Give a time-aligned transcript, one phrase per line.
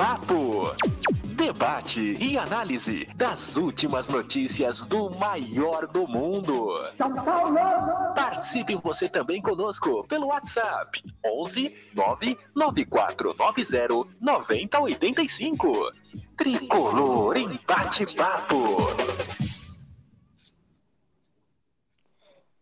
[0.00, 0.72] bate-papo.
[1.36, 6.74] Debate e análise das últimas notícias do maior do mundo.
[6.96, 7.58] São Paulo!
[8.14, 15.92] Participe você também conosco pelo WhatsApp 11 99490 9085.
[16.36, 18.56] Tricolor em bate-papo.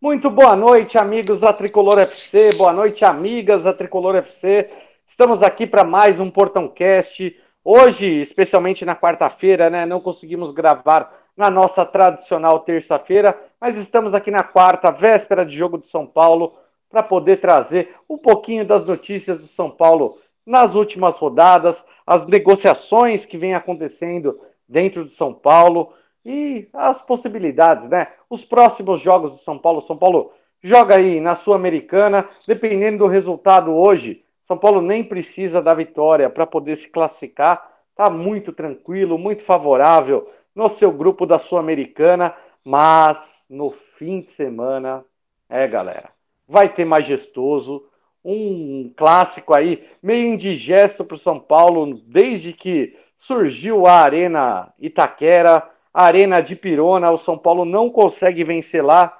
[0.00, 2.52] Muito boa noite, amigos da Tricolor FC.
[2.52, 4.70] Boa noite, amigas da Tricolor FC.
[5.08, 7.34] Estamos aqui para mais um Portão Cast.
[7.64, 9.86] Hoje, especialmente na quarta-feira, né?
[9.86, 15.78] Não conseguimos gravar na nossa tradicional terça-feira, mas estamos aqui na quarta, véspera de jogo
[15.78, 16.52] de São Paulo,
[16.90, 23.24] para poder trazer um pouquinho das notícias do São Paulo nas últimas rodadas, as negociações
[23.24, 28.08] que vêm acontecendo dentro de São Paulo e as possibilidades, né?
[28.28, 29.80] Os próximos jogos do São Paulo.
[29.80, 34.22] São Paulo joga aí na Sul-Americana, dependendo do resultado hoje.
[34.48, 37.70] São Paulo nem precisa da vitória para poder se classificar.
[37.94, 45.04] Tá muito tranquilo, muito favorável no seu grupo da Sul-Americana, mas no fim de semana,
[45.50, 46.08] é, galera,
[46.48, 47.84] vai ter majestoso,
[48.24, 55.70] um clássico aí meio indigesto para o São Paulo desde que surgiu a Arena Itaquera
[55.92, 59.18] Arena de Pirona, o São Paulo não consegue vencer lá.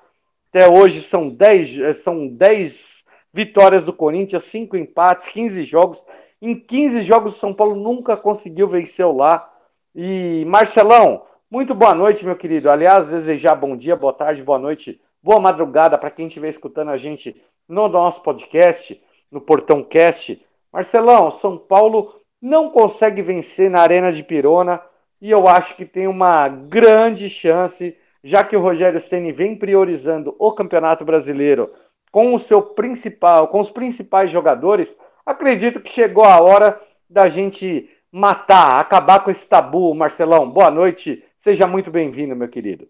[0.48, 2.97] Até hoje são 10, são 10
[3.38, 6.04] vitórias do Corinthians, 5 empates, 15 jogos.
[6.42, 9.48] Em 15 jogos, o São Paulo nunca conseguiu vencer lá.
[9.94, 12.68] E Marcelão, muito boa noite, meu querido.
[12.68, 16.96] Aliás, desejar bom dia, boa tarde, boa noite, boa madrugada para quem estiver escutando a
[16.96, 19.00] gente no nosso podcast,
[19.30, 20.44] no Portão Cast.
[20.72, 22.12] Marcelão, São Paulo
[22.42, 24.82] não consegue vencer na Arena de Pirona
[25.22, 30.34] e eu acho que tem uma grande chance, já que o Rogério Ceni vem priorizando
[30.40, 31.70] o Campeonato Brasileiro
[32.10, 37.88] com o seu principal, com os principais jogadores, acredito que chegou a hora da gente
[38.10, 40.48] matar, acabar com esse tabu, Marcelão.
[40.48, 42.88] Boa noite, seja muito bem-vindo, meu querido.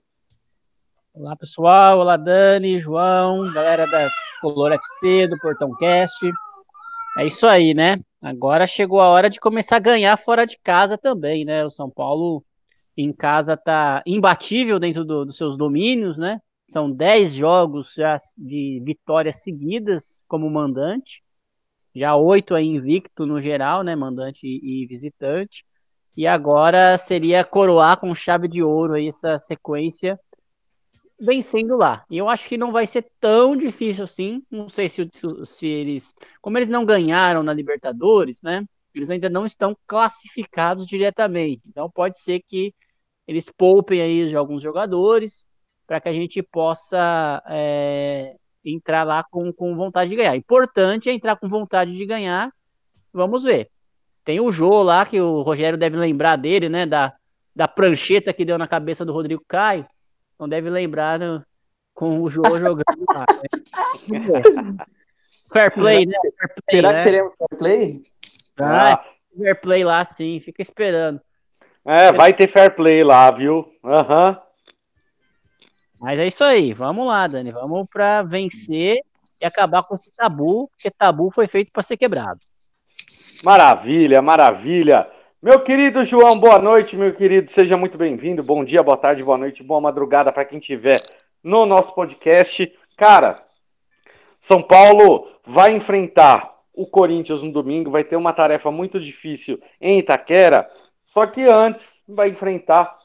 [1.12, 1.98] Olá, pessoal.
[1.98, 4.08] Olá, Dani, João, galera da
[4.40, 6.30] Color FC, do Portão Cast.
[7.18, 7.98] É isso aí, né?
[8.22, 11.64] Agora chegou a hora de começar a ganhar fora de casa também, né?
[11.64, 12.44] O São Paulo
[12.96, 16.40] em casa tá imbatível dentro do, dos seus domínios, né?
[16.68, 21.22] São 10 jogos já de vitórias seguidas como mandante.
[21.94, 23.96] Já oito aí invicto no geral, né?
[23.96, 25.64] Mandante e, visitante.
[26.16, 30.20] E agora seria coroar com chave de ouro aí essa sequência
[31.18, 32.04] vencendo lá.
[32.10, 34.42] E eu acho que não vai ser tão difícil assim.
[34.50, 35.08] Não sei se,
[35.46, 36.14] se eles.
[36.42, 38.64] Como eles não ganharam na Libertadores, né?
[38.94, 41.62] Eles ainda não estão classificados diretamente.
[41.66, 42.74] Então pode ser que
[43.26, 45.47] eles poupem aí de alguns jogadores
[45.88, 50.36] para que a gente possa é, entrar lá com, com vontade de ganhar.
[50.36, 52.52] Importante é entrar com vontade de ganhar.
[53.10, 53.70] Vamos ver.
[54.22, 56.84] Tem o Jô lá, que o Rogério deve lembrar dele, né?
[56.84, 57.14] Da,
[57.56, 59.86] da prancheta que deu na cabeça do Rodrigo Caio.
[60.38, 61.42] Não deve lembrar no,
[61.94, 63.24] com o jogo jogando lá.
[64.06, 64.76] Né?
[65.50, 66.14] Fair play, né?
[66.22, 66.98] Fair play, Será né?
[66.98, 68.02] que teremos fair play?
[68.60, 69.02] Ah,
[69.34, 71.18] fair play lá sim, fica esperando.
[71.86, 73.66] É, vai ter fair play lá, viu?
[73.82, 74.28] Aham.
[74.28, 74.47] Uhum.
[76.00, 77.50] Mas é isso aí, vamos lá, Dani.
[77.50, 79.00] Vamos para vencer
[79.40, 82.40] e acabar com esse tabu, porque tabu foi feito para ser quebrado.
[83.44, 85.08] Maravilha, maravilha.
[85.40, 87.50] Meu querido João, boa noite, meu querido.
[87.50, 88.42] Seja muito bem-vindo.
[88.42, 91.02] Bom dia, boa tarde, boa noite, boa madrugada para quem estiver
[91.42, 92.72] no nosso podcast.
[92.96, 93.36] Cara,
[94.40, 99.98] São Paulo vai enfrentar o Corinthians no domingo, vai ter uma tarefa muito difícil em
[99.98, 100.70] Itaquera,
[101.04, 102.96] só que antes vai enfrentar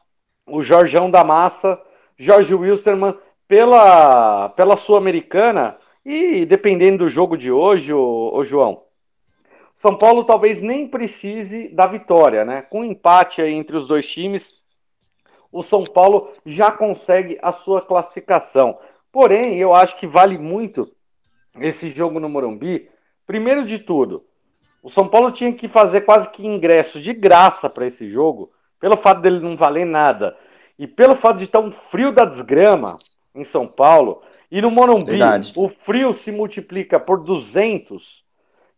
[0.46, 1.82] o Jorgão da Massa,
[2.24, 3.18] Jorge Wilstermann,
[3.48, 8.84] pela, pela Sul-Americana, e dependendo do jogo de hoje, ô, ô João,
[9.76, 12.62] são Paulo talvez nem precise da vitória, né?
[12.62, 14.64] Com empate entre os dois times,
[15.52, 18.80] o São Paulo já consegue a sua classificação.
[19.12, 20.90] Porém, eu acho que vale muito
[21.60, 22.90] esse jogo no Morumbi.
[23.28, 24.24] Primeiro de tudo,
[24.82, 28.96] o São Paulo tinha que fazer quase que ingresso de graça para esse jogo, pelo
[28.96, 30.38] fato dele não valer nada
[30.78, 32.98] e pelo fato de estar um frio da desgrama
[33.34, 34.22] em São Paulo.
[34.52, 35.54] E no Morumbi, Verdade.
[35.56, 38.24] o frio se multiplica por 200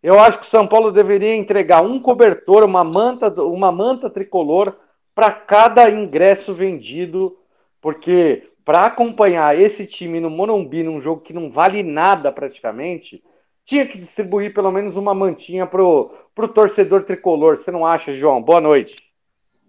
[0.06, 4.78] eu acho que o São Paulo deveria entregar um cobertor, uma manta, uma manta tricolor
[5.16, 7.36] para cada ingresso vendido,
[7.82, 13.24] porque para acompanhar esse time no Morumbi, num jogo que não vale nada praticamente,
[13.66, 17.58] tinha que distribuir pelo menos uma mantinha pro, pro torcedor tricolor.
[17.58, 18.44] Você não acha, João?
[18.44, 18.98] Boa noite.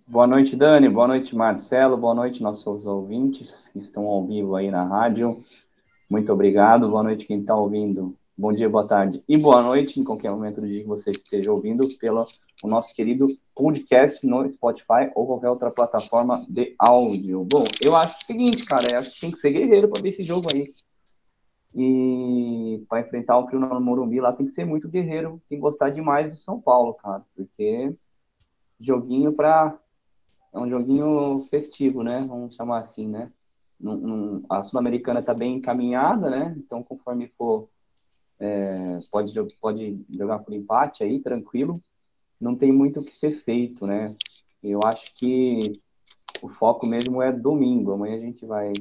[0.08, 0.88] Boa noite, Dani.
[0.88, 1.96] Boa noite, Marcelo.
[1.96, 5.36] Boa noite, nossos ouvintes que estão ao vivo aí na rádio.
[6.08, 6.88] Muito obrigado.
[6.88, 8.16] Boa noite, quem está ouvindo.
[8.38, 11.50] Bom dia, boa tarde e boa noite, em qualquer momento do dia que você esteja
[11.50, 12.24] ouvindo, pelo
[12.62, 17.42] o nosso querido podcast no Spotify ou qualquer outra plataforma de áudio.
[17.44, 20.22] Bom, eu acho o seguinte, cara, acho que tem que ser guerreiro para ver esse
[20.22, 20.72] jogo aí.
[21.74, 25.62] E para enfrentar o Frio no Morumbi lá tem que ser muito guerreiro, tem que
[25.62, 27.92] gostar demais do São Paulo, cara, porque
[28.78, 29.76] joguinho para
[30.56, 32.24] é um joguinho festivo, né?
[32.26, 33.30] Vamos chamar assim, né?
[33.78, 36.54] Num, num, a Sul-Americana está bem encaminhada, né?
[36.56, 37.68] Então, conforme for,
[38.40, 41.80] é, pode, pode jogar por empate aí, tranquilo.
[42.40, 44.16] Não tem muito o que ser feito, né?
[44.62, 45.80] Eu acho que
[46.40, 47.92] o foco mesmo é domingo.
[47.92, 48.72] Amanhã a gente vai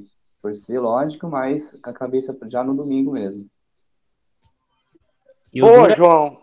[0.42, 3.48] torcer, lógico, mas com a cabeça já no domingo mesmo.
[5.62, 6.42] Ô, João,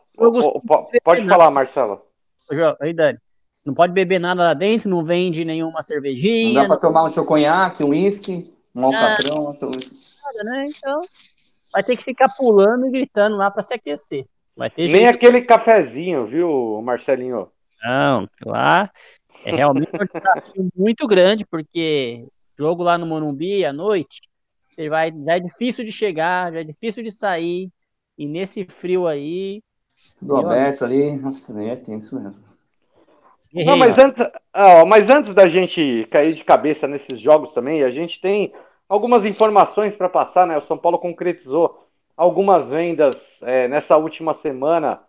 [1.02, 2.02] pode falar, Marcelo.
[2.50, 3.18] João, aí, Dani.
[3.64, 6.54] Não pode beber nada lá dentro, não vende nenhuma cervejinha.
[6.54, 9.48] Não dá para tomar um choconhaque, um uísque, um alcatrão.
[9.50, 9.66] Ah,
[10.24, 10.66] nada, né?
[10.68, 11.00] Então,
[11.72, 14.26] vai ter que ficar pulando e gritando lá para se aquecer.
[14.56, 15.14] Vai ter Nem jeito.
[15.14, 17.48] aquele cafezinho, viu, Marcelinho?
[17.82, 18.90] Não, lá
[19.44, 22.26] é realmente um desafio muito grande, porque
[22.58, 24.22] jogo lá no Morumbi à noite,
[24.76, 27.70] ele vai, já é difícil de chegar, já é difícil de sair,
[28.18, 29.62] e nesse frio aí.
[30.18, 32.51] Tudo aberto ali, nossa, é tenso mesmo.
[33.52, 34.20] Não, mas antes,
[34.54, 38.52] ó, mas antes da gente cair de cabeça nesses jogos também, a gente tem
[38.88, 40.56] algumas informações para passar, né?
[40.56, 45.00] O São Paulo concretizou algumas vendas é, nessa última semana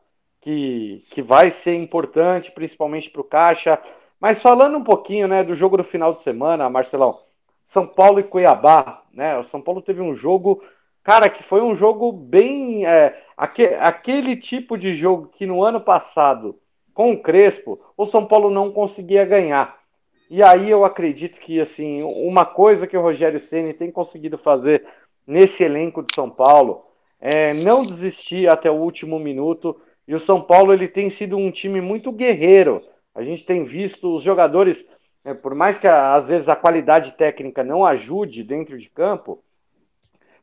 [0.42, 3.80] que, que vai ser importante, principalmente para o Caixa.
[4.20, 7.20] Mas falando um pouquinho né, do jogo do final de semana, Marcelão,
[7.66, 9.38] São Paulo e Cuiabá, né?
[9.38, 10.62] O São Paulo teve um jogo,
[11.02, 12.86] cara, que foi um jogo bem.
[12.86, 16.60] É, aquele, aquele tipo de jogo que no ano passado
[16.94, 19.82] com o Crespo, o São Paulo não conseguia ganhar.
[20.30, 24.86] E aí eu acredito que assim, uma coisa que o Rogério Ceni tem conseguido fazer
[25.28, 26.86] nesse elenco de São Paulo
[27.20, 29.80] é não desistir até o último minuto.
[30.08, 32.82] E o São Paulo ele tem sido um time muito guerreiro.
[33.16, 34.86] A gente tem visto os jogadores,
[35.24, 39.42] é, por mais que às vezes a qualidade técnica não ajude dentro de campo,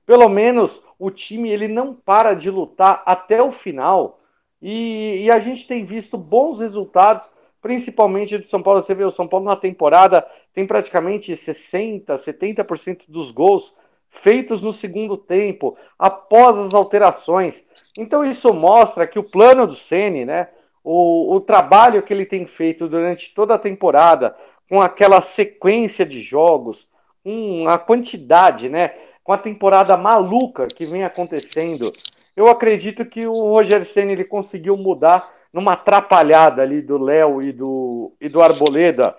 [0.07, 4.19] pelo menos o time ele não para de lutar até o final
[4.61, 7.31] e, e, a gente tem visto bons resultados,
[7.63, 8.83] principalmente do São Paulo.
[8.83, 13.75] Você vê, o São Paulo na temporada tem praticamente 60%, 70% dos gols
[14.11, 17.65] feitos no segundo tempo, após as alterações.
[17.97, 20.49] Então isso mostra que o plano do Ceni, né,
[20.83, 24.35] o, o trabalho que ele tem feito durante toda a temporada,
[24.69, 26.89] com aquela sequência de jogos,
[27.23, 31.93] com a quantidade, né, com a temporada maluca que vem acontecendo,
[32.41, 37.53] eu acredito que o Roger Senna ele conseguiu mudar numa atrapalhada ali do Léo e
[37.53, 39.15] do, e do Arboleda.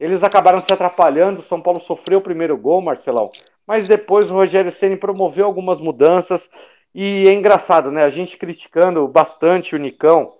[0.00, 3.30] Eles acabaram se atrapalhando, o São Paulo sofreu o primeiro gol, Marcelão,
[3.64, 6.50] mas depois o Rogério Ceni promoveu algumas mudanças
[6.92, 8.02] e é engraçado, né?
[8.02, 10.32] A gente criticando bastante o Nicão,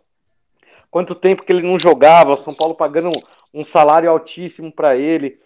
[0.90, 5.38] quanto tempo que ele não jogava, São Paulo pagando um, um salário altíssimo para ele.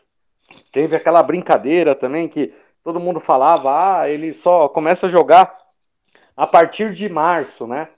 [0.72, 2.50] Teve aquela brincadeira também que
[2.82, 5.54] todo mundo falava, ah, ele só começa a jogar
[6.38, 7.88] a partir de março, né?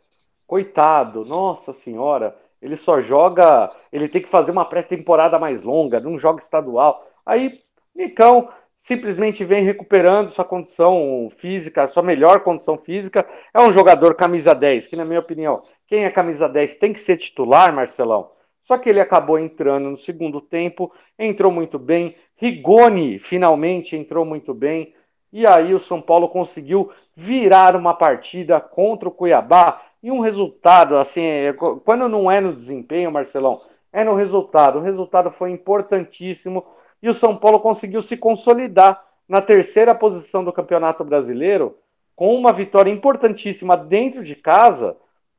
[0.46, 6.18] Coitado, nossa senhora, ele só joga, ele tem que fazer uma pré-temporada mais longa, não
[6.18, 7.04] joga estadual.
[7.24, 7.60] Aí,
[7.94, 13.26] Nicão simplesmente vem recuperando sua condição física, sua melhor condição física.
[13.52, 16.98] É um jogador camisa 10, que na minha opinião, quem é camisa 10 tem que
[16.98, 18.30] ser titular, Marcelão.
[18.62, 22.16] Só que ele acabou entrando no segundo tempo, entrou muito bem.
[22.36, 24.94] Rigoni finalmente entrou muito bem.
[25.32, 30.96] E aí o São Paulo conseguiu virar uma partida contra o Cuiabá e um resultado,
[30.96, 33.60] assim, é, quando não é no desempenho, Marcelão,
[33.92, 34.78] é no resultado.
[34.78, 36.64] O resultado foi importantíssimo
[37.02, 41.76] e o São Paulo conseguiu se consolidar na terceira posição do Campeonato Brasileiro
[42.16, 44.96] com uma vitória importantíssima dentro de casa.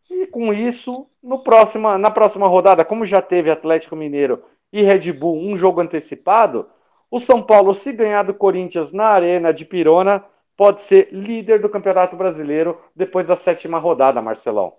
[0.10, 5.12] E com isso, no próxima, na próxima rodada, como já teve Atlético Mineiro e Red
[5.12, 6.68] Bull um jogo antecipado,
[7.12, 10.24] o São Paulo, se ganhar do Corinthians na Arena de Pirona,
[10.56, 14.74] pode ser líder do Campeonato Brasileiro depois da sétima rodada, Marcelão.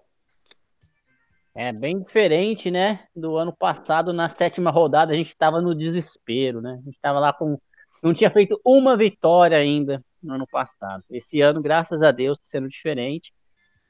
[1.54, 3.00] É bem diferente, né?
[3.14, 6.78] Do ano passado, na sétima rodada, a gente estava no desespero, né?
[6.80, 7.58] A gente estava lá com.
[8.02, 11.04] Não tinha feito uma vitória ainda no ano passado.
[11.10, 13.30] Esse ano, graças a Deus, tá sendo diferente.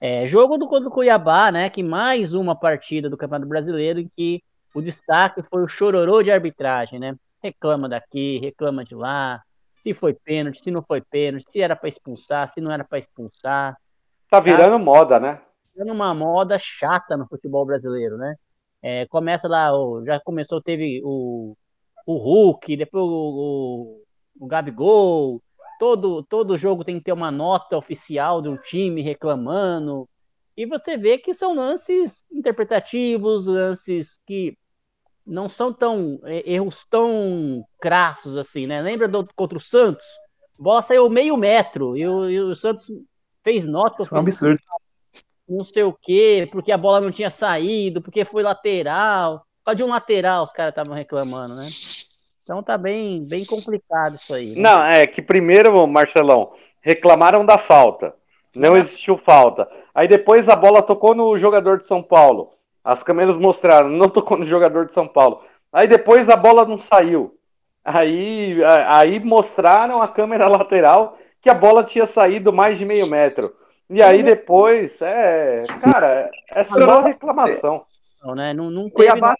[0.00, 1.70] É, jogo do Cuiabá, né?
[1.70, 4.42] Que mais uma partida do Campeonato Brasileiro em que
[4.74, 7.14] o destaque foi o chororô de arbitragem, né?
[7.42, 9.42] Reclama daqui, reclama de lá,
[9.82, 12.98] se foi pênalti, se não foi pênalti, se era para expulsar, se não era para
[12.98, 13.76] expulsar.
[14.30, 15.40] Tá virando moda, né?
[15.74, 18.36] Virando uma moda chata no futebol brasileiro, né?
[18.80, 19.70] É, começa lá,
[20.04, 21.56] já começou, teve o,
[22.06, 23.08] o Hulk, depois o,
[24.38, 25.42] o, o Gabigol.
[25.78, 30.08] Todo, todo jogo tem que ter uma nota oficial de um time reclamando.
[30.56, 34.56] E você vê que são lances interpretativos, lances que
[35.26, 38.80] não são tão é, erros tão crassos assim, né?
[38.80, 40.04] Lembra do contra o Santos?
[40.58, 42.86] A bola saiu meio metro e o, e o Santos
[43.42, 44.60] fez nota Isso é um absurdo.
[45.48, 49.38] não sei o quê, porque a bola não tinha saído, porque foi lateral.
[49.58, 51.68] Por causa de um lateral os caras estavam reclamando, né?
[52.42, 54.54] Então tá bem, bem complicado isso aí.
[54.54, 54.60] né?
[54.60, 58.14] Não, é que primeiro, Marcelão, reclamaram da falta.
[58.54, 59.68] Não existiu falta.
[59.94, 62.50] Aí depois a bola tocou no jogador de São Paulo.
[62.84, 65.42] As câmeras mostraram, não tocou no jogador de São Paulo.
[65.72, 67.36] Aí depois a bola não saiu.
[67.84, 73.54] Aí, aí mostraram a câmera lateral que a bola tinha saído mais de meio metro.
[73.90, 77.84] E aí depois, é, cara, é só reclamação.
[78.22, 78.54] Não, né?
[78.54, 79.34] Não, não teve Cuiabá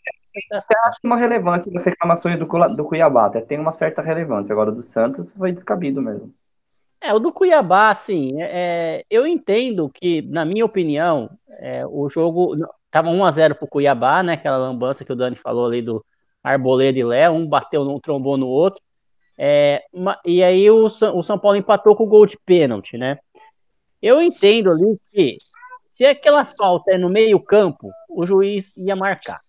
[0.52, 4.52] até acho uma relevância das reclamações do, do Cuiabá, até tem uma certa relevância.
[4.52, 6.32] Agora, do Santos foi descabido mesmo.
[7.00, 12.08] É, o do Cuiabá, assim, é, é, eu entendo que, na minha opinião, é, o
[12.08, 12.54] jogo
[12.92, 14.34] tava 1x0 pro Cuiabá, né?
[14.34, 16.04] Aquela lambança que o Dani falou ali do
[16.44, 18.80] Arboleda e Léo, um bateu num, trombou no outro.
[19.36, 19.82] É,
[20.24, 23.18] e aí o, o São Paulo empatou com o gol de pênalti, né?
[24.00, 25.38] Eu entendo ali que
[25.90, 29.40] se aquela falta é no meio-campo, o juiz ia marcar.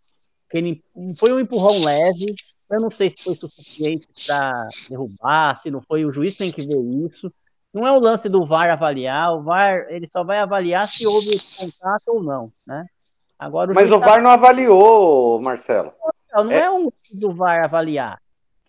[0.54, 0.82] Ele
[1.18, 2.34] foi um empurrão leve.
[2.70, 6.66] Eu não sei se foi suficiente para derrubar, se não foi, o juiz tem que
[6.66, 7.32] ver isso.
[7.74, 11.36] Não é o lance do VAR avaliar, o VAR ele só vai avaliar se houve
[11.58, 12.86] contato ou não, né?
[13.44, 15.92] Agora Mas juiz o VAR não avaliou, Marcelo.
[16.32, 18.22] tá- não é- é um do VAR avaliar.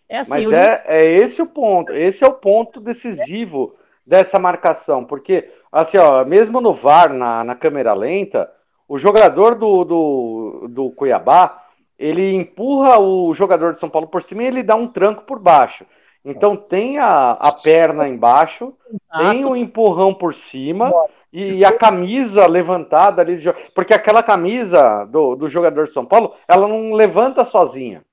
[0.09, 1.93] É assim, Mas o é, é esse o ponto.
[1.93, 5.03] Esse é o ponto decisivo dessa marcação.
[5.05, 8.51] Porque, assim, ó, mesmo no VAR, na, na câmera lenta,
[8.87, 11.63] o jogador do, do, do Cuiabá,
[11.97, 15.39] ele empurra o jogador de São Paulo por cima e ele dá um tranco por
[15.39, 15.85] baixo.
[16.23, 18.73] Então tem a, a perna embaixo,
[19.15, 20.91] tem o empurrão por cima
[21.35, 23.37] e a camisa levantada ali.
[23.73, 28.03] Porque aquela camisa do, do jogador de São Paulo, ela não levanta sozinha.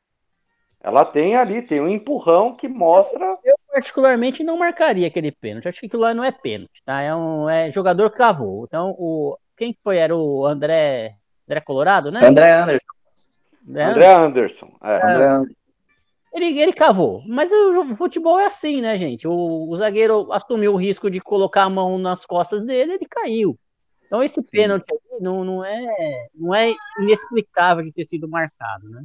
[0.83, 3.39] Ela tem ali, tem um empurrão que mostra.
[3.45, 5.69] Eu particularmente não marcaria aquele pênalti.
[5.69, 7.01] Acho que aquilo lá não é pênalti, tá?
[7.01, 8.65] É um é jogador cravou.
[8.65, 9.99] Então, o quem que foi?
[9.99, 11.15] Era o André
[11.49, 12.21] André Colorado, né?
[12.25, 12.87] André Anderson.
[13.65, 13.85] Né?
[13.85, 14.73] André Anderson.
[14.83, 14.97] é.
[14.97, 15.62] André Anderson.
[16.33, 17.23] Ele, ele cavou.
[17.27, 19.29] Mas o futebol é assim, né, gente?
[19.29, 23.59] O, o zagueiro assumiu o risco de colocar a mão nas costas dele, ele caiu.
[24.07, 29.05] Então esse pênalti aí não, não, é, não é inexplicável de ter sido marcado, né?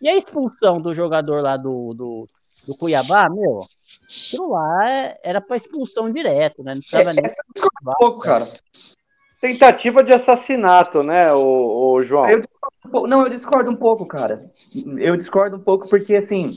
[0.00, 2.28] E a expulsão do jogador lá do, do,
[2.66, 3.60] do Cuiabá, meu,
[4.04, 6.72] aquilo lá é- era para expulsão direto, né?
[6.72, 7.24] Não precisava nem.
[7.24, 8.48] Essa eu discordo um pouco, cara.
[9.40, 12.28] Tentativa de assassinato, né, o, o João?
[12.28, 12.42] Eu
[12.92, 14.50] um Não, eu discordo um pouco, cara.
[14.98, 16.50] Eu discordo um pouco porque, assim,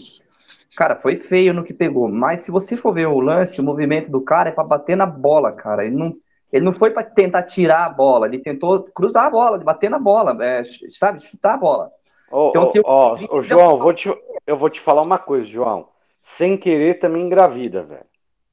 [0.76, 2.10] cara, foi feio no que pegou.
[2.10, 5.06] Mas se você for ver o lance, o movimento do cara é pra bater na
[5.06, 5.86] bola, cara.
[5.86, 6.16] Ele não,
[6.52, 10.00] ele não foi pra tentar tirar a bola, ele tentou cruzar a bola, bater na
[10.00, 11.24] bola, é, sabe?
[11.24, 11.92] Chutar a bola.
[12.32, 14.14] Ô, Então, ó, ô, João, vou te,
[14.46, 15.88] eu vou te falar uma coisa, João.
[16.22, 18.06] Sem querer também engravida, velho.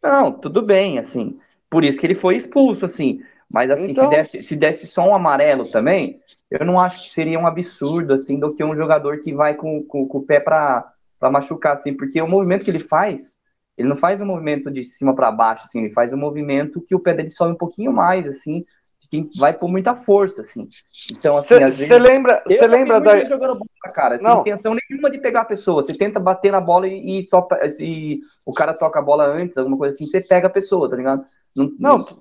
[0.02, 1.38] Não, tudo bem, assim.
[1.68, 3.20] Por isso que ele foi expulso, assim.
[3.52, 7.10] Mas assim, Então- se, desse, se desse só um amarelo também, eu não acho que
[7.10, 10.38] seria um absurdo, assim, do que um jogador que vai com, com, com o pé
[10.38, 10.88] pra,
[11.18, 13.38] pra machucar, assim, porque o movimento que ele faz,
[13.76, 16.94] ele não faz um movimento de cima pra baixo, assim, ele faz um movimento que
[16.94, 18.64] o pé dele sobe um pouquinho mais, assim,
[19.00, 20.68] de quem vai por muita força, assim.
[21.10, 22.08] Então, assim, às Você vezes.
[22.08, 23.24] lembra, Eu cê já vi lembra da.
[23.24, 24.40] jogando bola, cara, sem Não.
[24.42, 25.84] intenção nenhuma de pegar a pessoa.
[25.84, 27.48] Você tenta bater na bola e, e só
[27.80, 30.94] e o cara toca a bola antes, alguma coisa assim, você pega a pessoa, tá
[30.96, 31.24] ligado?
[31.56, 31.72] Não,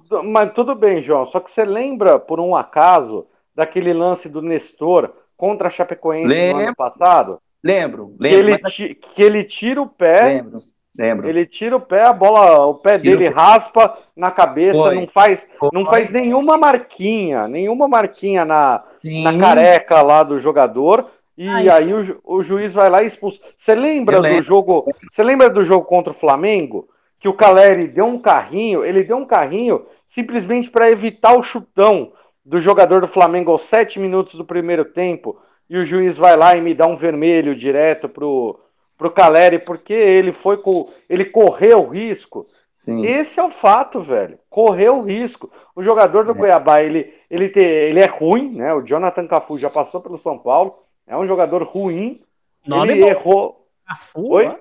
[0.09, 1.25] Não, mas tudo bem, João.
[1.25, 6.49] Só que você lembra, por um acaso, daquele lance do Nestor contra a Chapecoense no
[6.49, 6.75] ano Lembro.
[6.75, 7.39] passado?
[7.63, 10.61] lembro, Que lembro, ele, mas- que ele tira o pé, lembro,
[10.97, 11.27] lembro.
[11.29, 13.35] ele tira o pé, a bola, o pé Tira o dele pé.
[13.35, 14.95] raspa na cabeça, Foi.
[14.95, 15.95] não faz, não Foi.
[15.95, 19.23] faz nenhuma marquinha, nenhuma marquinha na, Sim.
[19.23, 21.05] na careca lá do jogador.
[21.37, 21.69] E Ai.
[21.69, 23.39] aí o, o juiz vai lá e expulsa.
[23.55, 24.41] Você lembra do lembro.
[24.41, 24.85] jogo?
[25.09, 26.87] Você lembra do jogo contra o Flamengo?
[27.19, 32.13] Que o Caleri deu um carrinho, ele deu um carrinho simplesmente para evitar o chutão
[32.43, 35.39] do jogador do Flamengo aos sete minutos do primeiro tempo.
[35.69, 38.59] E o juiz vai lá e me dá um vermelho direto pro,
[38.97, 40.89] pro Caleri, porque ele foi com.
[41.07, 42.45] ele correu o risco.
[42.77, 43.05] Sim.
[43.05, 44.39] Esse é o fato, velho.
[44.49, 45.51] Correu o risco.
[45.75, 46.35] O jogador do É.
[46.35, 48.73] Cuiabá, ele, ele, te, ele é ruim, né?
[48.73, 50.73] O Jonathan Cafu já passou pelo São Paulo.
[51.05, 52.21] É um jogador ruim.
[52.65, 53.07] Nome ele bom.
[53.09, 53.67] errou.
[53.85, 54.47] Cafu, Oi?
[54.47, 54.55] ó.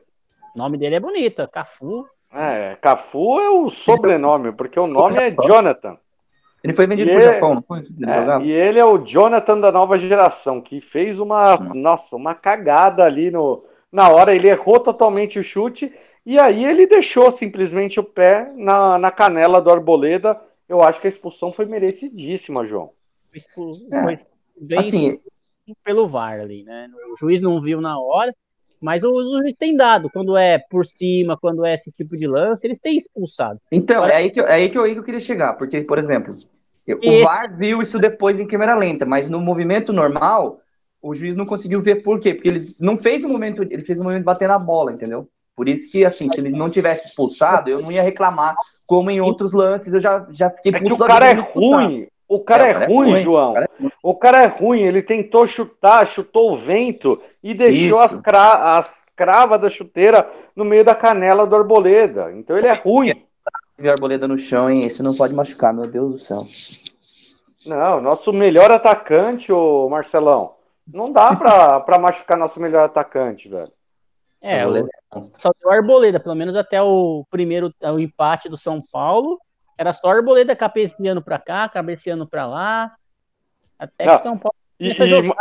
[0.54, 2.06] O nome dele é bonito, é Cafu.
[2.32, 5.96] É, Cafu é o sobrenome, porque o nome é Jonathan.
[6.62, 7.78] Ele foi vendido E pro ele- Japão, não foi?
[7.78, 12.34] Ele É, e ele é o Jonathan da nova geração, que fez uma, nossa, uma
[12.34, 14.34] cagada ali no, na hora.
[14.34, 15.92] Ele errou totalmente o chute
[16.26, 20.38] e aí ele deixou simplesmente o pé na, na canela do Arboleda.
[20.68, 22.90] Eu acho que a expulsão foi merecidíssima, João.
[23.30, 24.18] Foi expul- É, foi
[24.60, 25.20] bem Assim,
[25.84, 26.90] pelo VAR ali, né?
[27.12, 28.34] O juiz não viu na hora,
[28.80, 30.10] mas o, o juiz tem dado.
[30.10, 33.60] Quando é por cima, quando é esse tipo de lance, eles têm expulsado.
[33.70, 35.82] Então, é aí que, eu- é aí que, eu, aí que eu queria chegar, porque,
[35.82, 36.36] por exemplo,
[36.86, 40.60] eu- o Esse- VAR viu isso depois em câmera lenta, mas no movimento normal,
[41.02, 42.34] o juiz não conseguiu ver por quê?
[42.34, 45.28] Porque ele não fez o momento, ele fez o momento de bater na bola, entendeu?
[45.54, 48.56] Por isso que, assim, se ele não tivesse expulsado, eu não ia reclamar,
[48.86, 52.06] como em outros lances, eu já, já fiquei É que o cara é ruim.
[52.28, 53.50] O cara É, é, o cara é ruim, ruim, João.
[53.50, 53.92] o cara é ruim.
[54.02, 54.80] O cara é ruim.
[54.82, 60.64] Ele tentou chutar, chutou o vento e deixou as, cra as cravas da chuteira no
[60.64, 62.30] meio da canela do Arboleda.
[62.32, 63.24] Então ele é ruim.
[63.80, 64.84] A arboleda no chão, hein?
[64.84, 66.46] Esse não pode machucar, meu Deus do céu.
[67.64, 70.54] Não, nosso melhor atacante, ô Marcelão.
[70.86, 73.70] Não dá pra, pra machucar nosso melhor atacante, velho.
[74.42, 75.22] É, arboleda é.
[75.38, 79.38] Só deu Arboleda, pelo menos até o primeiro o empate do São Paulo.
[79.78, 82.92] Era só Arboleda cabeceando pra cá, cabeceando pra lá.
[83.78, 85.32] Até que São Paulo E, e,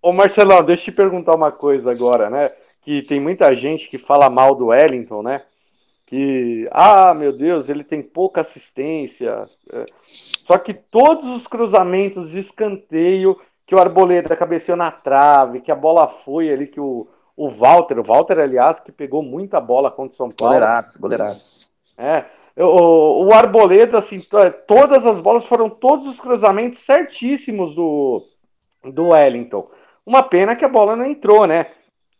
[0.00, 2.52] ô Marcelão, deixa eu te perguntar uma coisa agora, né?
[2.80, 5.42] Que tem muita gente que fala mal do Wellington, né?
[6.06, 9.48] Que, ah, meu Deus, ele tem pouca assistência.
[9.72, 9.84] É.
[10.44, 15.74] Só que todos os cruzamentos de escanteio que o Arboleda cabeceou na trave, que a
[15.74, 20.14] bola foi ali, que o, o Walter, o Walter, aliás, que pegou muita bola contra
[20.14, 20.54] o São Paulo.
[20.54, 21.68] Goleiraço, goleiraço.
[21.98, 28.22] É, o, o Arboleda, assim, to- todas as bolas foram todos os cruzamentos certíssimos do,
[28.84, 29.68] do Wellington.
[30.04, 31.66] Uma pena que a bola não entrou, né?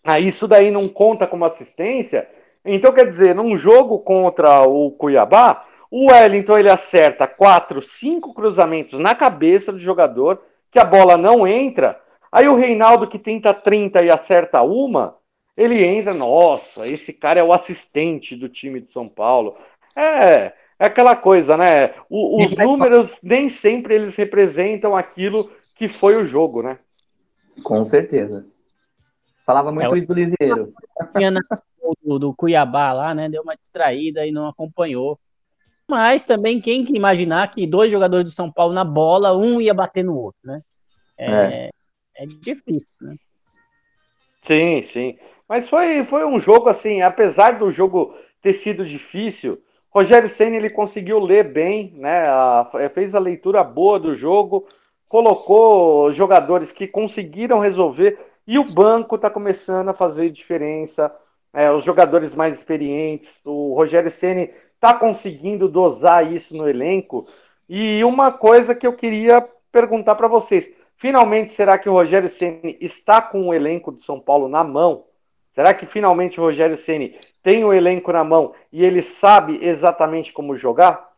[0.04, 2.28] Aí isso daí não conta como assistência.
[2.64, 8.98] Então, quer dizer, num jogo contra o Cuiabá, o Wellington ele acerta quatro, cinco cruzamentos
[8.98, 12.00] na cabeça do jogador, que a bola não entra.
[12.30, 15.16] Aí o Reinaldo, que tenta 30 e acerta uma,
[15.56, 19.56] ele entra, nossa, esse cara é o assistente do time de São Paulo.
[19.96, 20.46] É,
[20.78, 21.94] é aquela coisa, né?
[22.08, 26.78] O- os números nem sempre eles representam aquilo que foi o jogo, né?
[27.62, 28.46] Com certeza.
[29.44, 30.72] Falava muito É, o- isso do Liseiro.
[32.02, 33.28] do, do Cuiabá lá, né?
[33.28, 35.18] Deu uma distraída e não acompanhou.
[35.88, 39.72] Mas também quem que imaginar que dois jogadores do São Paulo na bola, um ia
[39.72, 40.60] bater no outro, né?
[41.18, 41.70] É,
[42.16, 43.16] é difícil, né?
[44.42, 45.18] Sim, sim.
[45.48, 49.62] Mas foi, foi um jogo assim, apesar do jogo ter sido difícil,
[49.98, 52.26] Rogério Ceni ele conseguiu ler bem, né?
[52.28, 54.66] a- fez a leitura boa do jogo,
[55.08, 61.14] colocou jogadores que conseguiram resolver e o banco está começando a fazer diferença.
[61.58, 67.26] é, os jogadores mais experientes, o Rogério Ceni está conseguindo dosar isso no elenco.
[67.66, 69.40] E uma coisa que eu queria
[69.72, 74.20] perguntar para vocês: finalmente será que o Rogério Ceni está com o elenco de São
[74.20, 75.05] Paulo na mão?
[75.56, 80.30] Será que finalmente o Rogério Ceni tem o elenco na mão e ele sabe exatamente
[80.30, 81.08] como jogar?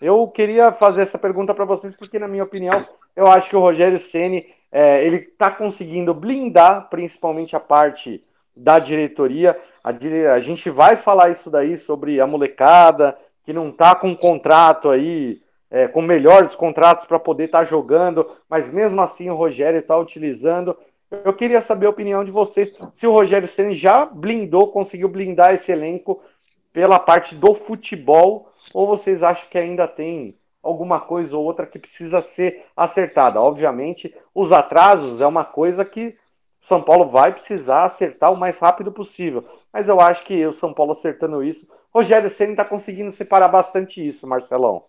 [0.00, 2.80] Eu queria fazer essa pergunta para vocês porque, na minha opinião,
[3.16, 8.22] eu acho que o Rogério Ceni é, ele está conseguindo blindar, principalmente a parte
[8.54, 9.58] da diretoria.
[9.82, 14.14] A, dire- a gente vai falar isso daí sobre a molecada que não está com
[14.14, 15.40] contrato aí,
[15.72, 20.76] é, com melhores contratos para poder estar jogando, mas mesmo assim o Rogério está utilizando.
[21.10, 25.54] Eu queria saber a opinião de vocês, se o Rogério Ceni já blindou, conseguiu blindar
[25.54, 26.22] esse elenco
[26.70, 31.78] pela parte do futebol, ou vocês acham que ainda tem alguma coisa ou outra que
[31.78, 33.40] precisa ser acertada?
[33.40, 36.14] Obviamente, os atrasos é uma coisa que
[36.60, 39.42] São Paulo vai precisar acertar o mais rápido possível.
[39.72, 44.06] Mas eu acho que o São Paulo acertando isso, Rogério Ceni está conseguindo separar bastante
[44.06, 44.84] isso, Marcelão.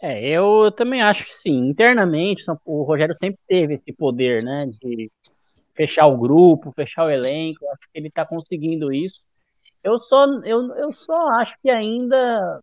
[0.00, 1.68] É, eu também acho que sim.
[1.68, 5.10] Internamente, o Rogério sempre teve esse poder, né, de
[5.74, 7.66] fechar o grupo, fechar o elenco.
[7.68, 9.22] Acho que ele está conseguindo isso.
[9.82, 12.60] Eu só, eu, eu só acho que ainda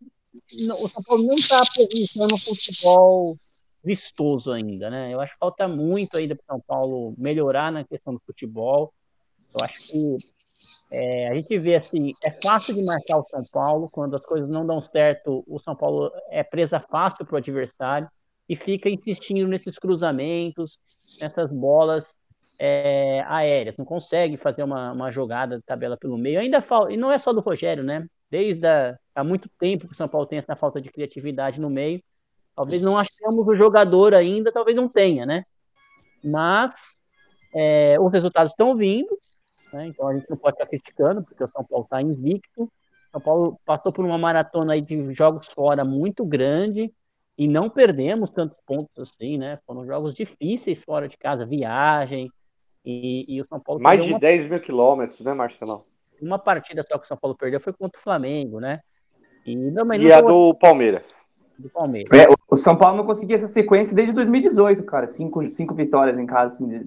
[0.78, 3.38] o São Paulo não está apresentando futebol
[3.82, 5.12] vistoso ainda, né?
[5.12, 8.92] Eu acho que falta muito ainda para o São Paulo melhorar na questão do futebol.
[9.54, 10.16] Eu acho que
[10.90, 14.48] é, a gente vê assim, é fácil de marcar o São Paulo quando as coisas
[14.48, 15.42] não dão certo.
[15.46, 18.08] O São Paulo é presa fácil para o adversário
[18.48, 20.78] e fica insistindo nesses cruzamentos,
[21.20, 22.14] nessas bolas
[22.58, 23.76] é, aéreas.
[23.76, 26.40] Não consegue fazer uma, uma jogada de tabela pelo meio.
[26.40, 28.06] Ainda falta, e não é só do Rogério, né?
[28.30, 31.70] Desde a, há muito tempo que o São Paulo tem essa falta de criatividade no
[31.70, 32.02] meio.
[32.54, 35.44] Talvez não achemos o jogador ainda, talvez não tenha, né?
[36.22, 36.96] Mas
[37.54, 39.18] é, os resultados estão vindo,
[39.74, 39.88] né?
[39.88, 42.70] Então a gente não pode estar criticando, porque o São Paulo está invicto.
[43.10, 46.92] São Paulo passou por uma maratona aí de jogos fora muito grande
[47.36, 49.58] e não perdemos tantos pontos assim, né?
[49.66, 52.30] Foram jogos difíceis fora de casa, viagem.
[52.84, 53.82] E, e o São Paulo.
[53.82, 54.20] Mais de uma...
[54.20, 55.84] 10 mil quilômetros, né, Marcelão?
[56.22, 58.80] Uma partida só que o São Paulo perdeu foi contra o Flamengo, né?
[59.44, 61.12] E, não, e a do Palmeiras.
[61.58, 62.10] Do Palmeiras.
[62.18, 65.08] É, o São Paulo não conseguia essa sequência desde 2018, cara.
[65.08, 66.54] Cinco, cinco vitórias em casa.
[66.54, 66.82] Assim, é,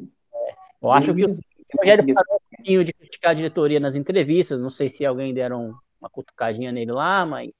[0.81, 1.29] eu acho que o
[1.75, 4.59] Rogério parou um pouquinho de criticar a diretoria nas entrevistas.
[4.59, 7.51] Não sei se alguém deram uma cutucadinha nele lá, mas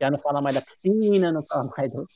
[0.00, 2.06] já não fala mais da piscina, não fala mais do,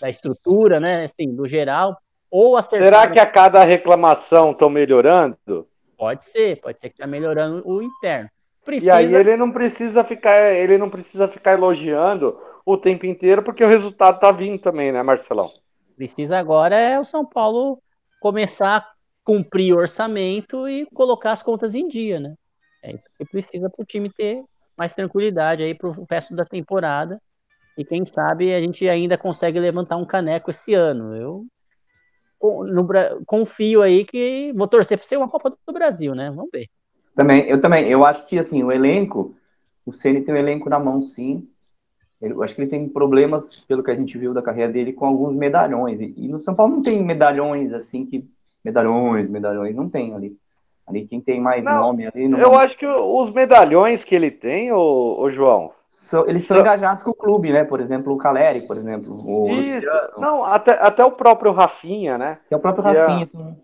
[0.00, 1.04] da estrutura, né?
[1.04, 1.96] Assim, do geral.
[2.30, 2.86] Ou acertar...
[2.86, 5.66] Será que a cada reclamação estão melhorando?
[5.96, 8.30] Pode ser, pode ser que está melhorando o interno.
[8.64, 9.00] Precisa...
[9.02, 13.64] E aí ele não precisa ficar, ele não precisa ficar elogiando o tempo inteiro, porque
[13.64, 15.50] o resultado está vindo também, né, Marcelão?
[15.96, 17.82] Precisa agora é o São Paulo
[18.20, 18.86] começar a
[19.28, 22.34] cumprir o orçamento e colocar as contas em dia, né?
[22.82, 24.42] É isso que precisa para o time ter
[24.74, 27.20] mais tranquilidade aí para o resto da temporada.
[27.76, 31.14] E quem sabe a gente ainda consegue levantar um caneco esse ano.
[31.14, 31.44] Eu
[32.40, 32.88] no,
[33.26, 36.30] confio aí que vou torcer para ser uma Copa do Brasil, né?
[36.30, 36.66] Vamos ver.
[37.14, 37.86] Também, eu também.
[37.86, 39.36] Eu acho que assim o elenco,
[39.84, 41.46] o Ceni tem o elenco na mão, sim.
[42.18, 45.04] Eu acho que ele tem problemas, pelo que a gente viu da carreira dele, com
[45.04, 46.00] alguns medalhões.
[46.00, 48.26] E, e no São Paulo não tem medalhões assim que
[48.68, 50.36] medalhões, medalhões não tem ali.
[50.86, 52.28] Ali quem tem mais não, nome ali.
[52.28, 52.38] Não...
[52.38, 55.70] Eu acho que os medalhões que ele tem, o, o João.
[55.86, 57.64] São, eles são, são engajados com o clube, né?
[57.64, 59.14] Por exemplo, o Caleri, por exemplo.
[59.14, 59.88] O Isso.
[60.18, 62.38] Não, até, até o próprio Rafinha, né?
[62.46, 63.56] Que é o próprio que é Rafinha, é, sim.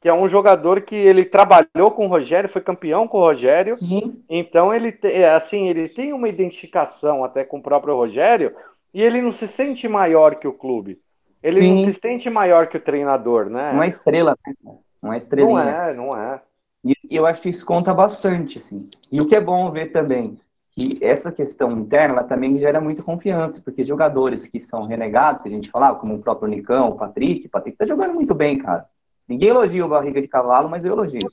[0.00, 3.76] Que é um jogador que ele trabalhou com o Rogério, foi campeão com o Rogério.
[3.76, 4.22] Sim.
[4.28, 8.54] Então ele tem, assim, ele tem uma identificação até com o próprio Rogério
[8.92, 10.98] e ele não se sente maior que o clube.
[11.42, 11.84] Ele sim.
[11.84, 13.72] não se sente maior que o treinador, né?
[13.72, 14.54] É estrela, né?
[15.02, 15.64] Não é estrelinha.
[15.64, 16.40] Não é, não é.
[16.84, 18.88] E eu acho que isso conta bastante, assim.
[19.10, 20.38] E o que é bom ver também,
[20.70, 25.48] que essa questão interna, ela também gera muita confiança, porque jogadores que são renegados, que
[25.48, 28.58] a gente falava, como o próprio Nicão, o Patrick, o Patrick tá jogando muito bem,
[28.58, 28.86] cara.
[29.28, 31.32] Ninguém elogia o barriga de cavalo, mas eu elogio.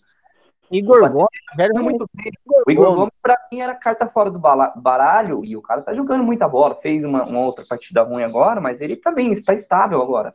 [0.74, 2.34] Igor Gomes, tá muito bem.
[2.66, 6.24] O Igor Gomes, pra mim, era carta fora do baralho, e o cara tá jogando
[6.24, 6.76] muita bola.
[6.76, 10.34] Fez uma, uma outra partida ruim agora, mas ele tá bem, está estável agora.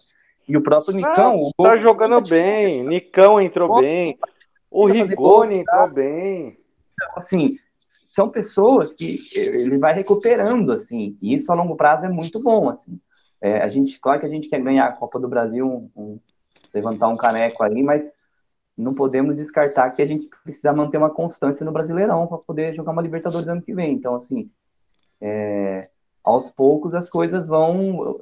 [0.48, 1.50] E o próprio Nicão.
[1.60, 4.16] Ah, tá jogando bem, Nicão entrou bem.
[4.70, 6.58] O Rigoni entrou bem.
[6.94, 7.50] Então, assim,
[8.08, 12.68] são pessoas que ele vai recuperando, assim, e isso a longo prazo é muito bom,
[12.68, 12.98] assim.
[13.40, 16.20] É, a gente, claro que a gente quer ganhar a Copa do Brasil, um, um,
[16.74, 18.12] levantar um caneco ali, mas
[18.78, 22.92] não podemos descartar que a gente precisa manter uma constância no Brasileirão para poder jogar
[22.92, 23.92] uma Libertadores ano que vem.
[23.92, 24.50] Então, assim,
[25.20, 25.88] é,
[26.22, 28.18] aos poucos as coisas vão,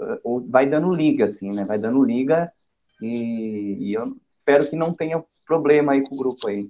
[0.48, 1.64] vai dando liga, assim, né?
[1.64, 2.50] Vai dando liga
[3.02, 6.68] e, e eu espero que não tenha problema aí com o grupo aí.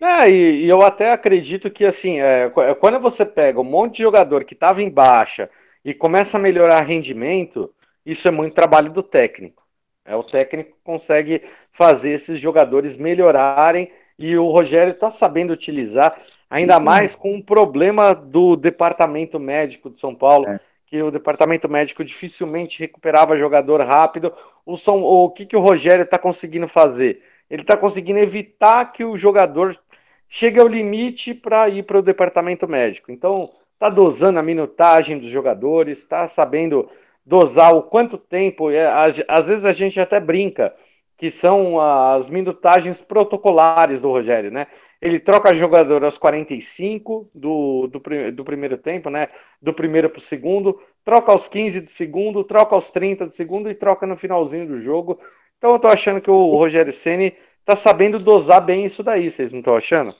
[0.00, 3.96] É, e, e eu até acredito que, assim, é, é, quando você pega um monte
[3.96, 5.50] de jogador que estava em baixa
[5.84, 7.74] e começa a melhorar rendimento,
[8.06, 9.67] isso é muito trabalho do técnico.
[10.08, 16.18] É, o técnico consegue fazer esses jogadores melhorarem e o Rogério está sabendo utilizar,
[16.48, 20.58] ainda mais com o problema do departamento médico de São Paulo, é.
[20.86, 24.32] que o departamento médico dificilmente recuperava jogador rápido
[24.64, 27.22] o, São, o que, que o Rogério está conseguindo fazer?
[27.50, 29.78] Ele está conseguindo evitar que o jogador
[30.26, 33.12] chegue ao limite para ir para o departamento médico.
[33.12, 36.90] Então, está dosando a minutagem dos jogadores, está sabendo
[37.28, 38.70] dosar o quanto tempo.
[38.70, 38.86] É,
[39.28, 40.74] às, vezes a gente até brinca
[41.16, 44.68] que são as minutagens protocolares do Rogério, né?
[45.00, 48.00] Ele troca jogador aos 45 do, do,
[48.32, 49.28] do primeiro tempo, né?
[49.60, 53.68] Do primeiro para o segundo, troca aos 15 do segundo, troca aos 30 do segundo
[53.68, 55.20] e troca no finalzinho do jogo.
[55.58, 59.50] Então eu tô achando que o Rogério Ceni tá sabendo dosar bem isso daí, vocês
[59.52, 60.14] não estão achando?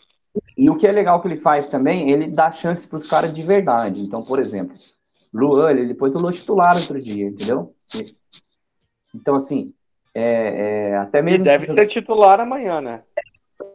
[0.57, 3.33] E o que é legal que ele faz também, ele dá chance para os caras
[3.33, 4.01] de verdade.
[4.01, 4.77] Então, por exemplo,
[5.33, 7.75] Luan, ele depois o titular outro dia, entendeu?
[9.15, 9.73] Então, assim,
[10.15, 11.45] é, é, até mesmo.
[11.45, 13.03] E deve ser titular amanhã, né?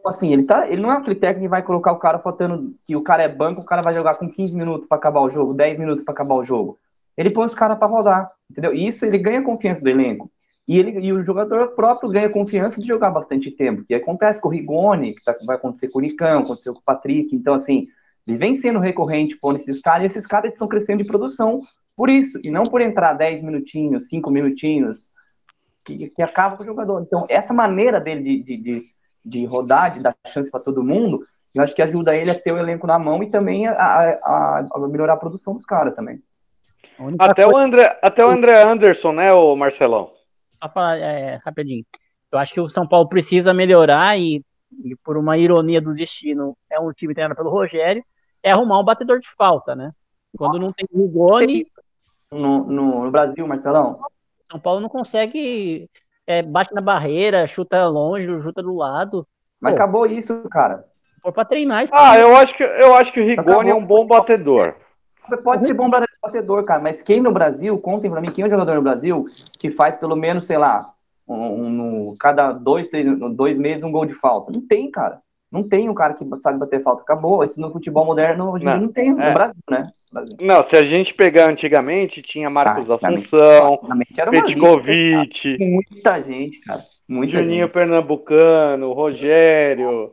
[0.06, 2.94] assim, ele, tá, ele não é aquele técnico que vai colocar o cara faltando que
[2.96, 5.54] o cara é banco, o cara vai jogar com 15 minutos para acabar o jogo,
[5.54, 6.78] 10 minutos para acabar o jogo.
[7.16, 8.74] Ele põe os caras para rodar, entendeu?
[8.74, 10.30] E isso ele ganha confiança do elenco.
[10.66, 14.48] E, ele, e o jogador próprio ganha confiança de jogar bastante tempo, que acontece com
[14.48, 17.34] o Rigoni, que tá, vai acontecer com o Nicão, aconteceu com o Patrick.
[17.34, 17.86] Então, assim,
[18.26, 21.60] ele vem sendo recorrente pondo esses caras, e esses caras estão crescendo de produção
[21.96, 25.10] por isso, e não por entrar 10 minutinhos, 5 minutinhos,
[25.84, 27.02] que, que acaba com o jogador.
[27.02, 31.24] Então, essa maneira dele de, de, de de rodar, de dar chance para todo mundo,
[31.54, 34.66] eu acho que ajuda ele a ter o elenco na mão e também a, a,
[34.72, 36.20] a melhorar a produção dos caras também.
[37.18, 40.12] Até o, André, até o André Anderson, né, o Marcelão?
[40.98, 41.84] É, rapidinho.
[42.30, 44.44] Eu acho que o São Paulo precisa melhorar e,
[44.84, 48.04] e, por uma ironia do destino, é um time treinado pelo Rogério.
[48.44, 49.90] É arrumar um batedor de falta, né?
[50.36, 50.66] Quando Nossa.
[50.66, 51.66] não tem Rigoni.
[52.30, 54.00] No, no, no, Brasil, Marcelão?
[54.50, 55.88] São Paulo não consegue.
[56.26, 59.26] É, bate na barreira, chuta longe, chuta do lado.
[59.60, 60.84] Mas Pô, acabou isso, cara.
[61.22, 61.84] Foi pra treinar.
[61.92, 64.74] Ah, eu acho que, eu acho que o Rigoni é um bom batedor.
[65.42, 65.88] Pode ser bom
[66.22, 69.26] batedor, cara, mas quem no Brasil, contem pra mim, quem é o jogador no Brasil
[69.58, 70.92] que faz pelo menos, sei lá,
[71.26, 74.52] um, um, cada dois, três, dois meses um gol de falta?
[74.54, 75.22] Não tem, cara.
[75.54, 77.02] Não tem um cara que sabe bater falta.
[77.02, 77.44] Acabou.
[77.44, 79.32] Isso no futebol moderno hoje não, não tem no é.
[79.32, 79.86] Brasil, né?
[80.12, 80.36] Brasil.
[80.40, 83.78] Não, se a gente pegar antigamente, tinha Marcos ah, Assunção,
[84.32, 85.56] Petkovic.
[85.60, 86.82] Muita gente, cara.
[87.06, 87.72] Muita Juninho gente.
[87.72, 90.10] Pernambucano, Rogério.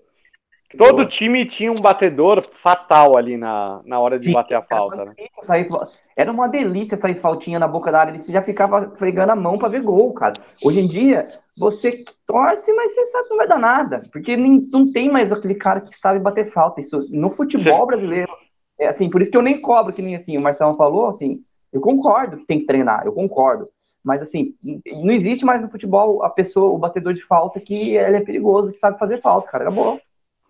[0.77, 5.05] Todo time tinha um batedor fatal ali na, na hora de Sim, bater a falta.
[5.05, 5.13] Né?
[5.41, 5.67] Sair,
[6.15, 8.17] era uma delícia sair faltinha na boca da área.
[8.17, 10.33] Você já ficava esfregando a mão para ver gol, cara.
[10.63, 14.01] Hoje em dia, você torce, mas você sabe que não vai dar nada.
[14.11, 16.79] Porque nem, não tem mais aquele cara que sabe bater falta.
[16.79, 17.87] Isso no futebol Sim.
[17.87, 18.31] brasileiro.
[18.79, 21.43] É assim, por isso que eu nem cobro, que nem assim, o Marcelo falou, assim,
[21.71, 23.69] eu concordo que tem que treinar, eu concordo.
[24.03, 28.17] Mas assim, não existe mais no futebol a pessoa, o batedor de falta que ele
[28.17, 29.65] é perigoso, que sabe fazer falta, cara.
[29.65, 29.99] Acabou.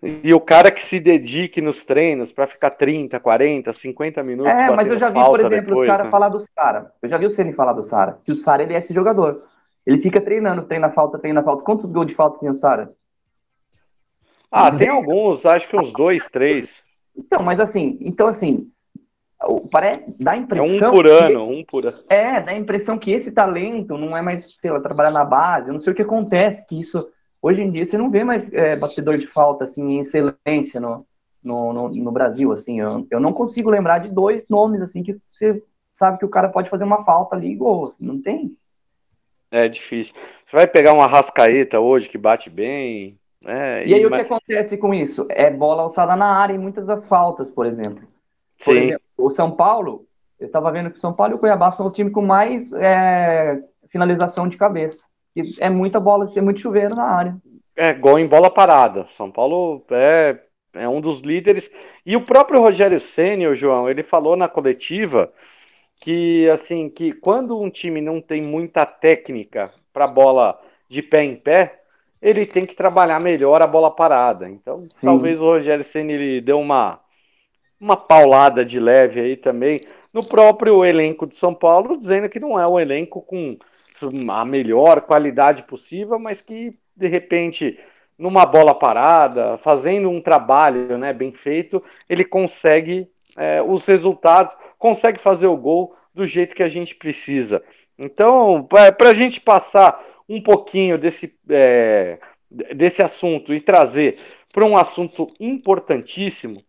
[0.04, 4.52] E o cara que se dedique nos treinos para ficar 30, 40, 50 minutos.
[4.52, 6.12] É, mas eu já vi, por exemplo, depois, os caras né?
[6.12, 6.92] falar do Sara.
[7.00, 8.18] Eu já vi o Ceni falar do Sara.
[8.26, 9.44] Que o Sara ele é esse jogador.
[9.86, 11.64] Ele fica treinando, treina falta, treina falta.
[11.64, 12.92] Quantos gols de falta tem o Sara?
[14.52, 16.84] Ah, tem alguns, acho que uns dois, três.
[17.16, 18.70] Então, mas assim, então assim,
[19.72, 20.88] parece, dá a impressão.
[20.88, 21.98] É um por ano, um por ano.
[22.10, 25.70] É, dá a impressão que esse talento não é mais, sei lá, trabalhar na base.
[25.70, 27.08] Eu não sei o que acontece, que isso
[27.42, 31.06] Hoje em dia você não vê mais é, batedor de falta assim em excelência no,
[31.44, 32.80] no, no, no Brasil, assim.
[32.80, 36.50] Eu, eu, não consigo lembrar de dois nomes assim que você sabe que o cara
[36.50, 38.56] pode fazer uma falta ali e gol, assim, não tem.
[39.50, 40.14] É difícil.
[40.46, 43.20] Você vai pegar uma rascaeta hoje que bate bem.
[43.42, 44.12] Né, e, e aí mas...
[44.12, 45.26] o que acontece com isso?
[45.30, 48.08] É bola alçada na área em muitas das faltas, por exemplo.
[48.64, 48.82] Por Sim.
[48.82, 50.06] Exemplo, o São Paulo,
[50.40, 52.72] eu estava vendo que o São Paulo e o Cuiabá são os times com mais
[52.74, 55.12] é, finalização de cabeça
[55.60, 57.38] é muita bola, é muito chuveiro na área.
[57.76, 59.06] É, gol em bola parada.
[59.08, 60.40] São Paulo é,
[60.74, 61.70] é um dos líderes.
[62.06, 65.32] E o próprio Rogério Sênior, João, ele falou na coletiva
[66.00, 71.36] que assim que quando um time não tem muita técnica para bola de pé em
[71.36, 71.82] pé,
[72.22, 74.50] ele tem que trabalhar melhor a bola parada.
[74.50, 75.06] Então, Sim.
[75.06, 77.00] talvez o Rogério Ceni ele deu uma
[77.80, 79.82] uma paulada de leve aí também
[80.14, 83.58] no próprio elenco de São Paulo, dizendo que não é um elenco com
[84.30, 87.78] a melhor qualidade possível, mas que de repente
[88.22, 95.20] numa bola parada, fazendo um trabalho né, bem feito, ele consegue é, os resultados, consegue
[95.20, 97.64] fazer o gol do jeito que a gente precisa.
[97.98, 102.20] Então, para a gente passar um pouquinho desse, é,
[102.76, 104.20] desse assunto e trazer
[104.54, 106.64] para um assunto importantíssimo,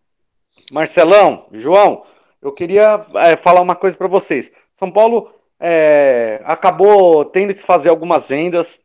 [0.71, 2.05] Marcelão, João,
[2.41, 4.53] eu queria é, falar uma coisa para vocês.
[4.75, 5.31] São Paulo
[5.65, 8.81] é, acabou tendo que fazer algumas vendas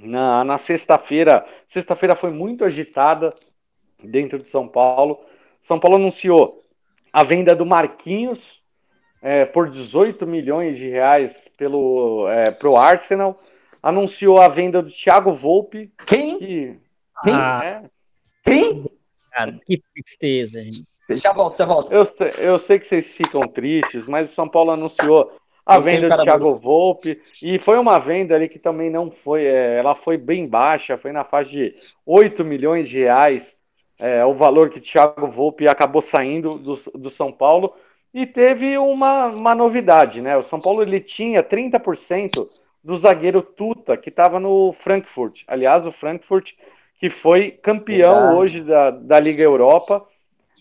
[0.00, 1.46] na, na sexta-feira.
[1.64, 3.30] Sexta-feira foi muito agitada
[4.02, 5.20] dentro de São Paulo.
[5.60, 6.64] São Paulo anunciou
[7.12, 8.60] a venda do Marquinhos
[9.22, 13.40] é, por 18 milhões de reais pelo é, pro Arsenal.
[13.80, 15.92] Anunciou a venda do Thiago Volpe.
[16.04, 16.36] Quem?
[16.36, 16.80] Que,
[17.22, 17.34] Quem?
[17.34, 17.82] Ah, é,
[18.42, 18.90] Quem?
[19.30, 20.84] Cara, que tristeza, gente.
[21.10, 21.92] Já volto, já volto.
[21.92, 22.06] Eu,
[22.38, 25.32] eu sei que vocês ficam tristes, mas o São Paulo anunciou
[25.68, 29.76] a venda do Thiago Volpe, e foi uma venda ali que também não foi, é,
[29.76, 31.74] ela foi bem baixa, foi na faixa de
[32.06, 33.58] 8 milhões de reais,
[33.98, 37.74] é, o valor que Thiago Volpe acabou saindo do, do São Paulo,
[38.14, 40.36] e teve uma, uma novidade, né?
[40.36, 42.48] O São Paulo ele tinha 30%
[42.82, 45.42] do zagueiro Tuta, que estava no Frankfurt.
[45.46, 46.52] Aliás, o Frankfurt
[46.98, 48.36] que foi campeão Verdade.
[48.36, 50.04] hoje da, da Liga Europa,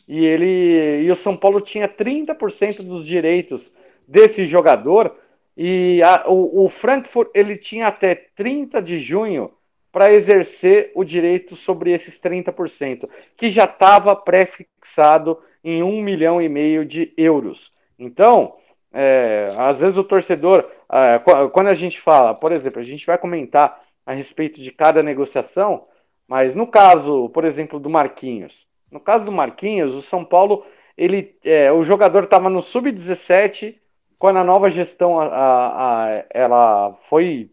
[0.07, 3.71] e ele e o São Paulo tinha 30% dos direitos
[4.07, 5.15] desse jogador.
[5.55, 9.51] E a, o, o, Frankfurt ele tinha até 30 de junho
[9.91, 16.47] para exercer o direito sobre esses 30%, que já estava pré-fixado em um milhão e
[16.47, 17.73] meio de euros.
[17.97, 18.53] Então,
[18.93, 21.19] é, às vezes o torcedor, é,
[21.51, 25.83] quando a gente fala, por exemplo, a gente vai comentar a respeito de cada negociação,
[26.27, 30.65] mas no caso, por exemplo, do Marquinhos, no caso do Marquinhos, o São Paulo,
[30.95, 33.75] ele, é, o jogador estava no sub-17
[34.17, 37.51] quando a nova gestão a, a, a, ela foi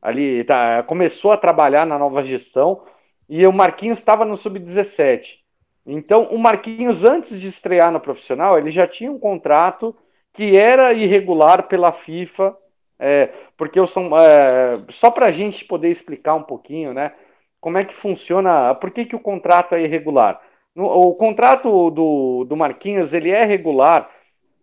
[0.00, 2.82] ali, tá, começou a trabalhar na nova gestão
[3.28, 5.42] e o Marquinhos estava no sub-17.
[5.86, 9.96] Então, o Marquinhos, antes de estrear no profissional, ele já tinha um contrato
[10.32, 12.56] que era irregular pela FIFA,
[12.98, 17.12] é, porque eu sou, é, só para a gente poder explicar um pouquinho, né,
[17.60, 20.40] como é que funciona, por que, que o contrato é irregular?
[20.74, 24.10] O contrato do, do Marquinhos ele é regular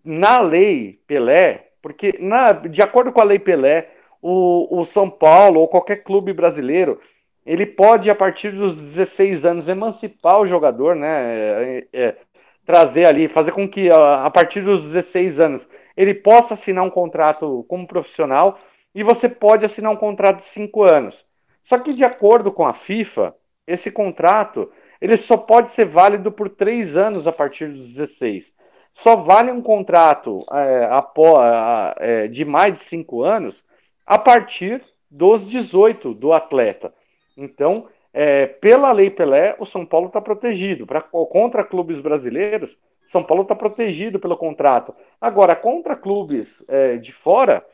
[0.03, 3.89] na lei Pelé, porque na, de acordo com a lei Pelé,
[4.21, 6.99] o, o São Paulo ou qualquer clube brasileiro
[7.45, 11.07] ele pode, a partir dos 16 anos, emancipar o jogador, né?
[11.11, 12.15] É, é,
[12.63, 17.65] trazer ali, fazer com que a, partir dos 16 anos ele possa assinar um contrato
[17.67, 18.59] como profissional
[18.93, 21.25] e você pode assinar um contrato de 5 anos.
[21.63, 23.33] Só que de acordo com a FIFA,
[23.65, 28.53] esse contrato ele só pode ser válido por 3 anos a partir dos 16.
[29.01, 33.65] Só vale um contrato é, após, é, de mais de 5 anos
[34.05, 36.93] a partir dos 18 do atleta.
[37.37, 40.85] Então, é, pela Lei Pelé, o São Paulo está protegido.
[40.85, 44.93] Pra, contra clubes brasileiros, São Paulo está protegido pelo contrato.
[45.21, 47.65] Agora, contra clubes é, de fora,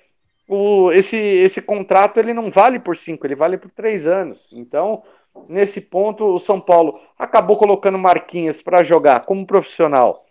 [0.48, 4.54] o, esse, esse contrato ele não vale por cinco, ele vale por três anos.
[4.54, 5.02] Então,
[5.50, 10.25] nesse ponto, o São Paulo acabou colocando Marquinhos para jogar como profissional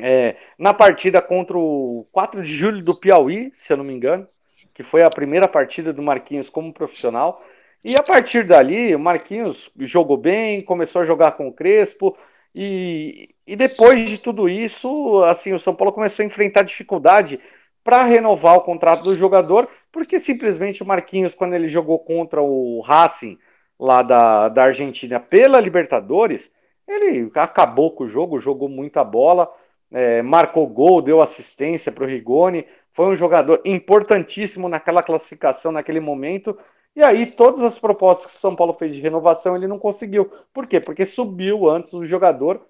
[0.00, 4.26] é, na partida contra o 4 de julho do Piauí, se eu não me engano,
[4.72, 7.42] que foi a primeira partida do Marquinhos como profissional.
[7.82, 12.16] E a partir dali, o Marquinhos jogou bem, começou a jogar com o Crespo,
[12.54, 17.40] e, e depois de tudo isso, assim, o São Paulo começou a enfrentar dificuldade
[17.82, 22.80] para renovar o contrato do jogador, porque simplesmente o Marquinhos, quando ele jogou contra o
[22.80, 23.38] Racing
[23.78, 26.50] lá da, da Argentina pela Libertadores,
[26.86, 29.50] ele acabou com o jogo, jogou muita bola,
[29.92, 36.00] é, marcou gol, deu assistência para o Rigoni, foi um jogador importantíssimo naquela classificação, naquele
[36.00, 36.56] momento,
[36.96, 40.30] e aí, todas as propostas que o São Paulo fez de renovação, ele não conseguiu.
[40.52, 40.78] Por quê?
[40.78, 42.60] Porque subiu antes o jogador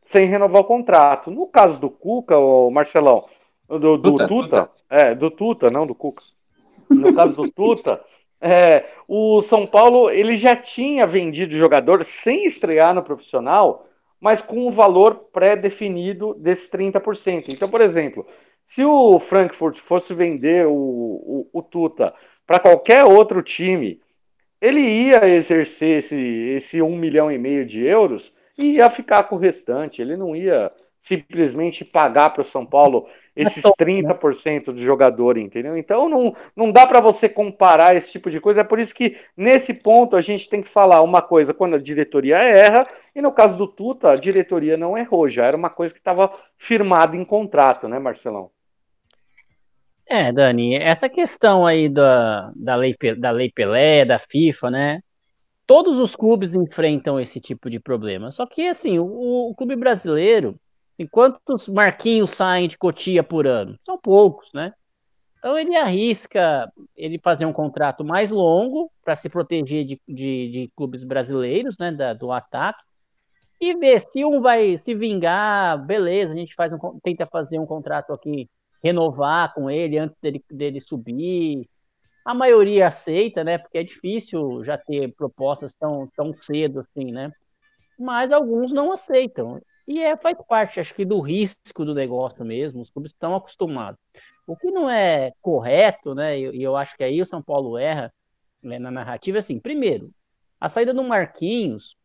[0.00, 1.32] sem renovar o contrato.
[1.32, 3.26] No caso do Cuca, o Marcelão,
[3.68, 6.22] do, do Tuta, Tuta, Tuta, é, do Tuta, não do Cuca.
[6.88, 8.00] No caso do Tuta,
[8.40, 13.84] é, o São Paulo ele já tinha vendido jogador sem estrear no profissional,
[14.22, 17.48] mas com um valor pré-definido desses 30%.
[17.48, 18.24] Então, por exemplo,
[18.64, 22.14] se o Frankfurt fosse vender o, o, o Tuta
[22.46, 24.00] para qualquer outro time,
[24.60, 29.34] ele ia exercer esse, esse um milhão e meio de euros e ia ficar com
[29.34, 30.00] o restante.
[30.00, 35.76] Ele não ia simplesmente pagar para o São Paulo esses 30% do jogador, entendeu?
[35.76, 38.60] Então não, não dá para você comparar esse tipo de coisa.
[38.60, 41.78] É por isso que nesse ponto a gente tem que falar uma coisa quando a
[41.78, 45.92] diretoria erra, e no caso do Tuta, a diretoria não errou, já era uma coisa
[45.92, 48.50] que estava firmada em contrato, né, Marcelão?
[50.06, 55.00] É, Dani, essa questão aí da, da, lei, da Lei Pelé, da FIFA, né?
[55.66, 58.30] Todos os clubes enfrentam esse tipo de problema.
[58.30, 59.06] Só que, assim, o,
[59.50, 60.60] o clube brasileiro,
[61.10, 63.78] quantos marquinhos saem de Cotia por ano?
[63.84, 64.72] São poucos, né?
[65.38, 70.72] Então ele arrisca ele fazer um contrato mais longo para se proteger de, de, de,
[70.76, 72.80] clubes brasileiros, né, da, do ataque,
[73.60, 77.66] e ver se um vai se vingar, beleza, a gente faz um, tenta fazer um
[77.66, 78.48] contrato aqui
[78.82, 81.68] renovar com ele antes dele, dele subir.
[82.24, 83.58] A maioria aceita, né?
[83.58, 87.32] Porque é difícil já ter propostas tão, tão cedo assim, né?
[87.98, 89.60] Mas alguns não aceitam.
[89.86, 92.82] E é, faz parte, acho que, do risco do negócio mesmo.
[92.82, 94.00] Os clubes estão acostumados.
[94.46, 96.38] O que não é correto, né?
[96.38, 98.12] E eu, eu, acho que aí o São Paulo erra
[98.62, 100.10] né, na narrativa, assim, primeiro,
[100.60, 101.96] a saída do Marquinhos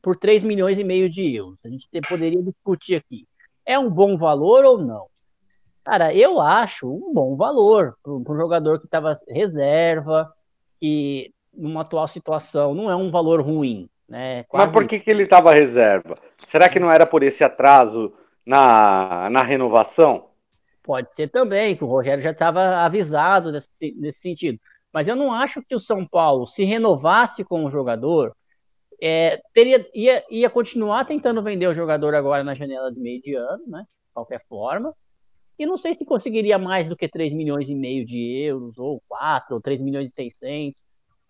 [0.00, 1.58] por 3 milhões e meio de euros.
[1.64, 3.26] A gente poderia discutir aqui.
[3.66, 5.06] É um bom valor ou não?
[5.84, 10.32] Cara, eu acho um bom valor para um jogador que estava reserva,
[10.78, 13.88] que numa atual situação não é um valor ruim.
[14.10, 14.42] Né?
[14.48, 14.66] Quase...
[14.66, 16.18] Mas por que, que ele estava reserva?
[16.38, 18.12] Será que não era por esse atraso
[18.44, 20.30] na, na renovação?
[20.82, 24.58] Pode ser também, que o Rogério já estava avisado nesse, nesse sentido.
[24.92, 28.34] Mas eu não acho que o São Paulo, se renovasse com o jogador,
[29.00, 33.36] é, teria, ia, ia continuar tentando vender o jogador agora na janela de meio de
[33.36, 33.82] ano, né?
[33.82, 34.92] De qualquer forma.
[35.56, 39.00] E não sei se conseguiria mais do que 3 milhões e meio de euros, ou
[39.06, 40.82] 4, ou 3 milhões e 600.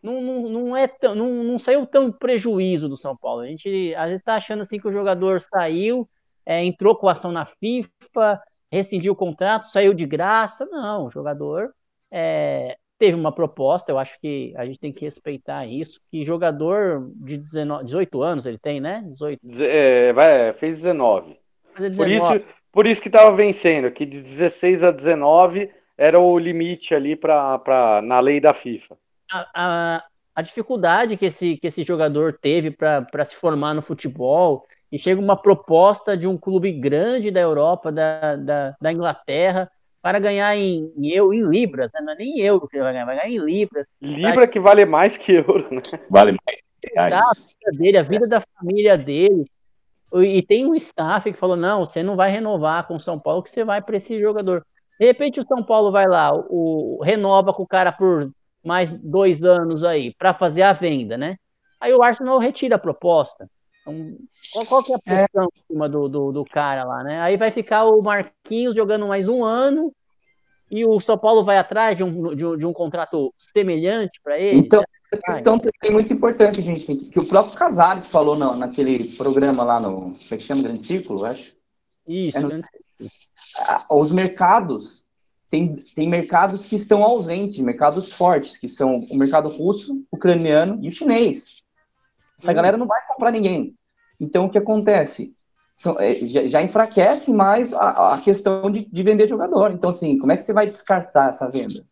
[0.02, 3.42] Não, não, não, é tão, não, não saiu tão prejuízo do São Paulo.
[3.42, 6.08] A gente às vezes está achando assim que o jogador saiu,
[6.46, 8.40] é, entrou com ação na FIFA,
[8.70, 10.66] rescindiu o contrato, saiu de graça.
[10.66, 11.72] Não, o jogador
[12.10, 17.10] é, teve uma proposta, eu acho que a gente tem que respeitar isso, que jogador
[17.16, 19.02] de 19, 18 anos ele tem, né?
[19.06, 19.40] 18.
[19.62, 21.38] É, vai, fez 19.
[21.78, 21.96] 19.
[21.96, 26.94] Por isso, por isso que estava vencendo, que de 16 a 19 era o limite
[26.94, 28.96] ali pra, pra, na lei da FIFA.
[29.30, 30.04] A, a,
[30.34, 35.20] a dificuldade que esse, que esse jogador teve para se formar no futebol, e chega
[35.20, 39.70] uma proposta de um clube grande da Europa, da, da, da Inglaterra,
[40.02, 42.00] para ganhar em, em, em libras, né?
[42.00, 43.86] não é nem euro que ele vai ganhar, vai ganhar em libras.
[44.00, 45.82] Libra que vale mais que euro, né?
[46.08, 46.60] Vale mais.
[46.96, 49.44] A vida dele, a vida da família dele.
[50.14, 53.42] e tem um staff que falou: não, você não vai renovar com o São Paulo,
[53.42, 54.64] que você vai para esse jogador.
[54.98, 58.30] De repente o São Paulo vai lá, o, o renova com o cara por
[58.64, 61.36] mais dois anos aí, para fazer a venda, né?
[61.80, 63.48] Aí o Arsenal retira a proposta.
[63.80, 64.16] Então,
[64.52, 65.46] qual, qual que é a posição é.
[65.46, 67.20] em cima do, do, do, cara lá, né?
[67.20, 69.92] Aí vai ficar o Marquinhos jogando mais um ano
[70.70, 74.38] e o São Paulo vai atrás de um, de um, de um contrato semelhante para
[74.38, 74.58] ele.
[74.58, 74.82] Então,
[75.12, 79.64] a questão também muito importante, gente que, que o próprio Casares falou não, naquele programa
[79.64, 81.52] lá no, como é que chama, Grande Círculo, acho?
[82.06, 85.06] Isso, é Os mercados,
[85.50, 90.88] tem, tem mercados que estão ausentes, mercados fortes, que são o mercado russo, ucraniano e
[90.88, 91.62] o chinês.
[92.40, 92.54] Essa hum.
[92.54, 93.74] galera não vai comprar ninguém.
[94.18, 95.34] Então, o que acontece?
[95.74, 99.72] São, é, já, já, enfraquece mais a, a questão de, de, vender jogador.
[99.72, 101.84] Então, assim, como é que você vai descartar essa venda?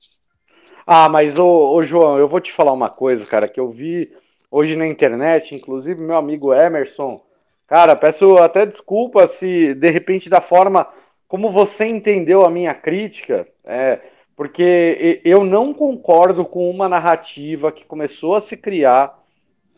[0.86, 4.12] Ah, mas, ô, ô, João, eu vou te falar uma coisa, cara, que eu vi
[4.50, 7.20] hoje na internet, inclusive meu amigo Emerson.
[7.66, 10.86] Cara, peço até desculpa se, de repente, da forma
[11.28, 14.00] como você entendeu a minha crítica, é,
[14.34, 19.18] porque eu não concordo com uma narrativa que começou a se criar,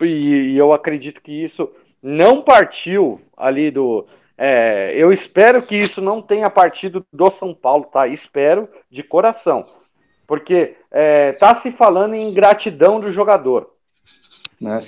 [0.01, 1.71] e, e eu acredito que isso
[2.03, 4.07] não partiu ali do.
[4.39, 8.07] É, eu espero que isso não tenha partido do São Paulo, tá?
[8.07, 9.67] Espero de coração.
[10.27, 13.75] Porque é, tá se falando em gratidão do jogador.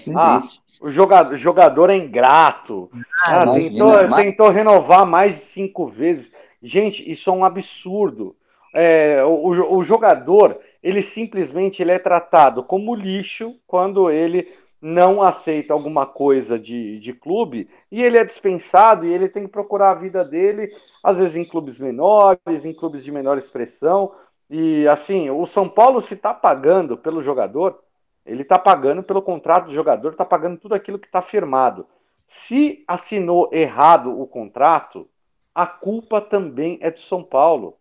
[0.03, 0.63] Que não ah, existe.
[0.81, 2.91] O jogador, jogador é ingrato.
[3.27, 6.33] Ah, ah, tentou, tentou renovar mais de cinco vezes.
[6.63, 8.37] Gente, isso é um absurdo.
[8.75, 14.49] É, o, o, jogador, ele simplesmente ele é tratado como lixo quando ele
[14.81, 19.51] não aceita alguma coisa de, de clube e ele é dispensado e ele tem que
[19.51, 24.13] procurar a vida dele, às vezes em clubes menores, em clubes de menor expressão.
[24.49, 27.79] E assim, o São Paulo se está pagando pelo jogador,
[28.25, 31.87] ele está pagando pelo contrato do jogador, está pagando tudo aquilo que está firmado.
[32.27, 35.09] Se assinou errado o contrato,
[35.55, 37.77] a culpa também é do São Paulo.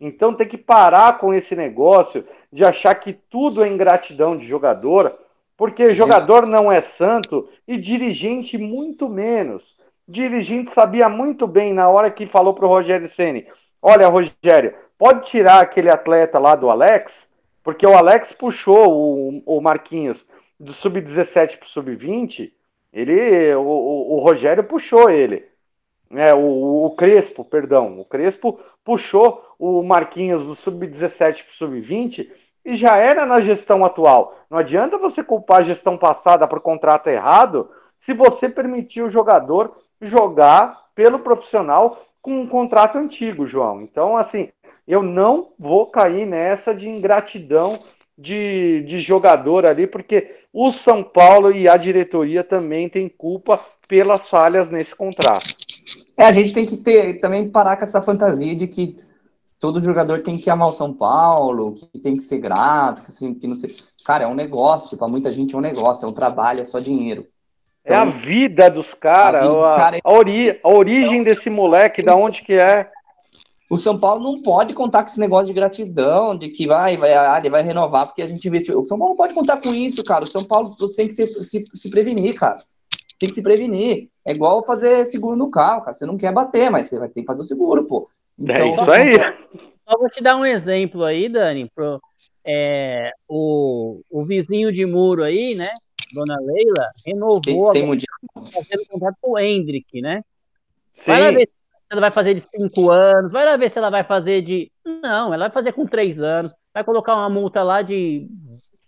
[0.00, 5.12] Então tem que parar com esse negócio de achar que tudo é ingratidão de jogador,
[5.56, 9.76] porque jogador não é santo e dirigente muito menos.
[10.06, 13.46] Dirigente sabia muito bem na hora que falou para o Rogério Ceni:
[13.80, 17.28] Olha, Rogério, pode tirar aquele atleta lá do Alex,
[17.64, 20.26] porque o Alex puxou o, o Marquinhos
[20.60, 22.52] do sub-17 para o sub-20.
[22.92, 25.44] Ele, o, o Rogério puxou ele
[26.10, 32.28] né, o, o, Crespo, perdão, o Crespo puxou o Marquinhos do sub-17 para o sub-20
[32.64, 34.36] e já era na gestão atual.
[34.50, 39.76] Não adianta você culpar a gestão passada por contrato errado se você permitir o jogador
[40.00, 43.80] jogar pelo profissional com um contrato antigo, João.
[43.80, 44.48] Então, assim,
[44.86, 47.78] eu não vou cair nessa de ingratidão
[48.16, 54.28] de, de jogador ali, porque o São Paulo e a diretoria também têm culpa pelas
[54.28, 55.65] falhas nesse contrato.
[56.16, 58.98] É, a gente tem que ter também parar com essa fantasia de que
[59.58, 63.34] todo jogador tem que amar o São Paulo, que tem que ser grato, que, assim,
[63.34, 63.74] que não sei.
[64.04, 66.78] Cara, é um negócio, para muita gente é um negócio, é um trabalho, é só
[66.78, 67.26] dinheiro.
[67.84, 70.00] Então, é a vida dos caras, a, a, cara é...
[70.02, 72.90] a, ori a origem então, desse moleque, da onde que é.
[73.68, 77.14] O São Paulo não pode contar com esse negócio de gratidão, de que vai, vai,
[77.14, 78.80] ah, ele vai renovar, porque a gente investiu.
[78.80, 80.22] O São Paulo não pode contar com isso, cara.
[80.22, 82.58] O São Paulo você tem que se, se, se prevenir, cara
[83.18, 84.10] tem que se prevenir.
[84.26, 85.94] É igual fazer seguro no carro, cara.
[85.94, 88.10] Você não quer bater, mas você vai ter que fazer o seguro, pô.
[88.40, 89.14] É então, é isso aí.
[89.88, 91.70] Só vou te dar um exemplo aí, Dani.
[91.72, 92.00] Pro,
[92.44, 95.68] é, o, o vizinho de muro aí, né?
[96.12, 98.14] Dona Leila, renovou sem mundial.
[98.52, 100.22] fazendo contrato com o Hendrick, né?
[100.94, 101.10] Sim.
[101.12, 101.52] Vai lá ver se
[101.90, 104.70] ela vai fazer de cinco anos, vai lá ver se ela vai fazer de.
[104.84, 108.28] Não, ela vai fazer com três anos, vai colocar uma multa lá de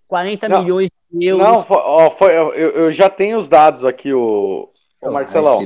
[0.09, 1.47] 40 não, milhões de euros.
[1.47, 4.71] Não, ó, foi, eu, eu, já tenho os dados aqui, o,
[5.01, 5.61] o Marcelão.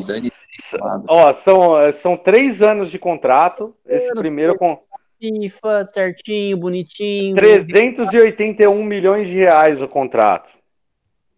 [1.09, 3.75] Ó, são, são três anos de contrato.
[3.87, 4.79] Esse primeiro com.
[5.19, 7.37] FIFA, certinho, bonitinho.
[7.37, 10.59] 381 milhões de reais o contrato.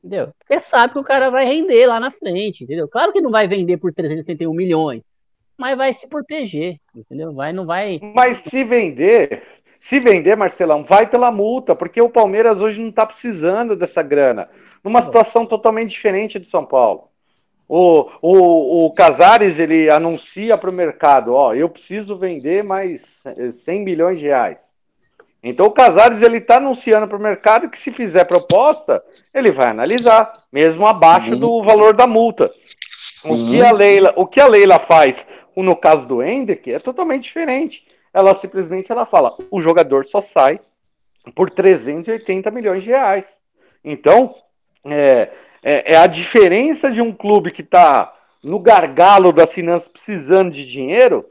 [0.03, 0.33] Entendeu?
[0.39, 2.89] Porque sabe que o cara vai render lá na frente, entendeu?
[2.89, 5.03] Claro que não vai vender por 381 milhões,
[5.57, 7.33] mas vai se proteger, entendeu?
[7.33, 8.01] Vai, não vai.
[8.15, 9.43] Mas se vender,
[9.79, 14.49] se vender, Marcelão, vai pela multa, porque o Palmeiras hoje não está precisando dessa grana.
[14.83, 17.09] Numa situação totalmente diferente do São Paulo.
[17.69, 23.85] O, o, o Casares ele anuncia para o mercado: ó, eu preciso vender mais 100
[23.85, 24.75] milhões de reais.
[25.43, 29.03] Então o Casares ele está anunciando para o mercado que se fizer proposta,
[29.33, 31.39] ele vai analisar, mesmo abaixo Sim.
[31.39, 32.51] do valor da multa.
[33.25, 37.25] O que, a Leila, o que a Leila faz no caso do Hendrick é totalmente
[37.25, 40.61] diferente ela simplesmente ela fala: o jogador só sai
[41.35, 43.41] por 380 milhões de reais.
[43.83, 44.35] Então,
[44.85, 45.31] é,
[45.65, 48.13] é, é a diferença de um clube que está
[48.45, 51.25] no gargalo das finanças precisando de dinheiro,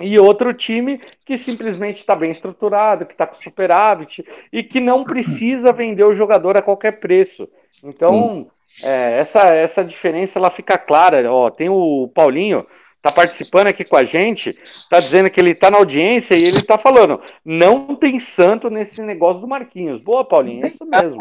[0.00, 5.04] e outro time que simplesmente está bem estruturado, que está com superávit e que não
[5.04, 7.48] precisa vender o jogador a qualquer preço.
[7.82, 8.48] Então,
[8.82, 11.30] é, essa, essa diferença ela fica clara.
[11.32, 12.64] Ó, tem o Paulinho,
[13.02, 14.56] tá participando aqui com a gente,
[14.88, 19.02] tá dizendo que ele tá na audiência e ele tá falando, não tem santo nesse
[19.02, 20.00] negócio do Marquinhos.
[20.00, 21.18] Boa, Paulinho, é isso mesmo.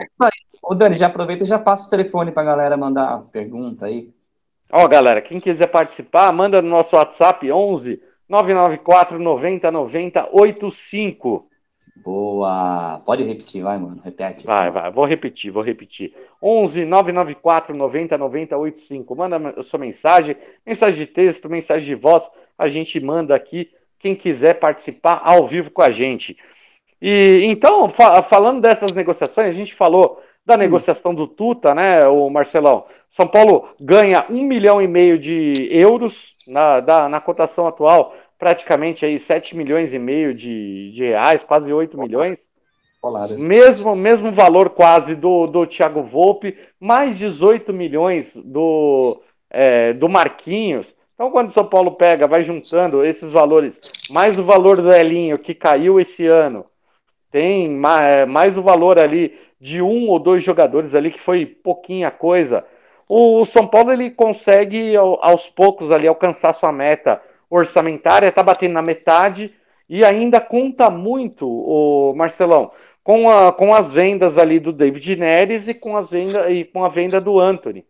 [0.70, 4.10] Ô, Dani, já aproveita e já passa o telefone pra galera mandar pergunta aí.
[4.70, 11.48] Ó, galera, quem quiser participar, manda no nosso WhatsApp 11 994 90 90 85.
[12.04, 13.02] Boa.
[13.06, 14.02] Pode repetir, vai, mano.
[14.04, 14.46] Repete.
[14.46, 14.92] Vai, vai.
[14.92, 16.14] Vou repetir, vou repetir.
[16.44, 19.16] 11 994 90 90 85.
[19.16, 22.30] Manda a sua mensagem, mensagem de texto, mensagem de voz.
[22.58, 23.72] A gente manda aqui.
[23.98, 26.38] Quem quiser participar ao vivo com a gente.
[27.02, 30.58] E então, fa falando dessas negociações, a gente falou da hum.
[30.58, 32.86] negociação do Tuta, né, o Marcelão?
[33.10, 39.06] São Paulo ganha um milhão e meio de euros na, da, na cotação atual, praticamente
[39.06, 42.50] aí 7 milhões e meio de, de reais, quase 8 milhões.
[43.38, 50.96] Mesmo, mesmo valor quase do, do Thiago Volpe, mais 18 milhões do, é, do Marquinhos.
[51.14, 53.80] Então, quando o São Paulo pega, vai juntando esses valores,
[54.10, 56.66] mais o valor do Elinho, que caiu esse ano,
[57.32, 62.12] tem mais, mais o valor ali de um ou dois jogadores ali, que foi pouquinha
[62.12, 62.64] coisa.
[63.10, 68.82] O São Paulo ele consegue aos poucos ali alcançar sua meta orçamentária, tá batendo na
[68.82, 69.54] metade
[69.90, 72.72] e ainda conta muito o Marcelão
[73.08, 76.84] com, a, com as vendas ali do David Neres e com, as venda, e com
[76.84, 77.86] a venda do Anthony.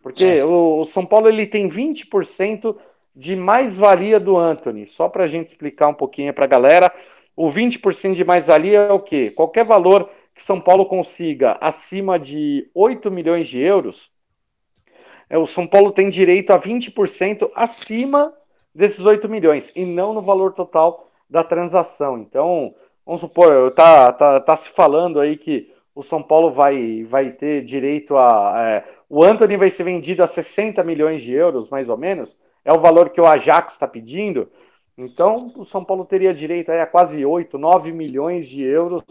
[0.00, 0.44] Porque é.
[0.44, 2.76] o, o, São Paulo ele tem 20%
[3.14, 4.86] de mais-valia do Anthony.
[4.86, 6.92] Só para a gente explicar um pouquinho para a galera,
[7.36, 9.30] o 20% de mais-valia é o quê?
[9.30, 14.10] Qualquer valor que São Paulo consiga acima de 8 milhões de euros,
[15.28, 18.32] é, o São Paulo tem direito a 20% acima
[18.74, 22.18] desses 8 milhões, e não no valor total da transação.
[22.18, 22.74] Então,
[23.04, 27.62] vamos supor, tá, tá, tá se falando aí que o São Paulo vai, vai ter
[27.64, 28.54] direito a.
[28.58, 32.38] É, o Anthony vai ser vendido a 60 milhões de euros, mais ou menos.
[32.64, 34.48] É o valor que o Ajax está pedindo.
[35.04, 39.02] Então, o São Paulo teria direito a quase 8, 9 milhões de euros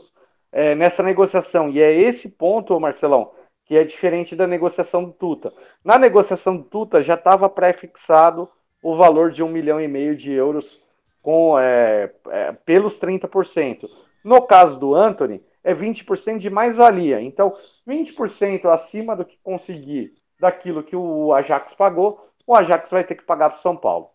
[0.51, 1.69] é, nessa negociação.
[1.69, 3.31] E é esse ponto, Marcelão,
[3.65, 5.53] que é diferente da negociação do Tuta.
[5.83, 8.49] Na negociação do Tuta já estava pré-fixado
[8.83, 10.81] o valor de um milhão e meio de euros
[11.21, 13.89] com, é, é, pelos 30%.
[14.23, 17.21] No caso do Anthony, é 20% de mais-valia.
[17.21, 17.55] Então,
[17.87, 23.23] 20% acima do que conseguir daquilo que o Ajax pagou, o Ajax vai ter que
[23.23, 24.09] pagar para o São Paulo.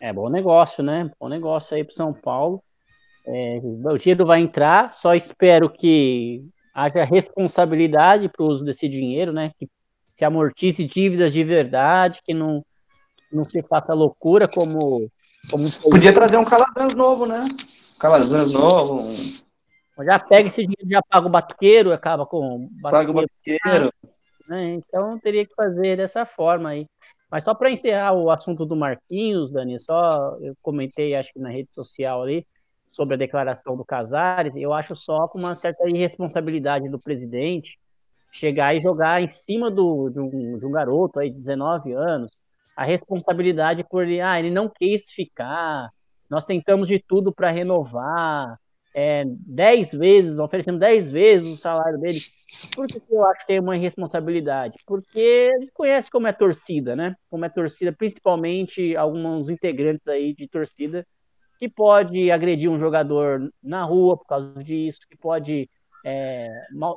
[0.00, 1.10] É bom negócio, né?
[1.18, 2.62] Bom negócio aí para São Paulo.
[3.26, 6.42] É, o dinheiro vai entrar, só espero que
[6.72, 9.52] haja responsabilidade para o uso desse dinheiro, né?
[9.58, 9.68] Que
[10.14, 12.64] se amortice dívidas de verdade, que não,
[13.32, 15.10] não se faça loucura como.
[15.50, 17.44] como Podia trazer um Calazans novo, né?
[17.98, 19.02] Calazans novo.
[19.02, 20.04] Um...
[20.04, 23.92] Já pega esse dinheiro, já paga o batuqueiro, acaba com o Paga o batuqueiro.
[24.48, 24.74] Né?
[24.74, 26.86] Então teria que fazer dessa forma aí.
[27.30, 31.50] Mas só para encerrar o assunto do Marquinhos, Dani, só eu comentei, acho que na
[31.50, 32.46] rede social ali,
[32.90, 37.78] sobre a declaração do Casares, eu acho só com uma certa irresponsabilidade do presidente
[38.30, 42.30] chegar e jogar em cima do, de, um, de um garoto aí de 19 anos
[42.78, 45.90] a responsabilidade por ele, ah, ele não quis ficar,
[46.30, 48.56] nós tentamos de tudo para renovar,
[49.00, 52.18] é, 10 vezes, oferecemos 10 vezes o salário dele.
[52.74, 54.76] Por que eu acho que é uma irresponsabilidade?
[54.84, 57.14] Porque ele conhece como é torcida, né?
[57.30, 61.06] Como é torcida, principalmente alguns integrantes aí de torcida
[61.60, 65.70] que pode agredir um jogador na rua por causa disso, que pode
[66.04, 66.48] é,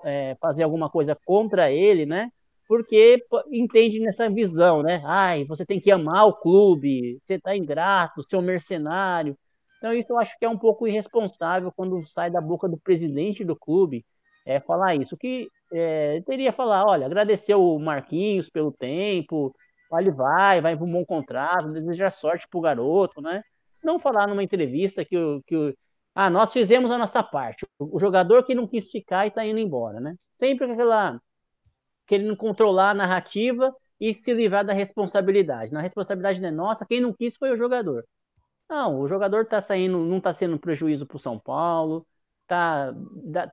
[0.04, 2.32] é, fazer alguma coisa contra ele, né?
[2.68, 5.04] Porque entende nessa visão, né?
[5.06, 9.38] Ai, você tem que amar o clube, você tá ingrato, seu mercenário.
[9.82, 13.44] Então, isso eu acho que é um pouco irresponsável quando sai da boca do presidente
[13.44, 14.06] do clube
[14.46, 15.18] é, falar isso.
[15.18, 19.56] Que é, teria falar, olha, agradecer o Marquinhos pelo tempo,
[19.94, 23.42] ele vai, vai para um bom contrato, desejar sorte pro garoto, né?
[23.84, 25.76] não falar numa entrevista que, o, que o,
[26.14, 27.66] ah, nós fizemos a nossa parte.
[27.80, 30.16] O, o jogador que não quis ficar e está indo embora, né?
[30.40, 31.20] Sempre aquela
[32.06, 35.72] querendo controlar a narrativa e se livrar da responsabilidade.
[35.72, 38.06] Na responsabilidade não é nossa, quem não quis foi o jogador.
[38.72, 42.06] Não, o jogador tá saindo, não está sendo prejuízo para o São Paulo,
[42.48, 42.96] tá,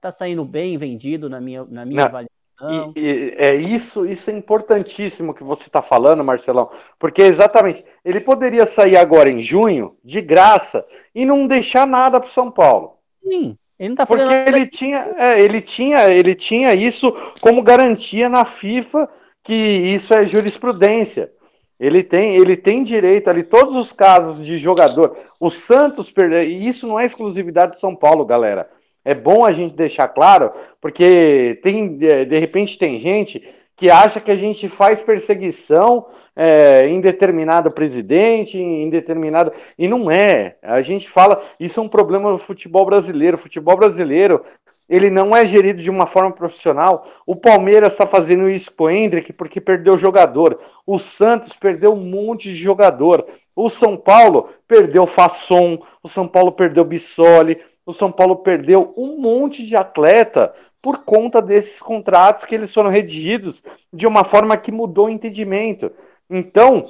[0.01, 2.93] tá saindo bem vendido na minha, na minha avaliação.
[2.95, 8.21] E, e, é isso, isso é importantíssimo que você está falando, Marcelão, porque exatamente ele
[8.21, 12.99] poderia sair agora em junho de graça e não deixar nada para São Paulo.
[13.21, 18.29] Sim, ele não tá porque ele tinha, é, ele tinha, ele tinha isso como garantia
[18.29, 19.09] na FIFA
[19.43, 21.33] que isso é jurisprudência.
[21.79, 25.17] Ele tem, ele tem direito ali, todos os casos de jogador.
[25.41, 28.69] O Santos perdeu, e isso não é exclusividade de São Paulo, galera.
[29.05, 30.51] É bom a gente deixar claro,
[30.81, 33.43] porque tem, de repente tem gente
[33.79, 39.53] que acha que a gente faz perseguição é, em determinado presidente, em determinado.
[39.79, 40.57] E não é.
[40.61, 43.37] A gente fala, isso é um problema do futebol brasileiro.
[43.37, 44.45] O futebol brasileiro
[44.89, 47.07] ele não é gerido de uma forma profissional.
[47.27, 50.59] O Palmeiras está fazendo isso com o Hendrick porque perdeu jogador.
[50.87, 53.27] O Santos perdeu um monte de jogador.
[53.55, 55.79] O São Paulo perdeu Fasson.
[56.03, 57.61] O São Paulo perdeu Bissoli.
[57.85, 62.91] O São Paulo perdeu um monte de atleta por conta desses contratos que eles foram
[62.91, 63.63] redigidos
[63.93, 65.91] de uma forma que mudou o entendimento.
[66.31, 66.87] Então,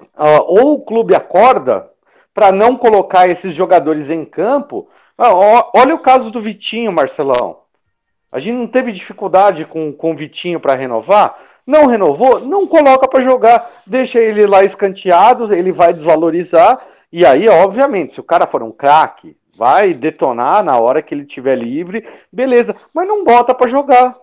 [0.00, 1.88] uh, ou o clube acorda
[2.32, 4.88] para não colocar esses jogadores em campo,
[5.18, 7.60] ah, olha o caso do Vitinho, Marcelão.
[8.30, 11.38] A gente não teve dificuldade com, com o Vitinho para renovar?
[11.66, 12.40] Não renovou?
[12.40, 13.82] Não coloca para jogar.
[13.86, 16.78] Deixa ele lá escanteado, ele vai desvalorizar.
[17.10, 21.24] E aí, obviamente, se o cara for um craque, vai detonar na hora que ele
[21.24, 22.76] tiver livre, beleza.
[22.94, 24.16] Mas não bota para jogar.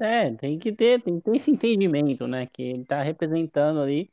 [0.00, 2.48] É, tem que ter, tem que ter esse entendimento, né?
[2.52, 4.08] Que ele tá representando ali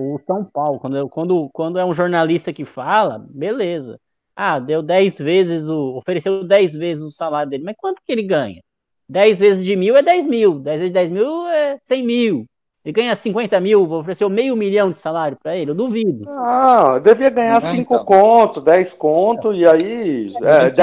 [0.00, 0.78] o São Paulo.
[0.78, 3.98] Quando, quando, quando é um jornalista que fala, beleza.
[4.34, 5.96] Ah, deu 10 vezes o.
[5.98, 8.62] ofereceu 10 vezes o salário dele, mas quanto que ele ganha?
[9.08, 12.46] 10 vezes de mil é 10 mil, 10 vezes de 10 mil é 100 mil.
[12.82, 16.24] Ele ganha 50 mil, ofereceu meio milhão de salário para ele, eu duvido.
[16.30, 18.04] Ah, devia ganhar 5 é, então.
[18.06, 20.26] conto, 10 conto, e aí.
[20.42, 20.74] É, 10,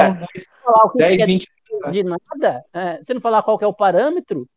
[0.96, 1.48] 10, 20
[1.92, 4.48] de nada, é, se não falar qual é o parâmetro,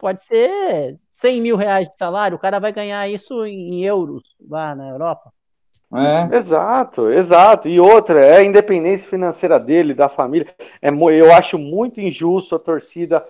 [0.00, 4.74] pode ser 100 mil reais de salário, o cara vai ganhar isso em euros lá
[4.74, 5.30] na Europa.
[5.92, 6.36] É.
[6.36, 7.68] Exato, exato.
[7.68, 10.46] E outra, é a independência financeira dele, da família.
[10.80, 13.26] É, eu acho muito injusto a torcida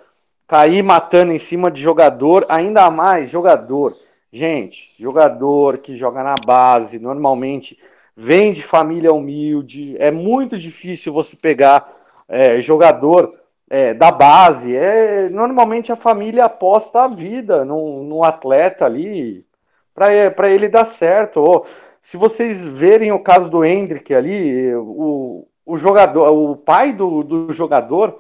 [0.47, 3.93] cair matando em cima de jogador, ainda mais jogador.
[4.33, 7.79] Gente, jogador que joga na base, normalmente
[8.16, 11.91] vem de família humilde, é muito difícil você pegar
[12.29, 13.33] é, jogador
[13.71, 14.77] é, da base.
[14.77, 19.47] É, normalmente a família aposta a vida no, no atleta ali
[19.95, 21.41] para ele dar certo.
[21.41, 21.66] Ou,
[22.01, 27.53] se vocês verem o caso do Hendrick ali, o, o jogador, o pai do, do
[27.53, 28.18] jogador,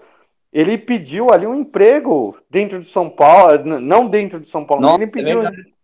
[0.52, 5.06] ele pediu ali um emprego dentro de São Paulo, não dentro de São Paulo, ele
[5.06, 5.74] pediu, é verdade.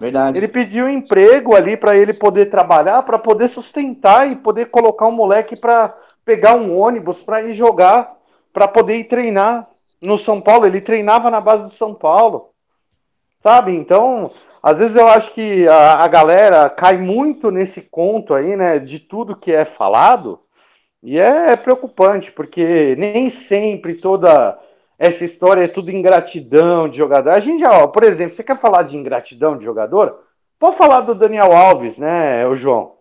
[0.00, 0.38] verdade.
[0.38, 5.06] Ele pediu um emprego ali para ele poder trabalhar, para poder sustentar e poder colocar
[5.06, 5.94] um moleque para
[6.24, 8.15] pegar um ônibus para ir jogar
[8.56, 9.68] para poder ir treinar
[10.00, 10.64] no São Paulo.
[10.64, 12.52] Ele treinava na base do São Paulo,
[13.38, 13.76] sabe?
[13.76, 14.30] Então,
[14.62, 18.98] às vezes eu acho que a, a galera cai muito nesse conto aí, né, de
[18.98, 20.40] tudo que é falado,
[21.02, 24.58] e é, é preocupante, porque nem sempre toda
[24.98, 27.32] essa história é tudo ingratidão de jogador.
[27.32, 30.18] A gente, ó, por exemplo, você quer falar de ingratidão de jogador?
[30.58, 32.94] Pode falar do Daniel Alves, né, o João?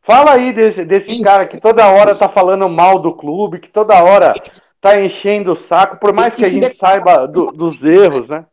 [0.00, 4.00] Fala aí desse, desse cara que toda hora tá falando mal do clube, que toda
[4.04, 4.32] hora
[4.80, 8.46] tá enchendo o saco, por mais que, que a gente saiba do, dos erros, né?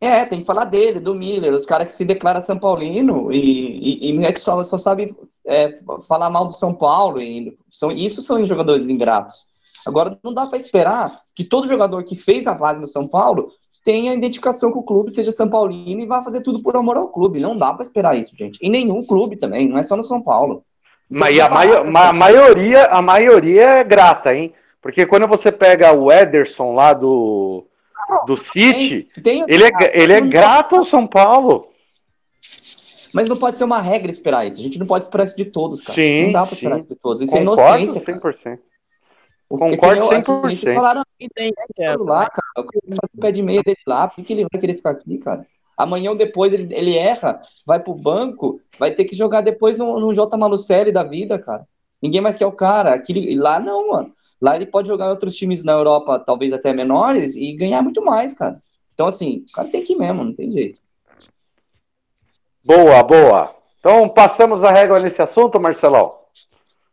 [0.00, 4.10] É, tem que falar dele, do Miller, os caras que se declaram São Paulino e,
[4.10, 5.14] e, e só, só sabe
[5.44, 7.20] é, falar mal do São Paulo.
[7.20, 9.46] E são, isso são jogadores ingratos.
[9.84, 13.50] Agora, não dá para esperar que todo jogador que fez a base no São Paulo
[13.84, 17.08] tenha identificação com o clube, seja São Paulino e vá fazer tudo por amor ao
[17.08, 17.40] clube.
[17.40, 18.58] Não dá para esperar isso, gente.
[18.62, 20.62] Em nenhum clube também, não é só no São Paulo.
[21.10, 24.52] Mas a, maio, a maioria, a maioria é grata, hein?
[24.88, 27.66] Porque quando você pega o Ederson lá do,
[28.26, 31.66] do City, tem, tem ele, é, ele é grato ao São Paulo.
[33.12, 34.58] Mas não pode ser uma regra esperar isso.
[34.58, 35.92] A gente não pode esperar isso de todos, cara.
[35.92, 36.80] Sim, não dá pra esperar sim.
[36.80, 37.20] isso de todos.
[37.20, 38.00] Isso Concordo, é inocência.
[38.00, 38.58] 100%.
[39.50, 40.40] O Concordo 100%.
[40.56, 42.48] Vocês falaram aqui, tem, é, lá, cara.
[42.56, 44.08] Eu quero fazer o pé de meia dele lá.
[44.08, 45.46] Por que ele vai querer ficar aqui, cara?
[45.76, 50.00] Amanhã ou depois ele, ele erra, vai pro banco, vai ter que jogar depois no,
[50.00, 50.34] no J.
[50.38, 51.66] Malucelli da vida, cara.
[52.00, 52.94] Ninguém mais quer o cara.
[52.94, 54.14] Aquele, lá não, mano.
[54.40, 58.04] Lá ele pode jogar em outros times na Europa, talvez até menores, e ganhar muito
[58.04, 58.62] mais, cara.
[58.94, 60.80] Então, assim, o cara tem que ir mesmo, não tem jeito.
[62.64, 63.54] Boa, boa.
[63.80, 66.18] Então, passamos a régua nesse assunto, Marcelão?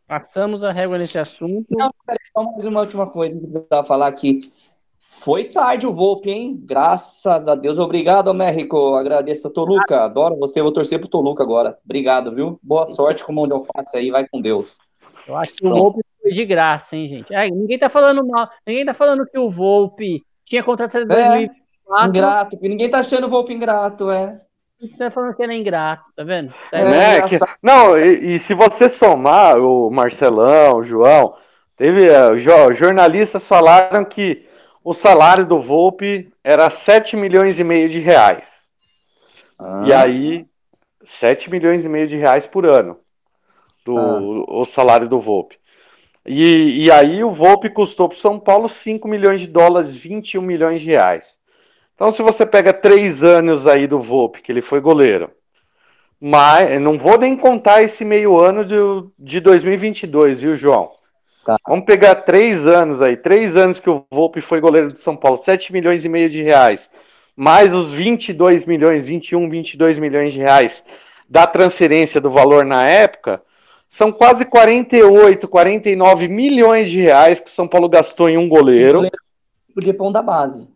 [0.08, 1.66] Passamos a régua nesse assunto.
[1.70, 4.52] Não, cara, só mais uma última coisa que eu precisava falar aqui.
[5.00, 6.62] Foi tarde o Volpe, hein?
[6.64, 7.80] Graças a Deus.
[7.80, 8.96] Obrigado, México.
[8.96, 10.02] Agradeço a Toluca.
[10.04, 10.62] Adoro você.
[10.62, 11.80] Vou torcer pro Toluca agora.
[11.84, 12.60] Obrigado, viu?
[12.62, 14.12] Boa sorte com o mão de alface aí.
[14.12, 14.78] Vai com Deus.
[15.28, 17.36] Eu acho que o Volpe foi de graça, hein, gente?
[17.36, 18.50] Ai, ninguém tá falando mal.
[18.66, 21.54] Ninguém tá falando que o Volpe tinha contratado em 2004.
[21.88, 22.60] É, ingrato.
[22.64, 24.42] Ninguém tá achando o Volpe ingrato, é.
[24.82, 26.52] Você tá falando que ele é ingrato, tá vendo?
[26.72, 31.36] Tá é, que, não, e, e, se você somar o Marcelão, o João,
[31.78, 32.36] teve uh,
[32.74, 34.48] jornalistas falaram que
[34.84, 38.68] o salário do Volpe era 7 milhões e meio de reais.
[39.58, 39.84] Ah.
[39.86, 40.46] E aí,
[41.04, 43.00] 7 milhões e meio de reais por ano
[43.86, 44.60] do ah.
[44.60, 45.58] o salário do Volpe.
[46.26, 50.42] E, e aí o Volpe custou para o São Paulo 5 milhões de dólares, 21
[50.42, 51.38] milhões de reais.
[51.94, 55.32] Então, se você pega três anos aí do Volpe, que ele foi goleiro,
[56.20, 58.76] mas não vou nem contar esse meio ano de,
[59.18, 60.92] de 2022, viu, João?
[61.46, 61.58] Tá.
[61.68, 65.38] Vamos pegar três anos aí, três anos que o Volpe foi goleiro de São Paulo,
[65.38, 66.90] 7 milhões e meio de reais,
[67.36, 70.84] mais os 22 milhões, 21, 22 milhões de reais
[71.30, 73.42] da transferência do valor na época,
[73.96, 79.04] são quase 48, 49 milhões de reais que o São Paulo gastou em um goleiro.
[79.74, 80.68] Podia um da base.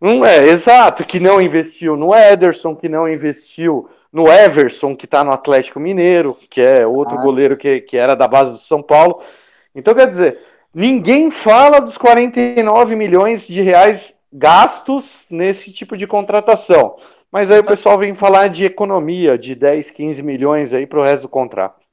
[0.00, 5.22] Não é, exato, que não investiu no Ederson, que não investiu no Everson, que está
[5.22, 7.22] no Atlético Mineiro, que é outro ah.
[7.22, 9.20] goleiro que, que era da base do São Paulo.
[9.72, 10.40] Então, quer dizer,
[10.74, 16.96] ninguém fala dos 49 milhões de reais gastos nesse tipo de contratação.
[17.30, 21.04] Mas aí o pessoal vem falar de economia, de 10, 15 milhões aí para o
[21.04, 21.87] resto do contrato.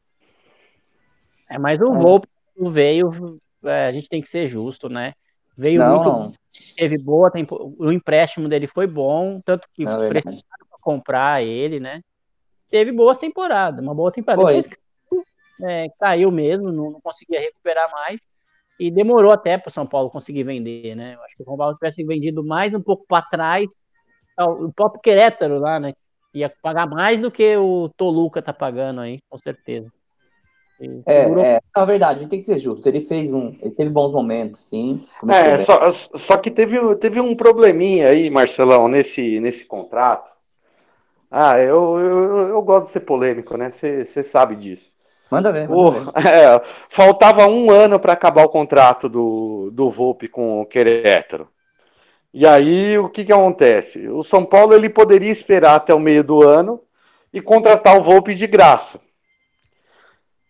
[1.50, 2.28] É, mas o Volpe
[2.58, 5.14] veio, é, a gente tem que ser justo, né?
[5.58, 6.34] Veio não, muito, não.
[6.76, 11.80] teve boa, tempo, o empréstimo dele foi bom, tanto que não, precisaram para comprar ele,
[11.80, 12.02] né?
[12.70, 14.41] Teve boas temporadas, uma boa temporada.
[14.41, 14.62] Foi.
[14.62, 14.86] Depois
[15.64, 18.20] é, caiu mesmo, não, não, conseguia recuperar mais.
[18.78, 21.16] E demorou até para o São Paulo conseguir vender, né?
[21.16, 23.70] Eu acho que o São Paulo tivesse vendido mais um pouco para trás,
[24.38, 25.93] o próprio Querétaro lá, né?
[26.34, 29.89] Ia pagar mais do que o Toluca tá pagando aí, com certeza.
[31.05, 32.88] É, é, na verdade, a gente tem que ser justo.
[32.88, 33.55] Ele fez um.
[33.61, 35.05] Ele teve bons momentos, sim.
[35.30, 40.32] É, só, só que teve, teve um probleminha aí, Marcelão, nesse, nesse contrato.
[41.32, 43.71] Ah, eu, eu, eu gosto de ser polêmico, né?
[43.71, 44.89] Você sabe disso.
[45.32, 45.67] Manda ver.
[45.67, 46.11] Manda ver.
[46.28, 51.47] É, faltava um ano para acabar o contrato do, do Volpe com o Querétaro.
[52.34, 54.07] E aí, o que, que acontece?
[54.09, 56.82] O São Paulo ele poderia esperar até o meio do ano
[57.34, 58.99] e contratar o Volpe de graça.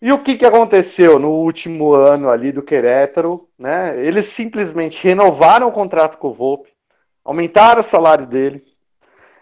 [0.05, 3.49] E o que, que aconteceu no último ano ali do Querétaro?
[3.57, 4.05] Né?
[4.05, 6.69] Eles simplesmente renovaram o contrato com o Volpe,
[7.23, 8.63] aumentaram o salário dele,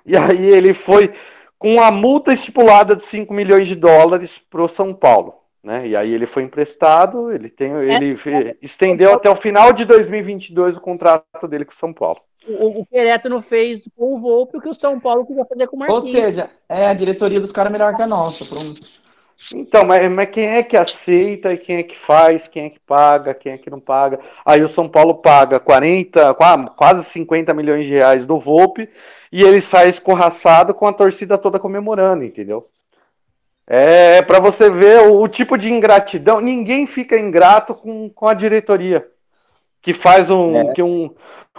[0.05, 1.13] e aí ele foi
[1.59, 5.35] com a multa estipulada de 5 milhões de dólares para o São Paulo.
[5.61, 5.89] Né?
[5.89, 10.77] E aí ele foi emprestado, ele tem, ele é, estendeu até o final de 2022
[10.77, 12.21] o contrato dele com o São Paulo.
[12.47, 15.75] O, o Querétaro fez com o Volpe o que o São Paulo queria fazer com
[15.75, 16.05] o Marquinhos.
[16.05, 18.45] Ou seja, é a diretoria dos caras melhor que a nossa.
[18.45, 19.02] Pronto.
[19.53, 22.79] Então, mas, mas, quem é que aceita e quem é que faz, quem é que
[22.79, 24.19] paga, quem é que não paga?
[24.45, 26.33] Aí o São Paulo paga 40,
[26.75, 28.89] quase 50 milhões de reais do Volpe
[29.31, 32.63] e ele sai escorraçado com a torcida toda comemorando, entendeu?
[33.65, 36.39] É, é para você ver o, o, tipo de ingratidão.
[36.39, 39.07] Ninguém fica ingrato com, com a diretoria
[39.81, 40.73] que faz um, é.
[40.73, 41.13] que um,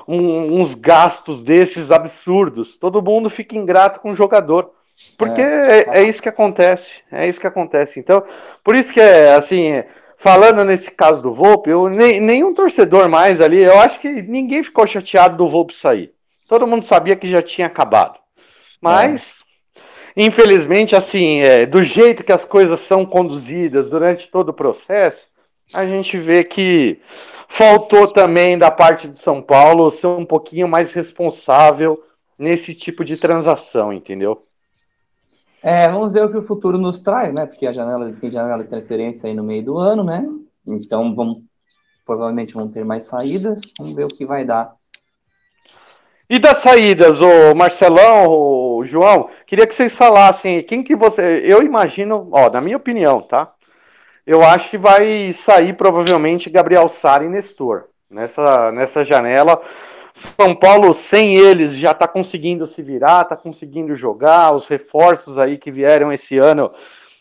[0.06, 2.76] um, uns gastos desses absurdos.
[2.76, 4.70] Todo mundo fica ingrato com o jogador.
[5.16, 5.78] Porque é.
[5.78, 7.00] é, é, isso que acontece.
[7.10, 7.98] É isso que acontece.
[7.98, 8.22] Então,
[8.62, 9.82] por isso que é assim.
[10.16, 14.62] Falando nesse caso do Volpe, eu, nem, nenhum torcedor mais ali, eu acho que ninguém
[14.62, 16.12] ficou chateado do Volpe sair.
[16.48, 18.18] Todo mundo sabia que já tinha acabado.
[18.80, 19.44] Mas,
[19.76, 19.80] é.
[20.24, 25.26] infelizmente, assim, é, do jeito que as coisas são conduzidas durante todo o processo,
[25.74, 27.00] a gente vê que
[27.48, 32.02] faltou também da parte de São Paulo ser um pouquinho mais responsável
[32.38, 34.44] nesse tipo de transação, entendeu?
[35.64, 37.46] É, vamos ver o que o futuro nos traz, né?
[37.46, 40.22] Porque a janela tem janela de transferência aí no meio do ano, né?
[40.66, 41.42] Então vamos
[42.04, 43.60] provavelmente vão ter mais saídas.
[43.78, 44.76] Vamos ver o que vai dar
[46.28, 51.42] e das saídas, o Marcelão, o João, queria que vocês falassem quem que você.
[51.44, 53.52] Eu imagino, ó, na minha opinião, tá?
[54.26, 57.84] Eu acho que vai sair provavelmente Gabriel Sara e Nestor.
[58.10, 59.60] Nessa, nessa janela.
[60.14, 64.54] São Paulo, sem eles, já está conseguindo se virar, está conseguindo jogar.
[64.54, 66.70] Os reforços aí que vieram esse ano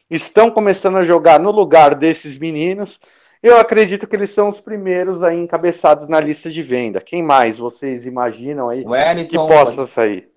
[0.08, 3.00] estão começando a jogar no lugar desses meninos.
[3.42, 7.02] Eu acredito que eles são os primeiros aí encabeçados na lista de venda.
[7.02, 10.30] Quem mais vocês imaginam aí Wellington, que possa sair?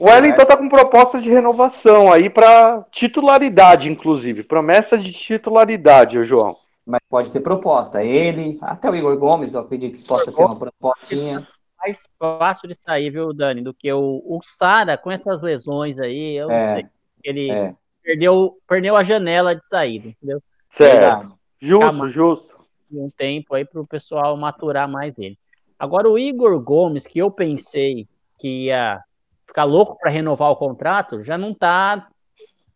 [0.00, 4.42] O Wellington está com proposta de renovação aí para titularidade, inclusive.
[4.42, 6.56] Promessa de titularidade, João.
[6.84, 8.02] Mas pode ter proposta.
[8.02, 11.46] Ele, até o Igor Gomes, eu acredito que possa ter uma propostinha.
[11.78, 16.34] Mais fácil de sair, viu, Dani, do que o, o Sara com essas lesões aí.
[16.36, 16.86] Eu é, sei.
[17.22, 17.74] Ele é.
[18.02, 20.42] perdeu, perdeu a janela de saída, entendeu?
[20.68, 21.38] Certo.
[21.60, 22.64] Justo, justo.
[22.92, 25.38] Um tempo aí para o pessoal maturar mais ele.
[25.78, 28.06] Agora, o Igor Gomes, que eu pensei
[28.38, 29.02] que ia
[29.46, 32.08] ficar louco para renovar o contrato, já não está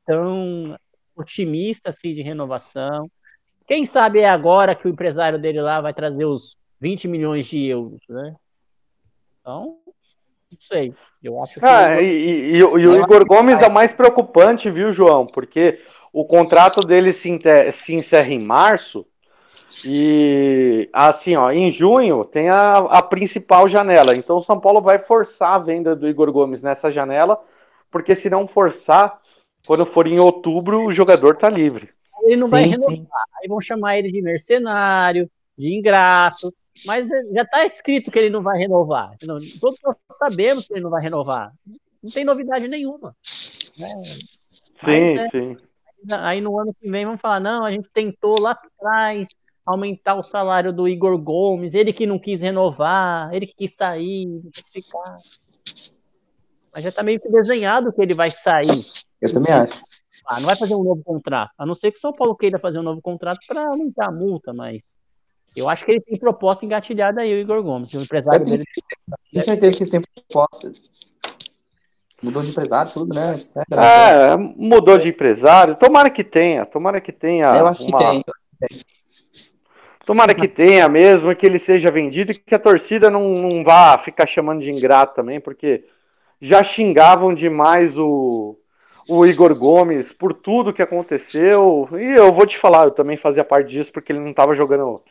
[0.04, 0.76] tão
[1.16, 3.10] otimista assim de renovação.
[3.66, 7.66] Quem sabe é agora que o empresário dele lá vai trazer os 20 milhões de
[7.66, 8.34] euros, né?
[9.40, 9.78] Então,
[10.50, 10.94] Não sei.
[11.22, 11.66] Eu acho que.
[11.66, 15.26] Ah, e, e- e o e o Igor Gomes é o mais preocupante, viu, João?
[15.26, 15.80] Porque
[16.12, 19.04] o contrato dele se, inte- se encerra em março
[19.84, 24.14] e assim, ó, em junho tem a, a principal janela.
[24.14, 27.40] Então o São Paulo vai forçar a venda do Igor Gomes nessa janela,
[27.90, 29.20] porque se não forçar,
[29.66, 31.90] quando for em outubro, o jogador tá livre.
[32.22, 32.94] ele não vai Sim, renovar.
[32.96, 33.06] sim.
[33.42, 36.52] Aí vão chamar ele de mercenário, de ingrato.
[36.84, 39.16] Mas eh, já está escrito que ele não vai renovar.
[39.22, 41.52] Não, Todos nós sabemos que ele não vai renovar.
[42.02, 43.14] Não tem novidade nenhuma.
[43.78, 43.88] né?
[44.78, 45.56] Sim, Mas é- sim.
[46.12, 49.28] Aí no ano que vem vamos falar, não, a gente tentou lá atrás
[49.66, 54.24] aumentar o salário do Igor Gomes, ele que não quis renovar, ele que quis sair,
[54.26, 55.18] não quis ficar.
[56.72, 58.68] Mas já tá meio que desenhado que ele vai sair.
[59.20, 59.82] Eu também acho.
[60.24, 61.50] Ah, não vai fazer um novo contrato.
[61.58, 64.12] A não ser que o São Paulo queira fazer um novo contrato para aumentar a
[64.12, 64.80] multa, mas
[65.56, 68.62] eu acho que ele tem proposta engatilhada aí, o Igor Gomes, o empresário dele.
[69.32, 70.72] Tenho certeza que tem proposta.
[72.22, 73.36] Mudou de empresário, tudo, né?
[73.36, 73.56] Etc.
[73.72, 75.76] É, mudou de empresário.
[75.76, 77.46] Tomara que tenha, tomara que tenha.
[77.56, 78.24] eu acho que uma- tem.
[80.04, 83.98] Tomara que tenha mesmo, que ele seja vendido e que a torcida não, não vá
[83.98, 85.84] ficar chamando de ingrato também, porque
[86.40, 88.56] já xingavam demais o,
[89.06, 91.88] o Igor Gomes por tudo que aconteceu.
[91.92, 95.02] E eu vou te falar, eu também fazia parte disso, porque ele não estava jogando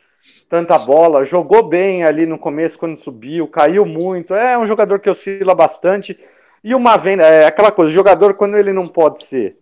[0.48, 1.24] tanta bola.
[1.24, 4.34] Jogou bem ali no começo quando subiu, caiu muito.
[4.34, 6.18] É um jogador que oscila bastante.
[6.62, 9.56] E uma venda, é aquela coisa, jogador, quando ele não pode ser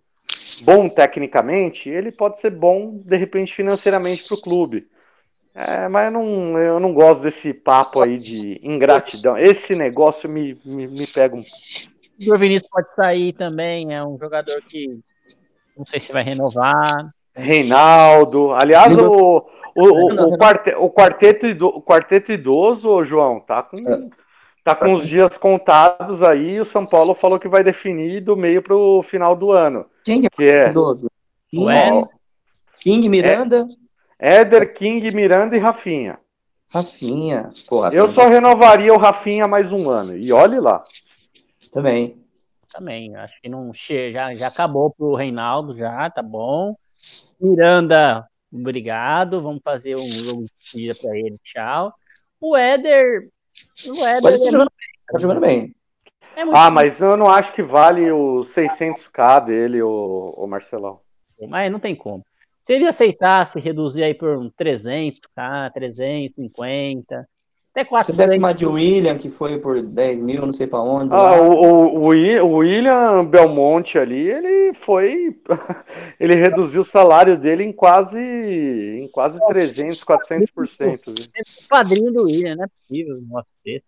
[0.63, 4.87] bom tecnicamente, ele pode ser bom, de repente, financeiramente para o clube.
[5.53, 9.37] É, mas eu não, eu não gosto desse papo aí de ingratidão.
[9.37, 11.43] Esse negócio me, me, me pega um.
[12.27, 14.99] O Vinícius pode sair também, é um jogador que
[15.75, 17.11] não sei se vai renovar.
[17.37, 18.51] Reinaldo.
[18.53, 23.61] Aliás, o, o, o, o, quarte- o quarteto, ido- o quarteto idoso, ô, João, tá
[23.63, 24.09] com,
[24.63, 26.59] tá com os dias contados aí.
[26.59, 29.85] O São Paulo falou que vai definir do meio para o final do ano.
[30.03, 31.09] Quem que é Que é idoso?
[31.49, 32.05] King?
[32.79, 33.67] King Miranda,
[34.19, 36.19] Éder, King, Miranda e Rafinha.
[36.69, 37.49] Rafinha.
[37.67, 40.15] Porra, Eu só renovaria o Rafinha mais um ano.
[40.15, 40.83] E olhe lá.
[41.71, 42.17] Também.
[42.71, 46.75] Também, acho que não che já, já acabou pro Reinaldo, já, tá bom.
[47.39, 51.93] Miranda, obrigado, vamos fazer um jogo de tira pra ele, tchau.
[52.39, 53.29] O Éder,
[53.85, 54.87] o Éder ele tá é, jogando bem.
[55.11, 55.75] Tá jogando bem.
[56.35, 61.01] é Ah, mas eu não acho que vale os 600k dele, o, o Marcelão.
[61.39, 62.25] bom, mas não tem como.
[62.63, 67.27] Se ele aceitasse reduzir aí por um 300k, 350,
[67.77, 70.79] até Se 400, desse uma de William, que foi por 10 mil, não sei pra
[70.79, 71.13] onde.
[71.13, 71.41] Ah, lá.
[71.41, 75.35] o, o, o Wi- o William Belmonte ali, ele foi.
[76.19, 78.19] ele reduziu o salário dele em quase.
[78.19, 80.99] em quase 300, 400%.
[81.05, 81.13] viu?
[81.15, 83.85] o padrinho do William, não é possível negócio desse.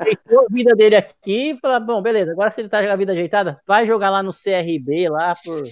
[0.00, 2.96] Aceitou a vida dele aqui e falou, bom, beleza, agora se ele tá com a
[2.96, 5.64] vida ajeitada, vai jogar lá no CRB lá por.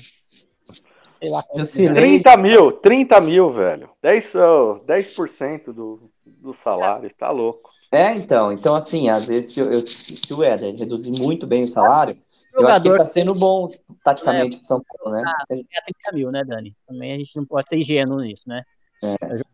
[1.18, 1.42] Sei lá.
[1.42, 2.20] quanto Jusilei.
[2.20, 3.88] 30 mil, 30 mil, velho.
[4.04, 7.70] 10%, oh, 10% do, do salário, tá louco.
[7.90, 8.52] É, então.
[8.52, 12.18] Então, assim, às vezes, se, eu- se o Éder reduzir muito bem o salário,
[12.52, 13.70] eu acho que ele jogador tá sendo bom
[14.02, 15.22] taticamente pro São Paulo, né?
[15.48, 16.74] ganha 30 mil, né, Dani?
[16.86, 18.62] Também a gente não pode ser ingênuo nisso, né?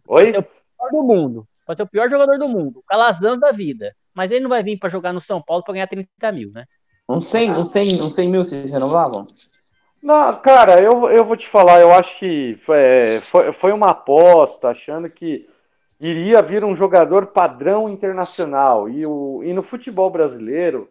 [0.08, 0.32] Oi?
[0.32, 1.46] pior do mundo.
[1.66, 3.94] Pode ser o pior jogador do mundo, o calazão da vida.
[4.14, 6.64] Mas ele não vai vir pra jogar no São Paulo pra ganhar 30 mil, né?
[7.08, 9.26] Uns 100, uns 100, uns 100 mil vocês renovavam?
[10.02, 14.68] Não, cara, eu, eu vou te falar, eu acho que foi, foi, foi uma aposta,
[14.68, 15.48] achando que
[16.02, 18.88] iria vir um jogador padrão internacional.
[18.88, 20.88] E, o, e no futebol brasileiro,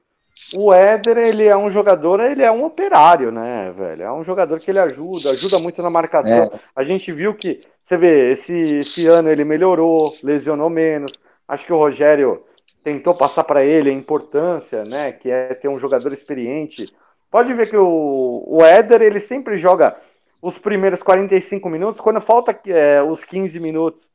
[0.55, 4.03] o Éder, ele é um jogador, ele é um operário, né, velho?
[4.03, 6.43] É um jogador que ele ajuda, ajuda muito na marcação.
[6.43, 6.59] É.
[6.73, 11.19] A gente viu que, você vê, esse, esse ano ele melhorou, lesionou menos.
[11.45, 12.43] Acho que o Rogério
[12.81, 16.93] tentou passar para ele a importância, né, que é ter um jogador experiente.
[17.29, 19.95] Pode ver que o, o Éder, ele sempre joga
[20.41, 24.09] os primeiros 45 minutos, quando falta é, os 15 minutos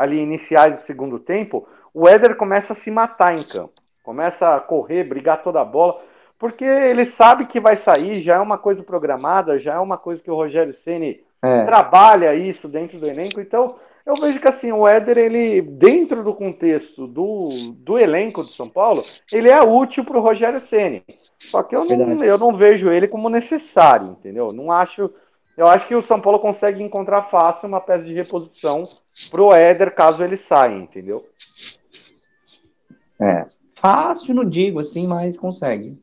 [0.00, 3.74] ali iniciais do segundo tempo, o Éder começa a se matar em campo.
[4.02, 5.98] Começa a correr, brigar toda a bola,
[6.38, 10.22] porque ele sabe que vai sair, já é uma coisa programada, já é uma coisa
[10.22, 11.64] que o Rogério Ceni É.
[11.64, 13.40] trabalha isso dentro do elenco.
[13.40, 18.50] Então, eu vejo que assim, o Éder, ele, dentro do contexto do, do elenco de
[18.50, 21.02] São Paulo, ele é útil para o Rogério Ceni.
[21.38, 24.52] Só que eu não, eu não vejo ele como necessário, entendeu?
[24.52, 25.10] Não acho.
[25.60, 28.82] Eu acho que o São Paulo consegue encontrar fácil uma peça de reposição
[29.30, 31.28] pro Éder caso ele saia, entendeu?
[33.20, 33.46] É.
[33.74, 36.02] Fácil, não digo assim, mas consegue.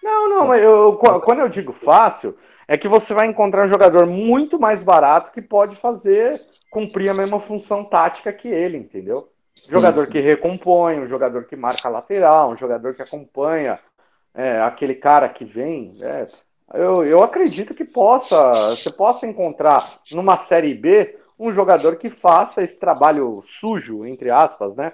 [0.00, 2.36] Não, não, eu, qu- quando eu digo fácil,
[2.68, 7.14] é que você vai encontrar um jogador muito mais barato que pode fazer cumprir a
[7.14, 9.28] mesma função tática que ele, entendeu?
[9.68, 10.12] jogador sim.
[10.12, 13.76] que recompõe, um jogador que marca lateral, um jogador que acompanha
[14.32, 15.98] é, aquele cara que vem.
[16.00, 16.28] é,
[16.74, 22.62] eu, eu acredito que possa, você possa encontrar numa Série B um jogador que faça
[22.62, 24.92] esse trabalho sujo, entre aspas, né?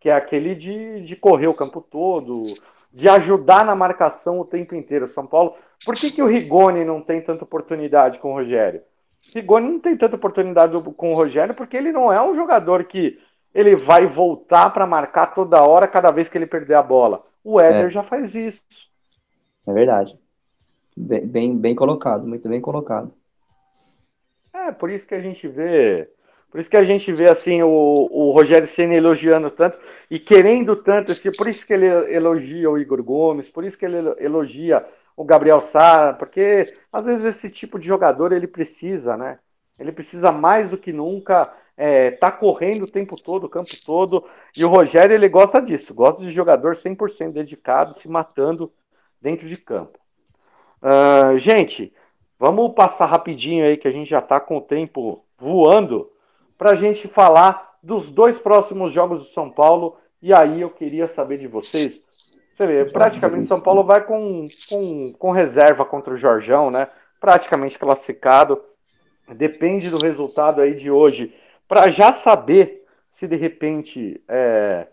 [0.00, 2.42] Que é aquele de, de correr o campo todo,
[2.92, 5.06] de ajudar na marcação o tempo inteiro.
[5.06, 5.54] São Paulo.
[5.84, 8.82] Por que, que o Rigoni não tem tanta oportunidade com o Rogério?
[9.28, 12.84] O Rigoni não tem tanta oportunidade com o Rogério porque ele não é um jogador
[12.84, 13.18] que
[13.54, 17.24] ele vai voltar para marcar toda hora, cada vez que ele perder a bola.
[17.44, 17.90] O Éder É.
[17.90, 18.62] já faz isso.
[19.66, 20.21] É verdade.
[20.96, 23.12] Bem, bem, bem colocado, muito bem colocado.
[24.52, 26.08] É, por isso que a gente vê.
[26.50, 29.78] Por isso que a gente vê assim o, o Rogério Senna elogiando tanto
[30.10, 33.86] e querendo tanto, assim, por isso que ele elogia o Igor Gomes, por isso que
[33.86, 34.86] ele elogia
[35.16, 39.38] o Gabriel Sara, porque às vezes esse tipo de jogador ele precisa, né?
[39.78, 44.24] Ele precisa mais do que nunca é, tá correndo o tempo todo, o campo todo.
[44.56, 48.72] E o Rogério ele gosta disso, gosta de jogador 100% dedicado, se matando
[49.20, 50.01] dentro de campo.
[50.82, 51.92] Ah, gente,
[52.38, 56.10] vamos passar rapidinho aí que a gente já está com o tempo voando
[56.58, 59.96] para a gente falar dos dois próximos jogos do São Paulo.
[60.20, 62.00] E aí eu queria saber de vocês.
[62.52, 66.88] Você vê, praticamente São Paulo vai com, com, com reserva contra o Jorjão, né?
[67.20, 68.62] Praticamente classificado.
[69.28, 71.34] Depende do resultado aí de hoje
[71.66, 74.86] para já saber se de repente é,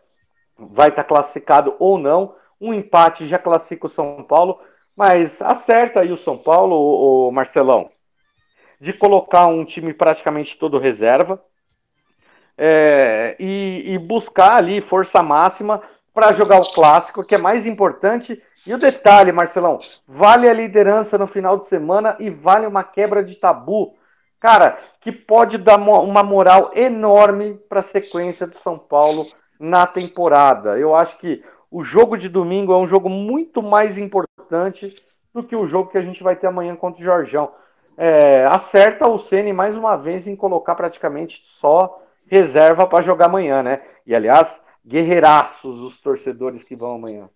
[0.57, 2.35] vai estar classificado ou não.
[2.59, 4.59] Um empate já classifica o São Paulo.
[4.99, 7.89] Mas acerta aí o São Paulo, o, Marcelão,
[8.81, 11.41] de colocar um time praticamente todo reserva
[12.57, 15.81] é, e, e, buscar ali força máxima
[16.13, 18.43] para jogar o clássico, que é mais importante.
[18.67, 23.23] E o detalhe, Marcelão, vale a liderança no final de semana e vale uma quebra
[23.23, 23.95] de tabu,
[24.37, 29.25] cara, que pode dar uma moral enorme para a sequência do São Paulo
[29.57, 30.77] na temporada.
[30.77, 31.41] Eu acho que
[31.71, 34.95] o jogo de domingo é um jogo muito mais importante
[35.33, 37.51] do que o jogo que a gente vai ter amanhã contra o Jorjão.
[37.95, 43.61] É, acerta o Ceni mais uma vez em colocar praticamente só reserva para jogar amanhã,
[43.61, 43.81] né?
[44.05, 47.29] E aliás, guerreiraços os torcedores que vão amanhã.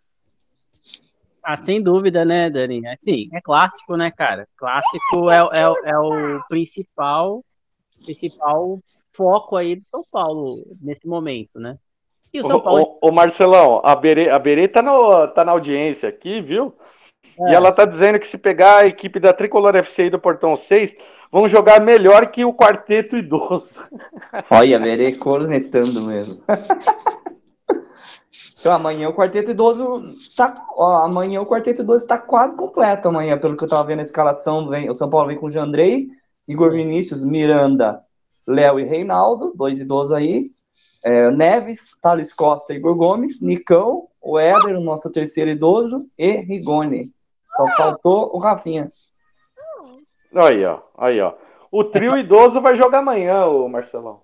[1.43, 2.88] Ah, sem dúvida, né, Dani?
[2.88, 4.47] Assim, é clássico, né, cara?
[4.55, 7.43] Clássico é, é, é o principal,
[8.01, 8.79] principal
[9.11, 11.77] foco aí do São Paulo nesse momento, né?
[12.34, 12.97] E o São Paulo...
[12.99, 16.73] Ô, Marcelão, a Berê, a Berê tá, no, tá na audiência aqui, viu?
[17.39, 17.51] É.
[17.51, 20.55] E ela tá dizendo que se pegar a equipe da Tricolor FC e do Portão
[20.55, 20.95] 6,
[21.31, 23.79] vão jogar melhor que o quarteto idoso.
[24.49, 26.43] Olha, a Berê cornetando mesmo.
[28.59, 30.03] então amanhã o quarteto idoso
[30.36, 30.55] tá.
[30.75, 34.03] Ó, amanhã o quarteto idoso tá quase completo amanhã, pelo que eu tava vendo a
[34.03, 34.69] escalação.
[34.69, 36.07] Vem, o São Paulo vem com o Jandrei,
[36.47, 38.01] Igor Vinícius, Miranda,
[38.47, 40.52] Léo e Reinaldo, dois idosos aí.
[41.03, 47.11] É, Neves, Thales Costa Igor Gomes, Nicão, o Éder, o nosso terceiro idoso, e Rigoni.
[47.57, 48.89] Só faltou o Rafinha.
[50.33, 50.79] Aí, ó.
[50.97, 51.33] Aí, ó.
[51.71, 54.21] O trio idoso vai jogar amanhã, o Marcelão.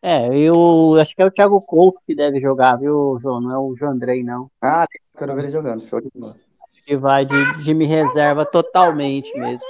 [0.00, 3.40] É, eu acho que é o Thiago Couto que deve jogar, viu, João?
[3.40, 4.48] Não é o Jandrei, não.
[4.62, 5.80] Ah, quero ver ele jogando.
[5.82, 6.36] Show de bola.
[6.72, 9.66] Acho que vai de, de me reserva totalmente mesmo.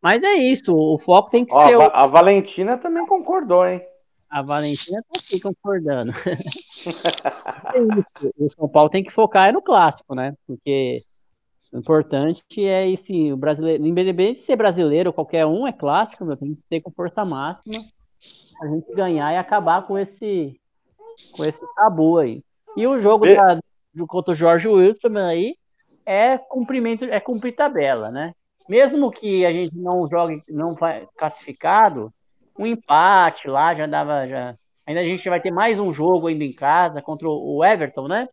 [0.00, 1.74] Mas é isso, o foco tem que ó, ser.
[1.74, 1.82] A, o...
[1.92, 3.80] a Valentina também concordou, hein?
[4.32, 6.12] A Valentina tá aqui concordando.
[6.24, 8.34] é isso.
[8.38, 10.34] O São Paulo tem que focar no clássico, né?
[10.46, 11.02] Porque
[11.70, 16.36] o importante é esse, o brasileiro, independente de ser brasileiro, qualquer um é clássico, meu,
[16.36, 17.78] tem que ser com força máxima
[18.62, 20.58] a gente ganhar e acabar com esse
[21.36, 22.42] com esse tabu aí.
[22.76, 23.34] E o jogo e...
[23.34, 23.60] da,
[24.06, 25.56] contra o Jorge Wilson aí
[26.06, 28.34] é cumprimento, é cumprir tabela, né?
[28.68, 32.12] Mesmo que a gente não jogue, não vai classificado,
[32.58, 34.54] um empate lá já dava já.
[34.86, 38.28] Ainda a gente vai ter mais um jogo ainda em casa contra o Everton, né?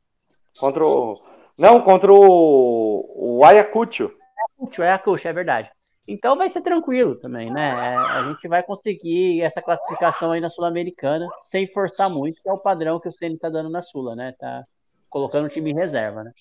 [0.59, 1.21] Contra o
[1.59, 4.09] não, contra o, o Ayacucho.
[4.37, 5.69] Ayacucho, Ayacucho, é verdade.
[6.07, 7.71] Então vai ser tranquilo também, né?
[7.71, 12.57] A gente vai conseguir essa classificação aí na Sul-Americana sem forçar muito, que é o
[12.57, 14.33] padrão que o CN tá dando na Sula, né?
[14.39, 14.63] Tá
[15.09, 16.31] colocando o time em reserva, né?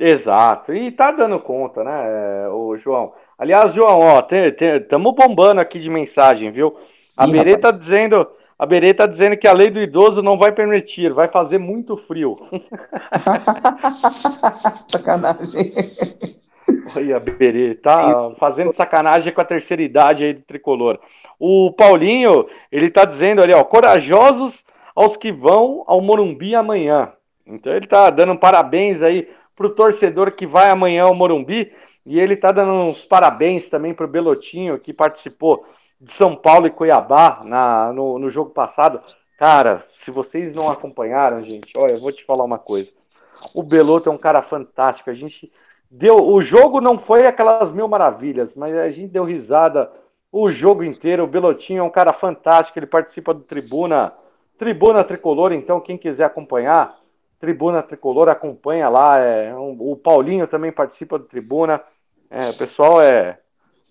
[0.00, 3.14] Exato, e tá dando conta, né, o João?
[3.42, 6.76] Aliás, João, ó, estamos bombando aqui de mensagem, viu?
[7.16, 8.24] A Ih, Berê tá dizendo,
[8.56, 11.96] a Berê tá dizendo que a lei do idoso não vai permitir, vai fazer muito
[11.96, 12.38] frio.
[14.86, 15.72] Sacanagem.
[16.94, 21.00] Olha, Berê, tá fazendo sacanagem com a terceira idade aí do tricolor.
[21.36, 24.64] O Paulinho, ele tá dizendo ali, ó, corajosos
[24.94, 27.12] aos que vão ao Morumbi amanhã.
[27.44, 31.72] Então ele tá dando parabéns aí pro torcedor que vai amanhã ao Morumbi
[32.04, 35.64] e ele tá dando uns parabéns também pro Belotinho que participou
[36.00, 39.00] de São Paulo e Cuiabá na, no, no jogo passado.
[39.38, 42.92] Cara, se vocês não acompanharam, gente, olha, eu vou te falar uma coisa.
[43.54, 45.10] O Beloto é um cara fantástico.
[45.10, 45.50] A gente
[45.90, 46.16] deu.
[46.16, 49.90] O jogo não foi aquelas mil maravilhas, mas a gente deu risada
[50.30, 51.24] o jogo inteiro.
[51.24, 52.78] O Belotinho é um cara fantástico.
[52.78, 54.12] Ele participa do Tribuna,
[54.58, 55.52] Tribuna Tricolor.
[55.52, 56.96] Então, quem quiser acompanhar,
[57.38, 59.18] Tribuna Tricolor acompanha lá.
[59.18, 61.82] É, um, o Paulinho também participa do Tribuna.
[62.32, 63.38] É, o pessoal é,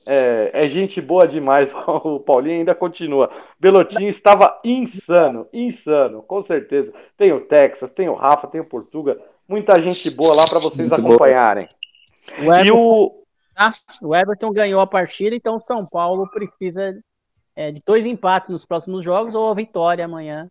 [0.03, 1.71] é, é, gente boa demais.
[2.03, 3.29] O Paulinho ainda continua.
[3.59, 6.91] Belotinho estava insano, insano, com certeza.
[7.15, 9.21] Tem o Texas, tem o Rafa, tem o Portuga.
[9.47, 11.69] Muita gente boa lá para vocês muito acompanharem.
[12.39, 13.23] O Everton, e o...
[13.55, 13.71] Ah,
[14.01, 16.97] o Everton ganhou a partida, então o São Paulo precisa
[17.55, 20.49] é, de dois empates nos próximos jogos ou a vitória amanhã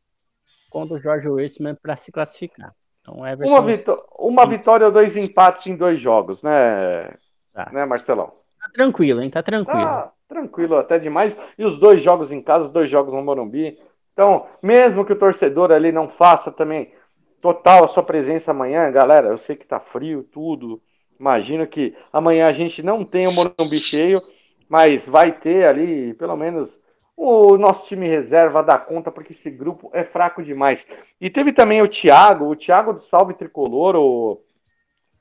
[0.71, 2.73] contra o Jorge Wilson para se classificar.
[3.01, 3.51] Então, Everton...
[3.51, 7.11] uma, vitó uma vitória ou dois empates em dois jogos, né,
[7.53, 7.71] tá.
[7.73, 8.33] né Marcelão?
[8.61, 9.31] Tá tranquilo, hein?
[9.31, 9.81] Tá tranquilo.
[9.81, 11.37] Ah, tranquilo até demais.
[11.59, 13.79] E os dois jogos em casa, os dois jogos no Morumbi.
[14.13, 16.93] Então, mesmo que o torcedor ali não faça também
[17.41, 20.81] total a sua presença amanhã, galera, eu sei que tá frio, tudo.
[21.19, 24.23] Imagino que amanhã a gente não tem o Morumbi cheio,
[24.69, 26.83] mas vai ter ali, pelo menos,
[27.17, 30.87] o nosso time reserva dar conta, porque esse grupo é fraco demais.
[31.21, 34.41] E teve também o Thiago, o Thiago do Salve Tricolor, o,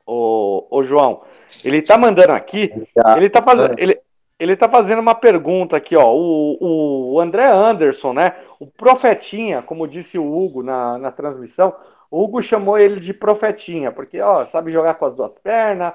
[0.10, 1.22] o, o João.
[1.64, 2.72] Ele tá mandando aqui,
[3.16, 3.76] ele tá fazendo.
[3.78, 4.00] Ele,
[4.40, 6.14] ele tá fazendo uma pergunta aqui, ó.
[6.14, 8.36] O, o André Anderson, né?
[8.60, 11.76] O profetinha, como disse o Hugo na, na transmissão,
[12.10, 15.94] o Hugo chamou ele de profetinha, porque, ó, sabe jogar com as duas pernas,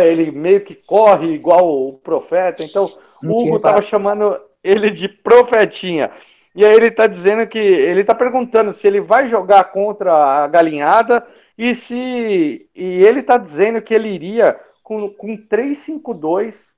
[0.00, 2.64] ele meio que corre igual o profeta.
[2.64, 2.88] Então,
[3.22, 6.10] o Hugo tava chamando ele de profetinha.
[6.54, 10.46] E aí ele tá dizendo que ele tá perguntando se ele vai jogar contra a
[10.46, 11.24] galinhada
[11.56, 16.74] e se e ele tá dizendo que ele iria com, com 3-5-2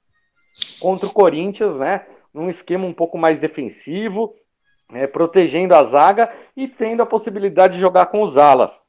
[0.80, 2.06] contra o Corinthians, né?
[2.32, 4.34] Num esquema um pouco mais defensivo,
[4.92, 8.80] é, protegendo a zaga e tendo a possibilidade de jogar com os alas.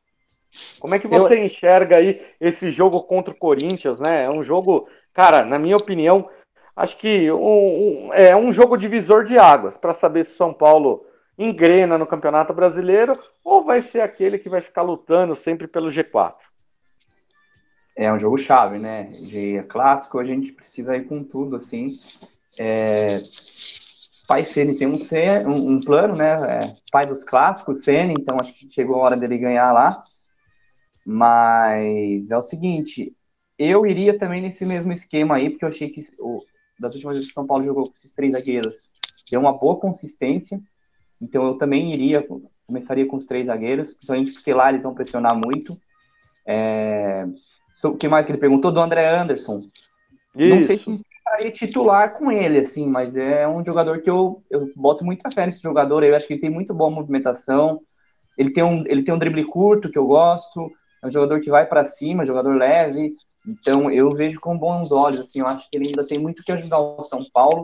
[0.79, 1.45] Como é que você Eu...
[1.45, 4.25] enxerga aí esse jogo contra o Corinthians, né?
[4.25, 6.29] É um jogo, cara, na minha opinião,
[6.75, 10.53] acho que um, um, é um jogo divisor de águas para saber se o São
[10.53, 11.05] Paulo
[11.37, 13.13] engrena no Campeonato Brasileiro
[13.43, 16.35] ou vai ser aquele que vai ficar lutando sempre pelo G4.
[17.95, 19.05] É um jogo chave, né?
[19.21, 21.99] De clássico, a gente precisa ir com tudo, assim.
[22.57, 23.19] É,
[24.27, 24.97] pai Ceni tem um,
[25.47, 26.65] um, um plano, né?
[26.65, 30.03] É, pai dos clássicos, Ceni, então acho que chegou a hora dele ganhar lá.
[31.05, 33.15] Mas é o seguinte,
[33.57, 36.43] eu iria também nesse mesmo esquema aí, porque eu achei que o,
[36.79, 38.91] das últimas vezes que o São Paulo jogou com esses três zagueiros,
[39.31, 40.61] deu uma boa consistência.
[41.21, 42.25] Então eu também iria,
[42.65, 45.79] começaria com os três zagueiros, principalmente porque lá eles vão pressionar muito.
[46.45, 47.25] É...
[47.83, 48.71] O que mais que ele perguntou?
[48.71, 49.61] Do André Anderson.
[50.35, 50.55] Isso.
[50.55, 54.71] Não sei se estaria titular com ele, assim, mas é um jogador que eu, eu
[54.75, 56.03] boto muita fé nesse jogador.
[56.03, 57.81] Eu acho que ele tem muito boa movimentação.
[58.37, 60.71] Ele tem um, ele tem um drible curto que eu gosto.
[61.03, 63.15] É um jogador que vai para cima, jogador leve.
[63.47, 65.19] Então eu vejo com bons olhos.
[65.19, 67.63] Assim, eu acho que ele ainda tem muito que ajudar o São Paulo.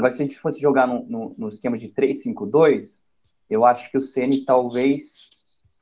[0.00, 3.02] Agora, se a gente fosse jogar no, no, no esquema de 3-5-2,
[3.50, 5.28] eu acho que o Ceni talvez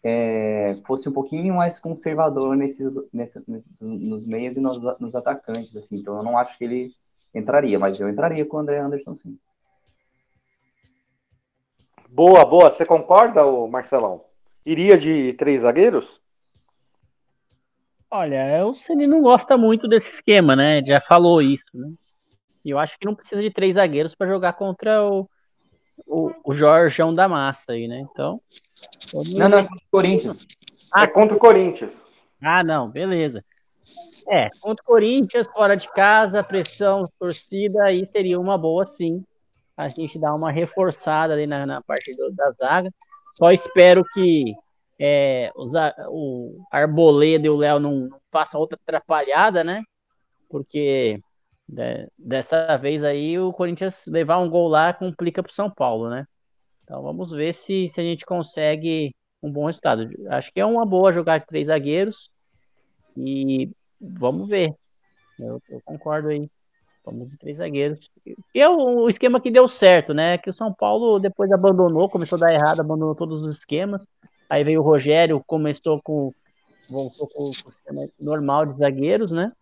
[0.03, 3.41] é, fosse um pouquinho mais conservador nesses, nesse,
[3.81, 5.99] nos meias e nos, nos, atacantes, assim.
[6.01, 6.93] Então eu não acho que ele
[7.33, 9.39] entraria, mas eu entraria com o André Anderson, sim.
[12.09, 12.71] Boa, boa.
[12.71, 14.25] Você concorda, Marcelão?
[14.67, 16.21] Iria de três zagueiros?
[18.11, 20.83] Olha, o Ceni não gosta muito desse esquema, né?
[20.85, 21.93] Já falou isso, né?
[22.65, 25.29] E eu acho que não precisa de três zagueiros para jogar contra o,
[26.07, 28.01] o, o Jorgeão da Massa aí, né?
[28.01, 28.41] Então.
[29.13, 30.47] Não, não, é contra o Corinthians.
[30.93, 32.05] Ah, é contra o Corinthians.
[32.43, 33.45] Ah, não, beleza.
[34.29, 39.25] É, contra o Corinthians, fora de casa, pressão, torcida, aí seria uma boa, sim.
[39.77, 42.93] A gente dá uma reforçada ali na, na parte do, da zaga.
[43.37, 44.55] Só espero que
[44.99, 45.73] é, os,
[46.09, 49.83] o Arboleda e o Léo não, não façam outra atrapalhada, né?
[50.49, 51.21] Porque
[51.69, 56.09] de, dessa vez aí o Corinthians levar um gol lá complica para o São Paulo,
[56.09, 56.27] né?
[56.83, 60.09] Então vamos ver se, se a gente consegue um bom resultado.
[60.31, 62.31] Acho que é uma boa jogar de três zagueiros
[63.17, 63.71] e
[64.01, 64.73] vamos ver.
[65.39, 66.51] Eu, eu concordo aí.
[67.05, 68.11] Vamos de três zagueiros.
[68.55, 70.39] E é o, o, esquema que deu certo, né?
[70.39, 74.05] Que o São Paulo depois abandonou, começou a dar errado, abandonou todos os esquemas.
[74.49, 76.33] Aí veio o Rogério, começou com
[76.89, 79.53] voltou com o esquema normal de zagueiros, né?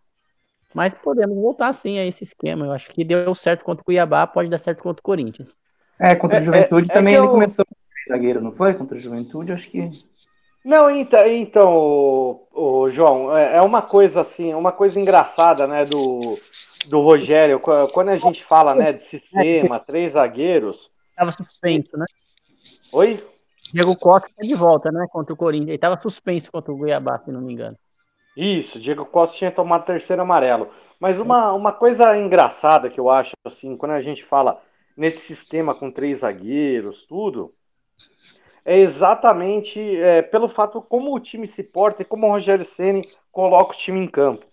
[0.73, 2.65] Mas podemos voltar sim a esse esquema.
[2.65, 5.57] Eu acho que deu certo contra o Cuiabá, pode dar certo contra o Corinthians.
[5.99, 7.31] É, contra o é, Juventude é, também é ele eu...
[7.31, 7.75] começou com
[8.07, 8.73] zagueiro, não foi?
[8.73, 9.89] Contra o Juventude, acho que.
[10.63, 15.85] Não, então, então o, o João, é, é uma coisa assim, uma coisa engraçada, né,
[15.85, 16.37] do,
[16.87, 20.91] do Rogério, quando a gente fala, né, de sistema, três zagueiros.
[21.15, 22.05] Tava suspenso, né?
[22.91, 23.23] Oi?
[23.73, 25.05] Diego Costa tá de volta, né?
[25.09, 25.69] Contra o Corinthians.
[25.69, 27.77] Ele estava suspenso contra o Cuiabá, se não me engano.
[28.37, 30.69] Isso, Diego Costa tinha tomado terceiro amarelo.
[30.99, 34.61] Mas uma, uma coisa engraçada que eu acho, assim, quando a gente fala
[34.95, 37.51] nesse sistema com três zagueiros, tudo,
[38.63, 43.09] é exatamente é, pelo fato como o time se porta e como o Rogério Ceni
[43.31, 44.45] coloca o time em campo.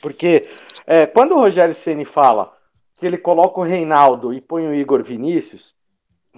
[0.00, 0.48] Porque
[0.86, 2.56] é, quando o Rogério Ceni fala
[2.96, 5.74] que ele coloca o Reinaldo e põe o Igor Vinícius,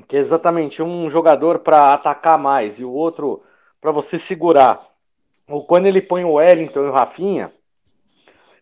[0.09, 3.45] que é exatamente um jogador para atacar mais e o outro
[3.81, 4.94] para você segurar,
[5.49, 7.53] ou quando ele põe o Wellington e o Rafinha,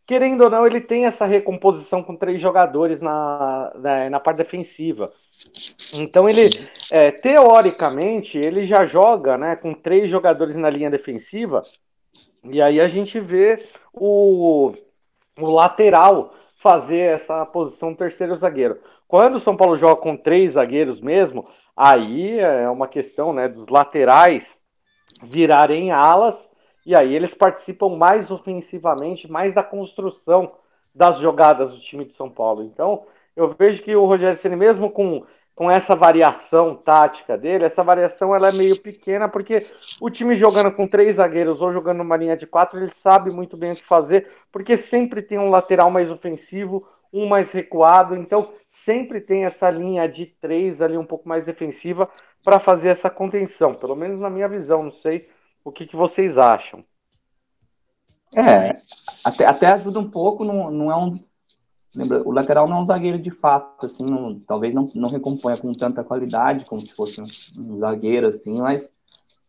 [0.07, 5.13] querendo ou não, ele tem essa recomposição com três jogadores na, na, na parte defensiva.
[5.93, 6.49] Então ele,
[6.91, 11.63] é, teoricamente, ele já joga né, com três jogadores na linha defensiva,
[12.45, 14.73] e aí a gente vê o,
[15.39, 18.81] o lateral fazer essa posição terceiro zagueiro.
[19.09, 21.47] Quando o São Paulo joga com três zagueiros mesmo,
[21.77, 24.59] aí é uma questão né, dos laterais
[25.23, 26.49] virarem alas,
[26.85, 30.53] e aí eles participam mais ofensivamente, mais da construção
[30.95, 32.63] das jogadas do time de São Paulo.
[32.63, 33.07] Então,
[33.37, 38.35] eu vejo que o Rogério Ceni mesmo com, com essa variação tática dele, essa variação
[38.35, 39.67] ela é meio pequena, porque
[40.01, 43.57] o time jogando com três zagueiros ou jogando numa linha de quatro, ele sabe muito
[43.57, 48.53] bem o que fazer, porque sempre tem um lateral mais ofensivo, um mais recuado, então
[48.69, 52.09] sempre tem essa linha de três ali um pouco mais defensiva
[52.43, 55.29] para fazer essa contenção, pelo menos na minha visão, não sei
[55.65, 56.85] o que, que vocês acham.
[58.35, 58.81] É,
[59.25, 61.19] até, até ajuda um pouco, não, não é um
[61.95, 65.59] Lembra, o lateral não é um zagueiro de fato, assim, não, talvez não, não recomponha
[65.59, 67.27] com tanta qualidade como se fosse um,
[67.59, 68.95] um zagueiro, assim, mas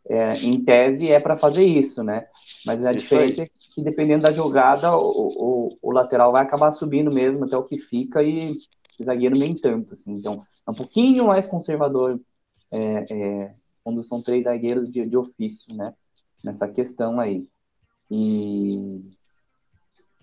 [0.10, 2.28] é, em tese é para fazer isso, né?
[2.66, 3.48] Mas a isso diferença aí.
[3.48, 7.64] é que dependendo da jogada, o, o, o, lateral vai acabar subindo mesmo até o
[7.64, 8.58] que fica e
[9.00, 10.14] o zagueiro nem tanto, assim.
[10.14, 12.20] Então, é um pouquinho mais conservador
[12.70, 15.94] é, é, quando são três zagueiros de, de ofício, né?
[16.44, 17.48] Nessa questão aí.
[18.12, 19.02] E...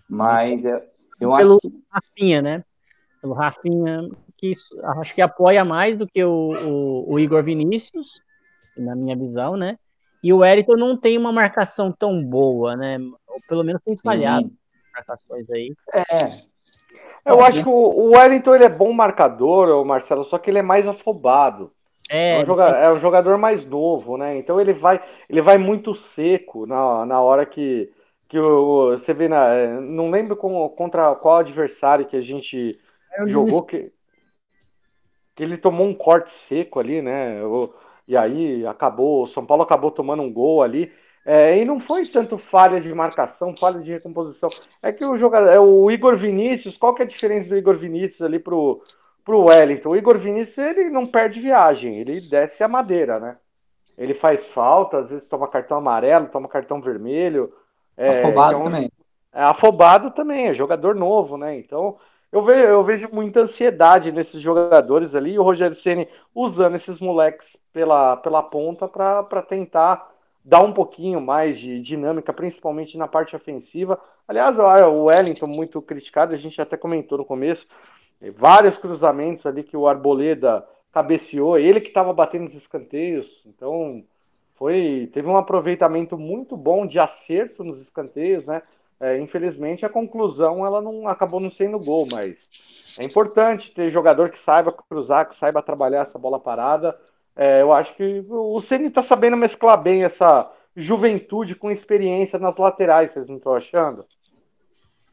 [0.07, 0.75] Mas é,
[1.19, 1.83] eu pelo acho que...
[1.89, 2.63] Rafinha, né?
[3.21, 4.51] Pelo Rafinha, que
[4.97, 8.21] acho que apoia mais do que o, o, o, Igor Vinícius,
[8.75, 9.77] na minha visão, né?
[10.23, 12.97] E o Wellington não tem uma marcação tão boa, né?
[13.27, 14.51] Ou pelo menos tem falhado
[14.93, 15.73] marcações aí.
[15.93, 16.51] É.
[17.25, 20.59] Eu é, acho que o Wellington ele é bom marcador, o Marcelo, só que ele
[20.59, 21.71] é mais afobado.
[22.13, 24.37] É, é, um jogador, é um jogador mais novo, né?
[24.37, 27.89] Então ele vai, ele vai muito seco na, na hora que,
[28.27, 29.47] que o, você vê na.
[29.53, 32.77] É, não lembro com, contra qual adversário que a gente
[33.13, 33.93] é jogou que,
[35.33, 37.41] que ele tomou um corte seco ali, né?
[37.45, 37.73] O,
[38.05, 40.91] e aí acabou, o São Paulo acabou tomando um gol ali.
[41.25, 44.49] É, e não foi tanto falha de marcação, falha de recomposição.
[44.83, 47.77] É que o jogador, é o Igor Vinícius, qual que é a diferença do Igor
[47.77, 48.83] Vinícius ali pro,
[49.23, 49.89] pro Wellington?
[49.89, 53.37] O Igor Vinícius, ele não perde viagem, ele desce a madeira, né?
[53.97, 57.53] Ele faz falta, às vezes toma cartão amarelo, toma cartão vermelho.
[57.95, 58.91] É, afobado então, também.
[59.33, 61.57] É afobado também, é jogador novo, né?
[61.57, 61.97] Então,
[62.31, 66.99] eu vejo, eu vejo muita ansiedade nesses jogadores ali, e o Rogério Ceni usando esses
[66.99, 70.09] moleques pela, pela ponta para tentar
[70.43, 73.99] dar um pouquinho mais de dinâmica, principalmente na parte ofensiva.
[74.27, 77.67] Aliás, o Wellington, muito criticado, a gente até comentou no começo,
[78.29, 84.03] vários cruzamentos ali que o Arboleda cabeceou, ele que estava batendo os escanteios, então
[84.55, 88.61] foi teve um aproveitamento muito bom de acerto nos escanteios, né?
[88.99, 92.47] É, infelizmente a conclusão ela não acabou não sendo gol, mas
[92.99, 96.95] é importante ter jogador que saiba cruzar, que saiba trabalhar essa bola parada.
[97.35, 102.57] É, eu acho que o Ceni está sabendo mesclar bem essa juventude com experiência nas
[102.57, 104.05] laterais, vocês não estão achando?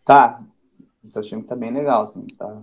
[0.04, 0.40] Tá,
[1.02, 2.62] estou achando que tá bem legal, assim, tá,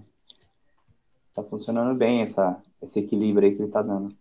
[1.35, 4.15] tá funcionando bem essa, esse equilíbrio aí que ele tá dando.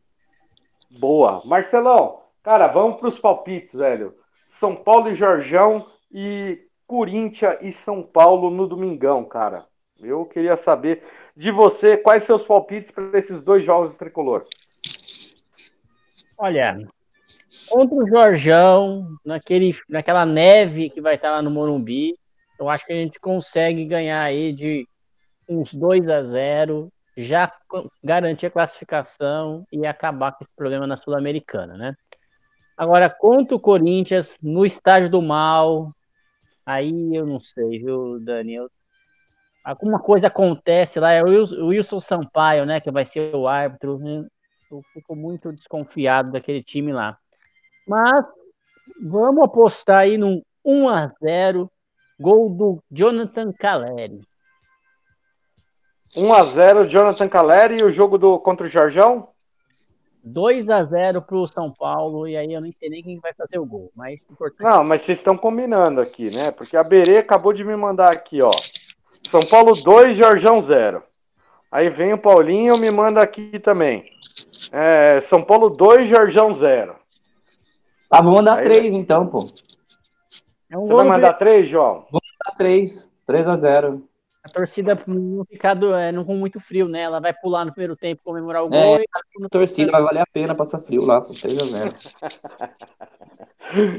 [0.91, 1.43] Boa.
[1.45, 4.15] Marcelão, Cara, vamos para os palpites, velho.
[4.49, 9.65] São Paulo e Jorjão e Corinthians e São Paulo no domingão, cara.
[9.99, 11.03] Eu queria saber
[11.35, 14.45] de você quais seus palpites para esses dois jogos do tricolor.
[16.37, 16.77] Olha,
[17.67, 22.15] contra o Jorjão, naquele, naquela neve que vai estar lá no Morumbi,
[22.61, 24.87] eu acho que a gente consegue ganhar aí de
[25.49, 27.53] uns 2 a 0 já
[28.03, 31.95] garantir a classificação e acabar com esse problema na Sul-Americana, né?
[32.77, 35.95] Agora, contra o Corinthians, no estádio do mal,
[36.67, 38.69] aí eu não sei, viu, Daniel?
[39.65, 43.99] Alguma coisa acontece lá, é o Wilson Sampaio, né, que vai ser o árbitro.
[43.99, 44.27] Né?
[44.71, 47.17] Eu fico muito desconfiado daquele time lá.
[47.87, 48.27] Mas
[49.03, 51.71] vamos apostar aí num 1 a 0
[52.21, 54.21] gol do Jonathan Caleri.
[56.17, 59.29] 1 a 0 Jonathan Caleri e o jogo do contra o Jorjão?
[60.23, 63.59] 2 a 0 pro São Paulo, e aí eu nem sei nem quem vai fazer
[63.59, 64.63] o gol, mas importante.
[64.63, 66.51] Não, mas vocês estão combinando aqui, né?
[66.51, 68.51] Porque a Berê acabou de me mandar aqui, ó.
[69.31, 71.03] São Paulo 2, Jorjão 0.
[71.71, 74.05] Aí vem o Paulinho me manda aqui também.
[74.73, 76.97] É, São Paulo 2, Jorjão 0.
[78.09, 79.51] Ah, vou mandar Aí, três então, pô.
[80.71, 82.07] É um Você vai mandar 3, João?
[82.11, 83.11] Mandar três.
[83.27, 84.03] 3 a 0
[84.45, 87.01] A torcida não ficar do, é, não com muito frio, né?
[87.01, 88.99] Ela vai pular no primeiro tempo comemorar o É, gol.
[88.99, 89.07] e
[89.45, 91.33] A torcida vai valer a pena passar frio lá, pô.
[91.33, 91.95] 3 a 0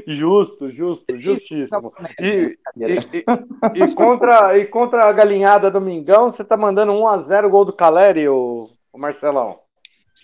[0.06, 1.92] Justo, justo, justíssimo.
[2.20, 3.08] E, Brincadeira.
[3.12, 7.64] e, e- e contra, e contra a galinhada do Mingão, você tá mandando 1x0 gol
[7.64, 9.58] do Caleri, o, o Marcelão.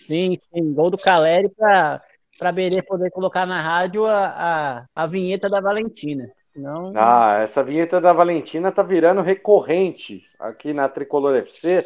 [0.07, 2.01] Sim, sim, gol do Caleri para
[2.39, 6.27] para Berê poder colocar na rádio a, a, a vinheta da Valentina.
[6.53, 11.83] Senão, Ah, essa vinheta da Valentina tá virando recorrente aqui na Tricolor FC,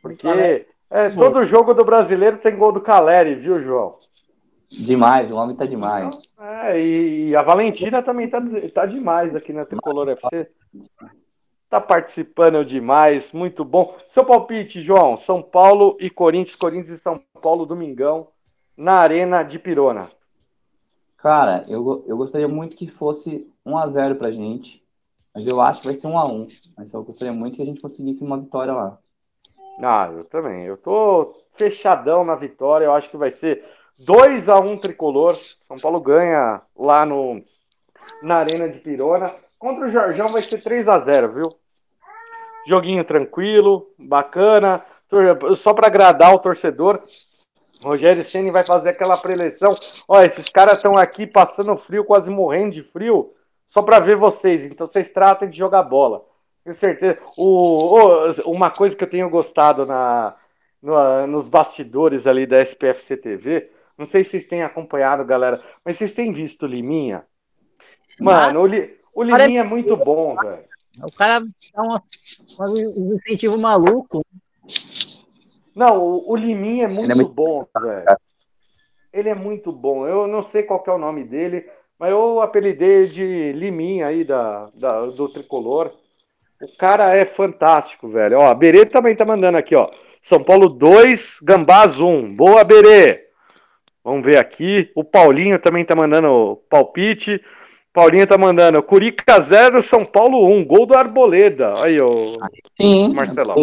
[0.00, 3.94] porque é, todo jogo do brasileiro tem gol do Caleri, viu, João?
[4.70, 6.16] Demais, o homem tá demais.
[6.40, 8.42] É, e, e a Valentina também tá,
[8.74, 10.50] tá demais aqui na Tricolor FC.
[11.68, 13.96] Tá participando demais, muito bom.
[14.08, 18.28] Seu palpite, João, São Paulo e Corinthians, Corinthians e São Paulo, domingão,
[18.76, 20.10] na Arena de Pirona.
[21.16, 24.84] Cara, eu, eu gostaria muito que fosse 1 a 0 pra gente,
[25.34, 27.66] mas eu acho que vai ser 1 a 1 Mas eu gostaria muito que a
[27.66, 28.98] gente conseguisse uma vitória lá.
[29.82, 30.64] Ah, eu também.
[30.64, 32.86] Eu tô fechadão na vitória.
[32.86, 33.64] Eu acho que vai ser
[33.98, 35.34] 2 a 1 tricolor.
[35.34, 37.42] São Paulo ganha lá no
[38.22, 39.32] na Arena de Pirona.
[39.58, 41.48] Contra o Jorjão vai ser 3 a 0, viu?
[42.66, 44.84] Joguinho tranquilo, bacana.
[45.56, 47.00] Só para agradar o torcedor.
[47.82, 49.74] Rogério Ceni vai fazer aquela preleção.
[50.08, 53.32] Ó, esses caras estão aqui passando frio, quase morrendo de frio,
[53.68, 54.64] só para ver vocês.
[54.64, 56.24] Então vocês tratem de jogar bola.
[56.64, 57.18] Tenho certeza.
[57.36, 60.34] O, o- uma coisa que eu tenho gostado na,
[60.82, 65.96] no- nos bastidores ali da SPFC TV, não sei se vocês têm acompanhado, galera, mas
[65.96, 67.24] vocês têm visto o Liminha?
[68.18, 70.64] Mano, o, Li- o Liminha é muito bom, velho.
[71.02, 71.44] o cara
[71.74, 72.02] dá uma,
[72.96, 74.24] um incentivo maluco.
[75.76, 78.16] Não, o, o Liminha é muito, Ele é muito bom, velho.
[79.12, 80.06] Ele é muito bom.
[80.08, 81.66] Eu não sei qual que é o nome dele,
[81.98, 85.92] mas eu apelidei de Liminha aí da, da- do Tricolor.
[86.62, 88.38] O cara é fantástico, velho.
[88.38, 89.86] Ó, a Berê também tá mandando aqui, ó.
[90.22, 92.34] São Paulo 2, Gambás 1.
[92.34, 93.26] Boa, Berê.
[94.02, 94.90] Vamos ver aqui.
[94.94, 97.42] O Paulinho também tá mandando palpite.
[97.92, 100.64] Paulinho tá mandando Curica 0, São Paulo 1.
[100.64, 101.74] Gol do Arboleda.
[101.84, 102.34] Aí, ô.
[102.76, 103.56] Sim, Marcelão.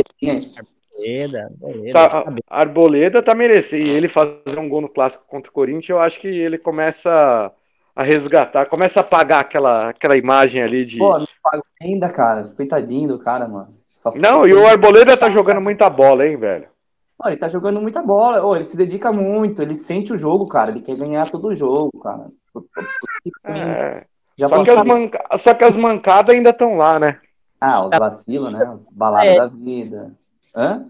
[0.95, 1.91] Beleza, beleza.
[1.91, 3.83] Tá, Arboleda tá merecendo.
[3.83, 7.51] E ele fazer um gol no clássico contra o Corinthians, eu acho que ele começa
[7.95, 10.99] a resgatar, começa a apagar aquela, aquela imagem ali de.
[10.99, 12.51] Pô, não pago ainda, cara.
[12.55, 13.75] Coitadinho do cara, mano.
[13.89, 16.67] Só Não, e o Arboleda tá jogando muita bola, hein, velho?
[17.19, 18.43] Ó, ele tá jogando muita bola.
[18.43, 20.71] Ô, ele se dedica muito, ele sente o jogo, cara.
[20.71, 22.27] Ele quer ganhar todo o jogo, cara.
[23.45, 24.05] É,
[24.37, 25.37] Já só, que as manca...
[25.37, 27.19] só que as mancadas ainda estão lá, né?
[27.61, 28.65] Ah, os vacilos, né?
[28.65, 29.37] As baladas É.
[29.37, 30.13] da vida.
[30.55, 30.85] Hã?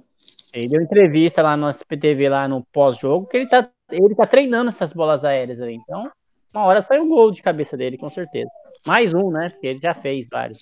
[0.54, 4.70] Ele deu entrevista lá no SPTV, lá no pós-jogo, que ele tá, ele tá treinando
[4.70, 5.74] essas bolas aéreas ali.
[5.76, 6.10] Então,
[6.54, 8.50] uma hora sai um gol de cabeça dele, com certeza.
[8.86, 9.50] Mais um, né?
[9.50, 10.60] Porque ele já fez vários.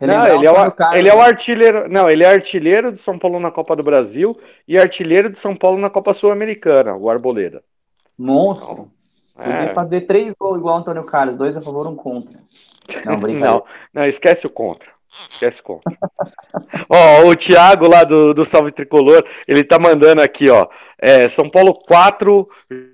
[0.00, 0.06] né?
[0.08, 1.24] Não, Relembrar ele é, o, Carlos, ele é o né?
[1.24, 1.88] artilheiro.
[1.88, 4.36] Não, ele é artilheiro do São Paulo na Copa do Brasil
[4.66, 7.62] e artilheiro do São Paulo na Copa Sul-Americana, o Arboleda.
[8.18, 8.90] Monstro.
[9.36, 12.38] Podia É, fazer três gols igual o Antônio Carlos, dois a favor, um contra.
[13.06, 13.38] Não, brincadeira.
[13.52, 13.64] Não,
[13.94, 14.90] não, esquece o contra.
[15.28, 15.96] Esquece o contra.
[16.88, 20.68] ó, o Thiago lá do, do Salve Tricolor, ele tá mandando aqui, ó.
[20.98, 22.48] é, São Paulo 4,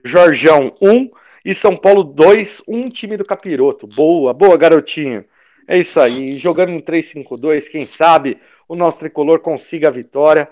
[0.04, 1.10] Jorjão 1
[1.44, 3.86] e São Paulo 2, um time do Capiroto.
[3.86, 5.24] Boa, boa, garotinho.
[5.68, 6.38] É isso aí.
[6.38, 8.38] Jogando um 3-5-2, quem sabe
[8.68, 10.48] o nosso tricolor consiga a vitória.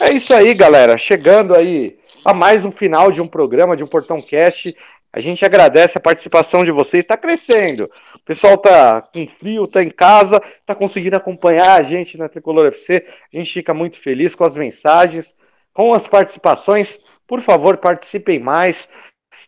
[0.00, 0.96] É isso aí, galera.
[0.96, 4.74] Chegando aí a mais um final de um programa, de um Portão Cast.
[5.12, 7.04] A gente agradece a participação de vocês.
[7.04, 7.90] Está crescendo.
[8.14, 12.66] O pessoal tá com frio, tá em casa, tá conseguindo acompanhar a gente na Tricolor
[12.66, 13.04] FC.
[13.32, 15.34] A gente fica muito feliz com as mensagens,
[15.72, 16.98] com as participações.
[17.26, 18.88] Por favor, participem mais.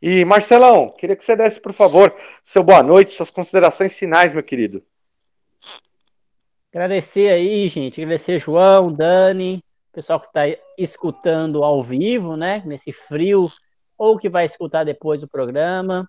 [0.00, 2.12] E Marcelão, queria que você desse, por favor,
[2.42, 4.82] seu boa noite, suas considerações finais, meu querido.
[6.74, 8.02] Agradecer aí, gente.
[8.02, 9.62] Agradecer João, Dani,
[9.92, 10.42] pessoal que está
[10.76, 12.62] escutando ao vivo, né?
[12.66, 13.46] Nesse frio,
[13.96, 16.08] ou que vai escutar depois do programa.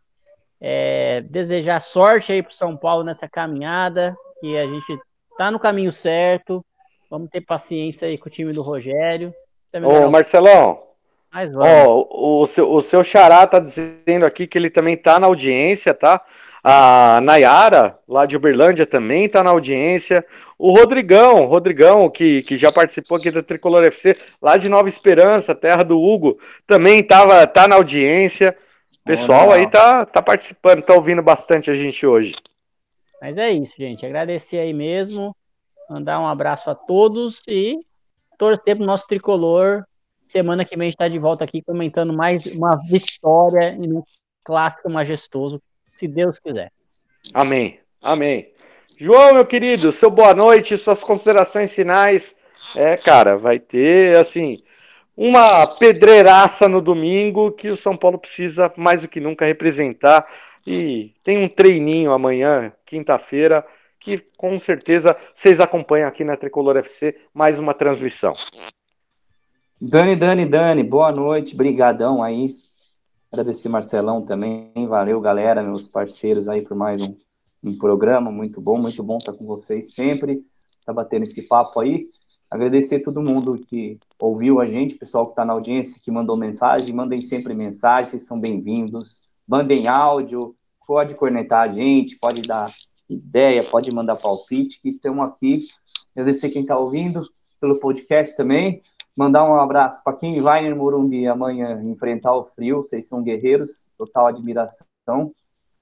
[0.59, 4.97] É, desejar sorte aí para São Paulo nessa caminhada, que a gente
[5.37, 6.63] tá no caminho certo.
[7.09, 9.33] Vamos ter paciência aí com o time do Rogério.
[9.73, 10.79] Melhorar Ô, um- Marcelão,
[11.31, 11.67] Mas vamos.
[11.67, 12.07] ó,
[12.41, 16.23] o, seu, o seu xará tá dizendo aqui que ele também tá na audiência, tá?
[16.63, 20.25] A Nayara, lá de Uberlândia, também está na audiência.
[20.57, 25.53] O Rodrigão, Rodrigão, que, que já participou aqui da Tricolor FC, lá de Nova Esperança,
[25.53, 28.55] terra do Hugo, também tava, tá na audiência.
[29.01, 32.33] O pessoal aí tá, tá participando, tá ouvindo bastante a gente hoje.
[33.21, 34.05] Mas é isso, gente.
[34.05, 35.35] Agradecer aí mesmo.
[35.89, 37.79] Mandar um abraço a todos e
[38.37, 39.83] torcer pro nosso tricolor.
[40.27, 44.03] Semana que vem a gente está de volta aqui comentando mais uma vitória em um
[44.43, 45.61] clássico majestoso,
[45.97, 46.71] se Deus quiser.
[47.33, 47.79] Amém.
[48.01, 48.51] Amém.
[48.99, 52.35] João, meu querido, seu boa noite, suas considerações finais.
[52.75, 54.57] É, cara, vai ter, assim,
[55.15, 60.27] uma pedreiraça no domingo que o São Paulo precisa mais do que nunca representar.
[60.65, 63.65] E tem um treininho amanhã, quinta-feira,
[63.99, 68.33] que com certeza vocês acompanham aqui na Tricolor FC mais uma transmissão.
[69.79, 72.55] Dani, Dani, Dani, boa noite, brigadão aí.
[73.33, 77.17] Agradecer Marcelão também, valeu galera, meus parceiros aí por mais um,
[77.63, 80.45] um programa, muito bom, muito bom estar com vocês sempre,
[80.85, 82.03] tá batendo esse papo aí.
[82.47, 86.93] Agradecer todo mundo que ouviu a gente, pessoal que está na audiência, que mandou mensagem,
[86.93, 89.23] mandem sempre mensagem, vocês são bem-vindos.
[89.47, 90.55] Mandem áudio,
[90.85, 92.71] pode cornetar a gente, pode dar
[93.09, 95.57] ideia, pode mandar palpite, que estamos aqui.
[96.15, 97.21] Agradecer quem está ouvindo
[97.59, 98.83] pelo podcast também.
[99.15, 102.77] Mandar um abraço para quem vai no Morumbi amanhã enfrentar o frio.
[102.77, 105.33] Vocês são guerreiros, total admiração.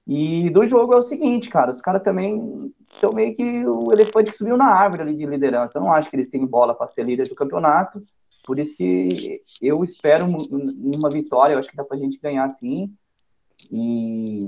[0.06, 4.32] E do jogo é o seguinte, cara, os caras também estão meio que o elefante
[4.32, 5.78] que subiu na árvore ali de liderança.
[5.78, 8.02] Eu não acho que eles têm bola para ser líder do campeonato.
[8.44, 11.54] Por isso que eu espero uma vitória.
[11.54, 12.92] Eu acho que dá para a gente ganhar sim.
[13.70, 14.46] E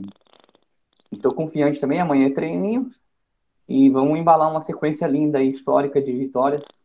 [1.15, 2.91] Estou confiante também, amanhã é treininho.
[3.69, 6.84] E vamos embalar uma sequência linda e histórica de vitórias.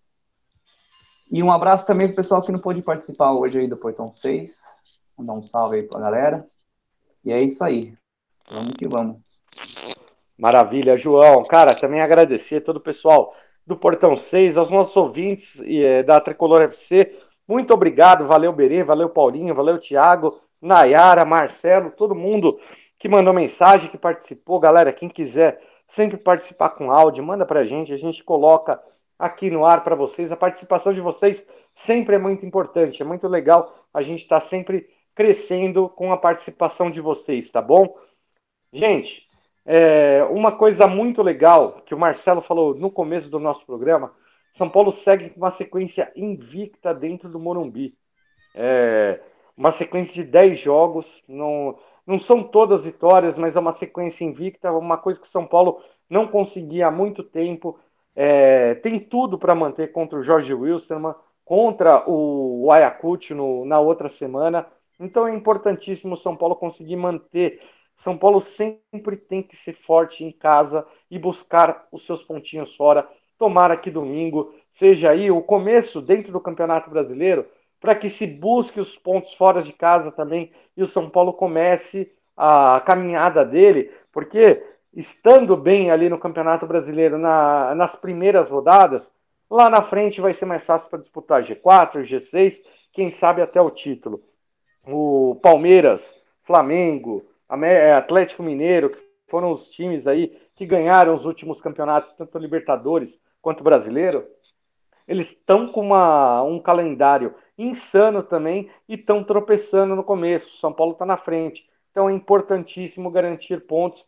[1.32, 4.12] E um abraço também para o pessoal que não pôde participar hoje aí do Portão
[4.12, 4.76] 6.
[5.18, 6.48] Mandar um salve aí para a galera.
[7.24, 7.94] E é isso aí.
[8.50, 9.18] Vamos que vamos.
[10.38, 11.44] Maravilha, João.
[11.44, 13.36] Cara, também agradecer todo o pessoal
[13.68, 17.16] do Portão 6, aos nossos ouvintes é, da Tricolor FC.
[17.48, 22.60] Muito obrigado, valeu Berê, valeu Paulinho, valeu Thiago, Nayara, Marcelo, todo mundo
[22.98, 24.60] que mandou mensagem, que participou.
[24.60, 28.80] Galera, quem quiser sempre participar com áudio, manda pra gente, a gente coloca
[29.20, 30.32] aqui no ar para vocês.
[30.32, 33.76] A participação de vocês sempre é muito importante, é muito legal.
[33.94, 37.94] A gente está sempre crescendo com a participação de vocês, tá bom?
[38.72, 39.28] Gente,
[39.66, 44.14] é, uma coisa muito legal que o Marcelo falou no começo do nosso programa:
[44.54, 47.98] São Paulo segue com uma sequência invicta dentro do Morumbi.
[48.56, 49.20] É,
[49.58, 51.22] uma sequência de 10 jogos.
[51.28, 51.78] Não,
[52.08, 56.28] não são todas vitórias, mas é uma sequência invicta, uma coisa que São Paulo não
[56.28, 57.78] conseguia há muito tempo.
[58.16, 61.14] É, tem tudo para manter contra o Jorge Wilson,
[61.46, 64.68] contra o Ayacucho no, na outra semana.
[65.00, 67.62] Então é importantíssimo o São Paulo conseguir manter.
[67.96, 73.08] São Paulo sempre tem que ser forte em casa e buscar os seus pontinhos fora.
[73.38, 77.46] Tomara que domingo seja aí o começo dentro do Campeonato Brasileiro
[77.80, 82.12] para que se busque os pontos fora de casa também e o São Paulo comece
[82.36, 84.64] a caminhada dele, porque
[84.94, 89.12] estando bem ali no Campeonato Brasileiro na, nas primeiras rodadas,
[89.50, 92.62] lá na frente vai ser mais fácil para disputar G4, G6,
[92.92, 94.22] quem sabe até o título.
[94.88, 97.24] O Palmeiras, Flamengo,
[97.64, 103.20] é, Atlético Mineiro, que foram os times aí que ganharam os últimos campeonatos, tanto Libertadores
[103.42, 104.26] quanto Brasileiro,
[105.08, 110.58] eles estão com uma, um calendário insano também e estão tropeçando no começo.
[110.58, 111.68] São Paulo está na frente.
[111.90, 114.06] Então é importantíssimo garantir pontos,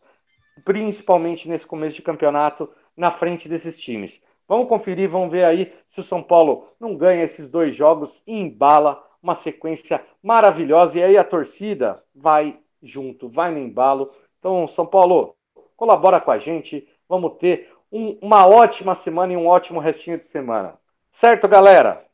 [0.64, 4.22] principalmente nesse começo de campeonato, na frente desses times.
[4.46, 8.32] Vamos conferir, vamos ver aí se o São Paulo não ganha esses dois jogos e
[8.32, 10.98] embala uma sequência maravilhosa.
[10.98, 14.10] E aí a torcida vai junto, vai no embalo.
[14.38, 15.36] Então, São Paulo,
[15.76, 16.86] colabora com a gente.
[17.08, 20.74] Vamos ter um, uma ótima semana e um ótimo restinho de semana.
[21.10, 22.04] Certo, galera?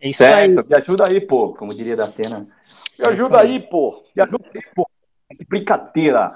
[0.00, 0.66] É certo, aí.
[0.68, 2.46] me ajuda aí, pô, como diria da Atena.
[2.98, 4.02] Me ajuda aí, pô.
[4.14, 4.83] Me ajuda aí, pô.
[5.36, 6.32] Que brincadeira.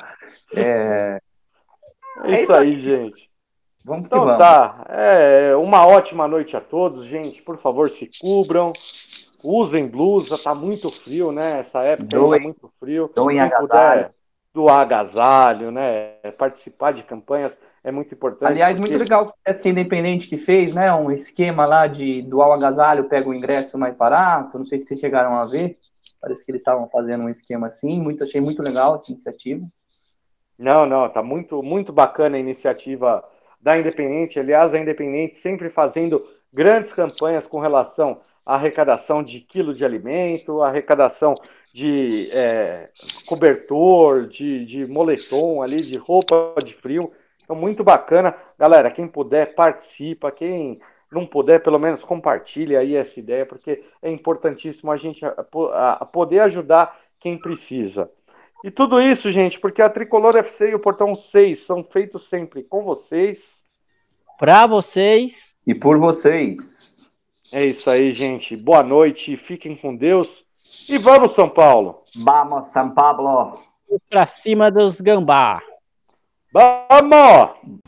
[0.55, 1.21] É,
[2.25, 3.29] é, é isso, aí, aí, gente.
[3.85, 4.39] Vamos então vamos.
[4.39, 4.85] tá.
[4.89, 7.41] É, uma ótima noite a todos, gente.
[7.43, 8.73] Por favor, se cubram.
[9.43, 11.61] Usem blusa, tá muito frio, né?
[11.61, 13.11] Essa época tá muito frio.
[13.15, 14.11] Doem agasalho.
[14.53, 16.15] doar agasalho, né?
[16.37, 18.51] Participar de campanhas é muito importante.
[18.51, 18.91] Aliás, porque...
[18.91, 20.93] muito legal que Independente que fez, né?
[20.93, 24.59] Um esquema lá de doar o agasalho, pega o ingresso mais barato.
[24.59, 25.79] Não sei se vocês chegaram a ver.
[26.21, 28.01] Parece que eles estavam fazendo um esquema assim.
[28.01, 29.65] Muito, achei muito legal essa iniciativa.
[30.59, 33.25] Não, não, tá muito, muito bacana a iniciativa
[33.61, 34.41] da Independente.
[34.41, 41.35] Aliás, a Independente sempre fazendo grandes campanhas com relação arrecadação de quilo de alimento, arrecadação
[41.71, 42.89] de é,
[43.27, 47.13] cobertor, de, de moletom ali, de roupa de frio.
[47.45, 48.35] Então, muito bacana.
[48.59, 50.33] Galera, quem puder, participa.
[50.33, 55.35] Quem não puder, pelo menos compartilhe aí essa ideia, porque é importantíssimo a gente a,
[56.01, 58.11] a poder ajudar quem precisa.
[58.65, 62.63] E tudo isso, gente, porque a Tricolor FC e o Portão 6 são feitos sempre
[62.63, 63.65] com vocês.
[64.39, 65.57] Para vocês.
[65.67, 67.03] E por vocês.
[67.53, 68.57] É isso aí, gente.
[68.57, 70.45] Boa noite, fiquem com Deus.
[70.89, 72.03] E vamos, São Paulo!
[72.17, 73.57] Vamos, São Paulo!
[74.11, 75.63] Para cima dos gambá!
[76.53, 77.88] Vamos!